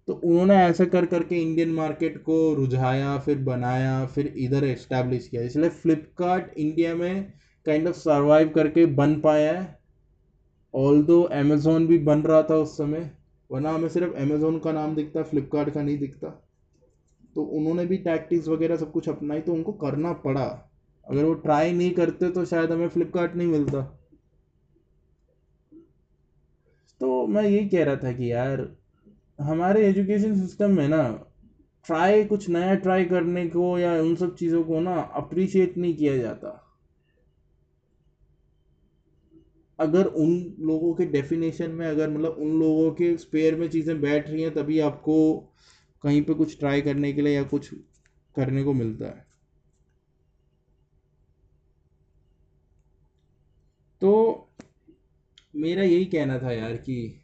तो 0.09 0.13
उन्होंने 0.13 0.57
ऐसे 0.57 0.87
कर, 0.87 1.07
करके 1.07 1.37
इंडियन 1.37 1.71
मार्केट 1.71 2.19
को 2.19 2.55
रुझाया, 2.55 3.19
फिर 3.19 3.39
बनाया, 3.39 4.07
फिर 4.07 4.35
इधर 4.37 4.65
इस्टेब्लिश 4.65 5.29
किया। 5.29 5.43
इसलिए 5.43 5.69
फ्लिपकार्ट 5.69 6.55
इंडिया 6.57 6.95
में 6.95 7.33
काइंड 7.67 7.89
ऑफ़ 7.89 7.97
सर्वाइव 7.97 8.49
करके 8.49 8.87
बन 8.87 9.21
पाया 9.21 9.61
है। 9.61 9.79
ऑल 10.75 11.03
दो 11.03 11.23
अमेज़ोन 11.23 11.87
भी 11.87 11.99
बन 11.99 12.21
रहा 12.21 12.43
था 12.43 12.55
उस 12.55 12.77
समय, 12.77 13.11
वरना 13.51 13.71
हमें 13.71 13.89
सिर्फ़ 13.89 14.15
अमेज़ोन 14.15 14.59
का 14.59 14.73
नाम 14.73 14.95
दिखता 14.95 15.23
फ्लिपकार्ट 15.23 15.71
का 15.71 15.83
नहीं 15.83 15.99
दिखता। 15.99 16.29
तो 17.35 17.43
उन्होंने 17.43 17.87
भी 17.87 17.97
टैक्टिक्स 17.97 18.49
वगैरह 18.49 18.77
सब 18.77 18.93
कुछ 18.93 19.09
अपनाई 19.09 19.41
तो 19.41 19.53
उनको 19.53 19.73
करना 19.73 20.13
पड़ा। 20.13 20.73
अगर 21.07 21.25
वो 21.25 21.35
ट्राई 21.35 21.73
नहीं 21.73 21.91
करते 21.91 22.31
तो 22.31 22.45
शायद 22.45 22.73
हमें 22.73 22.89
फ्लिपकार्ट 22.89 23.35
नहीं 23.35 23.49
मिलता। 23.49 23.81
तो 27.01 27.27
मैं 27.27 27.43
यही 27.43 27.69
कह 27.69 27.85
रहा 27.85 27.97
था 27.97 28.13
कि 28.13 28.33
यार, 28.33 28.77
हमारे 29.41 29.87
एजुकेशन 29.87 30.41
सिस्टम 30.41 30.71
में 30.71 30.89
ना 30.89 31.27
ट्राई 31.87 32.25
कुछ 32.25 32.49
नया 32.49 32.75
ट्राई 32.75 33.05
करने 33.05 33.47
को 33.47 33.79
या 33.79 34.03
उन 34.03 34.15
सब 34.15 34.35
चीज़ों 34.35 34.65
को 34.65 34.81
ना 34.81 35.01
अप्रिशिएट 35.01 35.79
नहीं 35.79 35.97
किया 35.97 36.17
जाता। 36.19 36.70
अगर 39.81 40.07
उन 40.07 40.31
लोगों 40.61 40.95
के 40.95 41.05
डेफिनेशन 41.07 41.71
में, 41.71 41.87
अगर 41.87 42.11
मतलब 42.11 42.37
उन 42.39 42.59
लोगों 42.61 42.91
के 42.91 43.17
स्पेयर 43.17 43.55
में 43.57 43.69
चीज़ें 43.69 44.01
बैठ 44.01 44.29
रही 44.31 44.43
हैं, 44.43 44.55
तभी 44.55 44.79
आपको 44.81 45.17
कहीं 46.05 46.23
पे 46.23 46.35
कुछ 46.35 46.59
ट्राई 46.59 46.81
करने 46.81 47.13
के 47.13 47.23
लिए 47.23 47.35
या 47.35 47.43
कुछ 47.43 47.71
करने 48.37 48.63
को 48.63 48.73
मिलता 48.73 49.07
है। 49.07 49.27
तो 54.03 54.49
मेरा 55.57 55.83
यही 55.83 56.05
कहना 56.05 56.39
था 56.39 56.53
यार 56.53 56.77
कि 56.77 57.23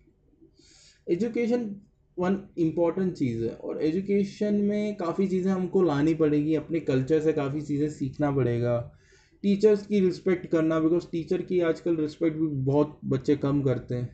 एजुकेशन 1.07 1.71
वन 2.19 2.39
इंपॉर्टेंट 2.59 3.13
चीज़ 3.15 3.45
है 3.45 3.51
और 3.51 3.83
एजुकेशन 3.83 4.55
में 4.55 4.95
काफ़ी 4.97 5.27
चीज़ें 5.29 5.51
हमको 5.53 5.83
लानी 5.83 6.15
पड़ेगी, 6.15 6.55
अपने 6.55 6.81
कल्चर 6.81 7.21
से 7.21 7.33
काफ़ी 7.33 7.63
चीज़ें 7.63 7.89
सीखना 7.89 8.31
पड़ेगा। 8.31 8.96
टीचर्स 9.43 9.87
की 9.87 10.01
रिस्पेक्ट 10.01 10.47
करना 10.47 10.79
बिकॉज़ 10.81 11.07
टीचर 11.13 11.43
की 11.43 11.61
आजकल 11.63 11.97
रिस्पेक्ट 11.97 12.37
भी 12.37 12.47
बहुत 12.65 12.99
बच्चे 13.05 13.37
कम 13.37 13.63
करते 13.63 13.95
हैं। 13.95 14.07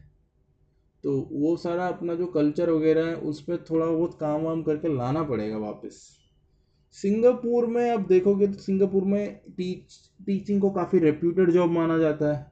तो 1.04 1.12
वो 1.32 1.56
सारा 1.56 1.86
अपना 1.86 2.14
जो 2.14 2.26
कल्चर 2.28 2.70
वगैरह 2.70 3.06
है, 3.06 3.14
उस 3.14 3.42
पर 3.42 3.64
थोड़ा 3.70 3.86
बहुत 3.86 4.14
काम 4.20 4.42
वाम 4.42 4.62
करके 4.62 4.96
लाना 4.96 5.22
पड़ेगा 5.22 5.58
वापस। 5.58 6.00
सिंगापुर 6.96 7.66
में 7.66 7.90
अब 7.90 8.06
देखोगे 8.06 8.46
तो 8.46 8.58
सिंगापुर 8.58 9.04
में 9.04 9.40
टीच 9.48 9.98
टीचिंग 10.26 10.60
को 10.60 10.70
काफ़ी 10.70 10.98
रेप्यूटेड 10.98 11.50
जॉब 11.50 11.70
माना 11.70 11.98
जाता 11.98 12.32
है। 12.32 12.50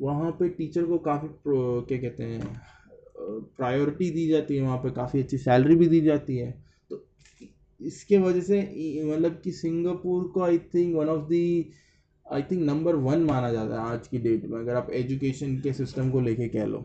वहाँ 0.00 0.30
पे 0.30 0.48
टीचर 0.48 0.84
को 0.84 0.98
काफ़ी 0.98 1.28
क्या 1.46 1.98
कहते 1.98 2.24
हैं 2.24 2.60
प्रायोरिटी 3.56 4.10
दी 4.10 4.26
जाती 4.28 4.56
है 4.56 4.62
वहाँ 4.62 4.78
पे, 4.78 4.90
काफ़ी 4.90 5.22
अच्छी 5.22 5.38
सैलरी 5.38 5.74
भी 5.76 5.86
दी 5.86 6.00
जाती 6.00 6.36
है। 6.36 6.67
इसके 7.80 8.18
वजह 8.18 8.40
से 8.40 8.60
मतलब 9.06 9.40
कि 9.44 9.52
सिंगापुर 9.52 10.24
को 10.28 10.42
I 10.42 10.58
think 10.74 10.94
one 10.96 11.08
of 11.08 11.28
the 11.28 11.70
I 12.26 12.42
think 12.42 12.62
number 12.62 12.94
one 12.96 13.22
माना 13.24 13.52
जाता 13.52 13.74
है 13.74 13.88
आज 13.90 14.08
की 14.08 14.18
डेट 14.18 14.44
में, 14.44 14.58
अगर 14.60 14.76
आप 14.76 14.90
एजुकेशन 14.90 15.56
के 15.58 15.72
सिस्टम 15.72 16.10
को 16.10 16.20
लेके 16.20 16.48
कह 16.48 16.64
लो। 16.64 16.78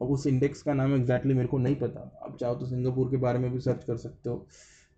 अब 0.00 0.10
उस 0.10 0.26
इंडेक्स 0.26 0.62
का 0.62 0.74
नाम 0.74 0.94
एग्जैक्टली 0.94 1.34
मेरे 1.34 1.48
को 1.48 1.58
नहीं 1.58 1.76
पता। 1.76 2.00
आप 2.24 2.36
चाहो 2.40 2.54
तो 2.54 2.66
सिंगापुर 2.66 3.10
के 3.10 3.16
बारे 3.16 3.38
में 3.38 3.50
भी 3.52 3.60
सर्च 3.60 3.84
कर 3.84 3.96
सकते 3.96 4.30
हो। 4.30 4.46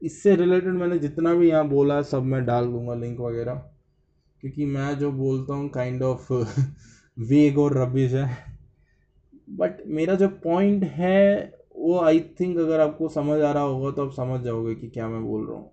इससे 0.02 0.36
रिलेटेड 0.36 0.72
मैंने 0.72 0.98
जितना 0.98 1.34
भी 1.34 1.48
यहाँ 1.48 1.68
बोला, 1.68 2.00
सब 2.02 2.22
मैं 2.22 2.44
डाल 2.46 2.66
दूँगा 2.66 2.94
लिंक 2.94 3.20
वगैरह। 3.20 3.54
क्योंकि 4.42 4.64
मैं 4.66 4.98
जो 4.98 5.10
बोलता 5.12 5.54
हूँ 5.54 5.68
काइंड 5.68 6.02
ऑफ़ 6.02 6.32
वेग 7.16 7.58
और 7.58 7.76
रबिश 7.78 8.12
है। 8.12 8.28
बट 9.50 9.86
मेरा 9.86 10.14
जो 10.14 10.28
पॉइंट 10.42 10.84
है 10.84 11.57
वो 11.78 11.98
आई 12.00 12.20
थिंक 12.40 12.58
अगर 12.58 12.80
आपको 12.80 13.08
समझ 13.08 13.40
आ 13.40 13.52
रहा 13.52 13.62
होगा 13.62 13.90
तो 13.90 14.06
आप 14.06 14.12
समझ 14.12 14.40
जाओगे 14.40 14.74
कि 14.74 14.88
क्या 14.88 15.08
मैं 15.08 15.22
बोल 15.24 15.46
रहा 15.46 15.56
हूँ। 15.56 15.70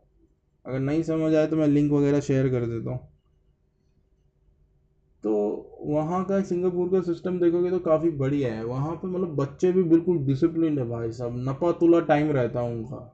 अगर 0.65 0.79
नहीं 0.79 1.03
समझ 1.03 1.33
आए 1.35 1.47
तो 1.47 1.55
मैं 1.55 1.67
लिंक 1.67 1.91
वगैरह 1.91 2.19
शेयर 2.19 2.49
कर 2.49 2.65
देता 2.65 2.91
हूँ। 2.91 2.99
तो 5.23 5.31
वहाँ 5.81 6.23
का 6.25 6.41
सिंगापुर 6.41 6.89
का 6.89 7.01
सिस्टम 7.01 7.39
देखोगे 7.39 7.69
तो 7.71 7.79
काफ़ी 7.79 8.09
बढ़िया 8.09 8.53
है। 8.53 8.63
वहाँ 8.65 8.95
पे 8.95 9.07
मतलब 9.07 9.35
बच्चे 9.35 9.71
भी 9.71 9.83
बिल्कुल 9.83 10.17
डिसिप्लिन 10.17 10.77
है 10.79 10.87
भाई 10.89 11.11
साहब। 11.11 11.35
नपा 11.49 11.71
तुला 11.71 11.99
टाइम 11.99 12.31
रहता 12.31 12.61
है 12.61 12.71
उनका। 12.71 13.11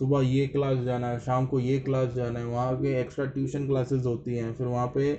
सुबह 0.00 0.20
ये 0.20 0.46
क्लास 0.46 0.78
जाना 0.78 1.06
है, 1.06 1.18
शाम 1.18 1.46
को 1.46 1.60
ये 1.60 1.78
क्लास 1.78 2.12
जाना 2.14 2.38
है। 2.38 2.46
वहाँ 2.46 2.76
के 2.76 3.00
एक्स्ट्रा 3.00 3.24
ट्यूशन 3.24 3.66
क्लासेस 3.66 4.06
होती 4.06 4.36
हैं। 4.36 4.54
फिर 4.54 4.66
वहाँ 4.66 4.86
पे 4.94 5.12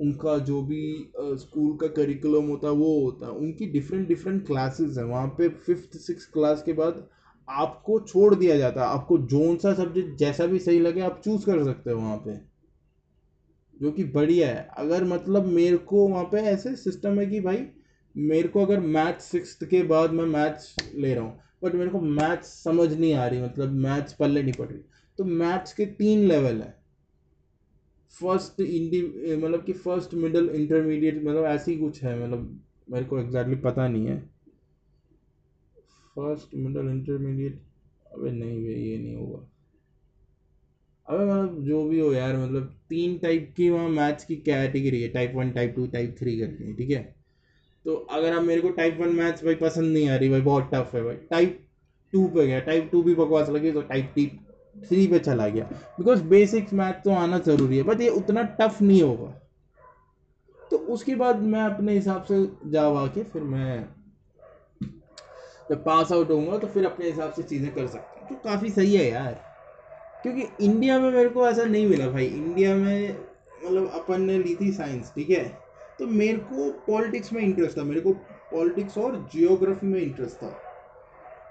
उनका 0.00 0.38
जो 0.38 0.62
भी 0.62 1.12
स्कूल 1.18 1.76
का 1.76 1.86
करिकुलम 1.86 2.48
होता 2.48 2.66
है, 2.68 2.72
वो 2.74 3.04
होता 3.04 3.26
है। 3.26 3.32
उनकी 3.32 3.66
डिफरेंट 3.66 4.08
डिफरेंट 4.08 4.46
क्लासेस 4.46 4.96
हैं। 4.98 5.04
वहाँ 5.04 5.26
पे 5.28 5.48
फिफ्थ 5.48 5.96
सिक्स 5.98 6.26
क्लास 6.26 6.62
के 6.62 6.72
बाद 6.72 7.08
आपको 7.48 8.00
छोड़ 8.00 8.34
दिया 8.34 8.56
जाता 8.58 8.80
है। 8.80 8.86
आपको 8.86 9.18
जोन 9.18 9.56
सा 9.56 9.74
सब्जेक्ट 9.74 10.18
जैसा 10.18 10.46
भी 10.46 10.58
सही 10.58 10.80
लगे, 10.80 11.00
आप 11.00 11.20
चूज़ 11.24 11.46
कर 11.46 11.64
सकते 11.64 11.90
हो 11.90 11.98
वहाँ 11.98 12.16
पे। 12.16 12.52
जो 13.80 13.92
कि 13.92 14.04
बढ़िया 14.04 14.48
है। 14.48 14.68
अगर 14.76 15.04
मतलब 15.04 15.46
मेरे 15.46 15.76
को 15.76 16.08
वहाँ 16.08 16.24
पे 16.24 16.36
ऐसे 16.36 16.76
सिस्टम 16.76 17.20
है 17.20 17.26
कि 17.26 17.40
भाई, 17.40 17.66
मेरे 18.16 18.48
को 18.48 18.64
अगर 18.66 18.80
मैथ 18.80 19.20
सिक्स 19.20 19.54
के 19.54 19.82
बाद 19.82 20.10
मैं 20.10 20.24
मैथ्स 20.24 20.76
ले 20.94 21.14
रहा 21.14 21.24
हूँ 21.24 21.40
बट 21.64 21.74
मेरे 21.74 21.90
को 21.90 22.00
मैथ्स 22.00 22.46
समझ 22.64 22.92
नहीं 22.92 23.14
आ 23.14 23.26
रही 23.26 23.42
मतलब 23.42 23.72
मैथ्स 23.72 24.12
पल्ले 24.12 24.42
नहीं 24.42 24.52
पड़ 24.52 24.68
रही। 24.68 24.78
तो 25.18 25.24
मैथ्स 25.24 25.72
के 25.72 25.86
तीन 25.86 26.18
लेवल 26.18 26.62
है। 26.62 26.81
फ़र्स्ट 28.14 28.60
इंडी 28.60 29.02
मतलब 29.36 29.64
कि 29.64 29.72
फ़र्स्ट 29.72 30.14
मिडल 30.14 30.48
इंटरमीडिएट 30.50 31.22
मतलब 31.24 31.44
ऐसी 31.44 31.76
कुछ 31.78 32.02
है 32.02 32.18
मतलब 32.22 32.60
मेरे 32.90 33.04
को 33.04 33.18
एग्जैक्टली 33.18 33.56
पता 33.56 33.88
नहीं 33.88 34.06
है। 34.06 34.18
फ़र्स्ट 36.16 36.54
मिडल 36.54 36.88
इंटरमीडिएट 36.88 37.60
अबे 38.12 38.30
नहीं 38.30 38.62
भाई, 38.64 38.74
ये 38.74 38.98
नहीं 38.98 39.14
होगा। 39.16 39.38
अबे 41.08 41.24
मतलब 41.24 41.62
जो 41.64 41.82
भी 41.88 42.00
हो 42.00 42.12
यार 42.12 42.36
मतलब 42.36 42.74
तीन 42.88 43.18
टाइप 43.18 43.52
की 43.56 43.70
वहाँ 43.70 43.88
मैथ्स 43.88 44.24
की 44.24 44.36
कैटेगरी 44.36 45.02
है 45.02 45.08
type 45.08 45.32
one 45.34 45.50
type 45.50 45.74
two 45.76 45.86
type 45.86 46.14
three 46.18 46.38
करके, 46.40 46.72
ठीक 46.74 46.90
है? 46.90 47.02
तो 47.84 47.94
अगर 47.94 48.32
आप 48.32 48.42
मेरे 48.42 48.60
को 48.60 48.70
टाइप 48.70 48.98
वन 49.00 49.14
मैथ्स 49.14 49.44
भाई 49.44 49.54
पसंद 49.54 49.92
नहीं 49.92 50.08
आ 50.08 50.16
रही, 50.16 50.28
भाई 50.28 50.40
बहुत 50.40 50.70
टफ 50.74 50.94
है 50.94 51.02
भाई। 51.04 51.16
टाइप 51.30 51.58
टू 52.12 52.26
पे 52.28 52.46
गया 52.46 52.60
टाइप 52.60 52.88
टू 52.92 53.02
भी 53.02 53.14
बकवास 53.14 53.48
लगी 53.50 53.72
तो 53.72 53.82
टाइप 53.82 54.12
टी 54.14 54.26
थ्री 54.76 55.06
पे 55.06 55.18
चला 55.18 55.48
गया। 55.48 55.64
बिकॉज़ 55.98 56.22
बेसिक्स 56.22 56.72
मैथ 56.72 56.92
तो 56.92 57.10
आना 57.10 57.38
ज़रूरी 57.38 57.76
है 57.76 57.82
बट 57.82 58.00
ये 58.00 58.08
उतना 58.08 58.42
टफ 58.42 58.82
नहीं 58.82 59.02
होगा। 59.02 59.38
तो 60.70 60.76
उसके 60.76 61.14
बाद 61.14 61.42
मैं 61.42 61.62
अपने 61.62 61.92
हिसाब 61.92 62.24
से 62.24 62.46
जा 62.70 63.06
के 63.06 63.22
फिर 63.22 63.42
मैं 63.42 63.88
जब 65.70 65.84
पास 65.84 66.12
आउट 66.12 66.30
होऊँगा 66.30 66.58
तो 66.58 66.66
फिर 66.66 66.86
अपने 66.86 67.06
हिसाब 67.06 67.32
से 67.32 67.42
चीज़ें 67.42 67.74
कर 67.74 67.86
सकता 67.86 68.20
हूँ। 68.20 68.28
तो 68.28 68.34
काफ़ी 68.34 68.70
सही 68.70 68.94
है 68.96 69.10
यार। 69.10 69.44
क्योंकि 70.22 70.42
इंडिया 70.60 71.00
में 71.00 71.10
मेरे 71.10 71.28
को 71.28 71.48
ऐसा 71.48 71.64
नहीं 71.64 71.86
मिला 71.86 72.06
भाई। 72.08 72.26
इंडिया 72.26 72.74
में 72.74 73.18
मतलब 73.64 73.90
अपन 73.94 74.22
ने 74.22 74.38
ली 74.38 74.56
थी 74.60 74.72
साइंस 74.72 75.12
ठीक 75.14 75.30
है? 75.30 75.62
तो 75.98 76.06
मेरे 76.06 76.38
को 76.38 76.70
पॉलिटिक्स 76.72 77.32
में 77.32 77.42
इंटरेस्ट 77.42 77.78
था। 77.78 77.82
मेरे 77.82 78.00
को 78.00 78.12
पॉलिटिक्स 78.50 78.98
और 78.98 79.28
जियोग्राफी 79.32 79.86
में 79.86 80.00
इंटरेस्ट 80.00 80.36
था। 80.36 80.62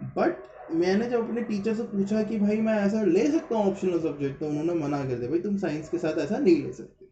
बट 0.03 0.43
मैंने 0.73 1.09
जब 1.09 1.27
अपने 1.27 1.41
टीचर 1.41 1.73
से 1.73 1.83
पूछा 1.83 2.23
कि 2.23 2.37
भाई 2.39 2.57
मैं 2.57 2.73
ऐसा 2.73 3.01
ले 3.03 3.31
सकता 3.31 3.55
हूँ 3.55 3.71
ऑप्शनल 3.71 3.99
सब्जेक्ट 3.99 4.39
तो 4.39 4.47
उन्होंने 4.47 4.73
मना 4.73 5.03
कर 5.05 5.15
दिया, 5.15 5.29
भाई 5.29 5.39
तुम 5.39 5.57
साइंस 5.57 5.89
के 5.89 5.97
साथ 5.97 6.17
ऐसा 6.17 6.37
नहीं 6.37 6.63
ले 6.63 6.73
सकते। 6.73 7.05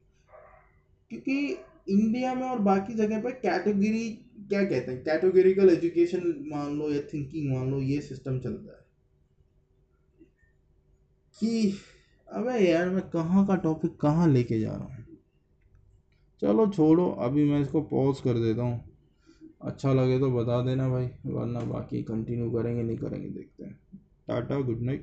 क्योंकि 1.11 1.57
इंडिया 1.89 2.33
में 2.33 2.47
और 2.47 2.59
बाकी 2.59 2.93
जगह 2.93 3.21
पर 3.21 3.31
कैटेगरी 3.31 4.09
क्या 4.49 4.63
कहते 4.63 4.91
हैं 4.91 5.03
कैटेगरिकल 5.03 5.69
एजुकेशन 5.69 6.33
मान 6.47 6.77
लो 6.79 6.91
या 6.91 7.01
थिंकिंग 7.13 7.53
मान 7.53 7.71
लो, 7.71 7.81
ये 7.81 8.01
सिस्टम 8.01 8.39
चलता 8.39 8.71
है। 8.71 8.87
कि 11.35 11.77
अबे 12.27 12.59
यार 12.59 12.89
मैं 12.89 13.09
कहाँ 13.09 13.45
का 13.47 13.55
टॉपिक 13.55 13.95
कहाँ 13.97 14.27
लेके 14.27 14.59
जा 14.59 14.71
रहा 14.71 14.83
हूँ? 14.83 15.05
चलो 16.41 16.67
छोड़ो, 16.67 17.09
अभी 17.09 17.51
मैं 17.51 17.61
इसको 17.61 17.81
पॉज 17.81 18.19
कर 18.19 18.33
देता 18.33 18.61
हूँ। 18.61 18.88
अच्छा 19.61 19.93
लगे 19.93 20.19
तो 20.19 20.31
बता 20.31 20.61
देना 20.61 20.89
भाई, 20.89 21.09
वरना 21.25 21.59
बाकी 21.59 22.03
कंटिन्यू 22.03 22.51
करेंगे, 22.51 22.83
नहीं 22.83 22.97
करेंगे, 22.97 23.29
देखते 23.29 23.63
हैं। 23.63 23.79
Tata 24.27 24.59
good 24.59 24.81
night 24.81 24.97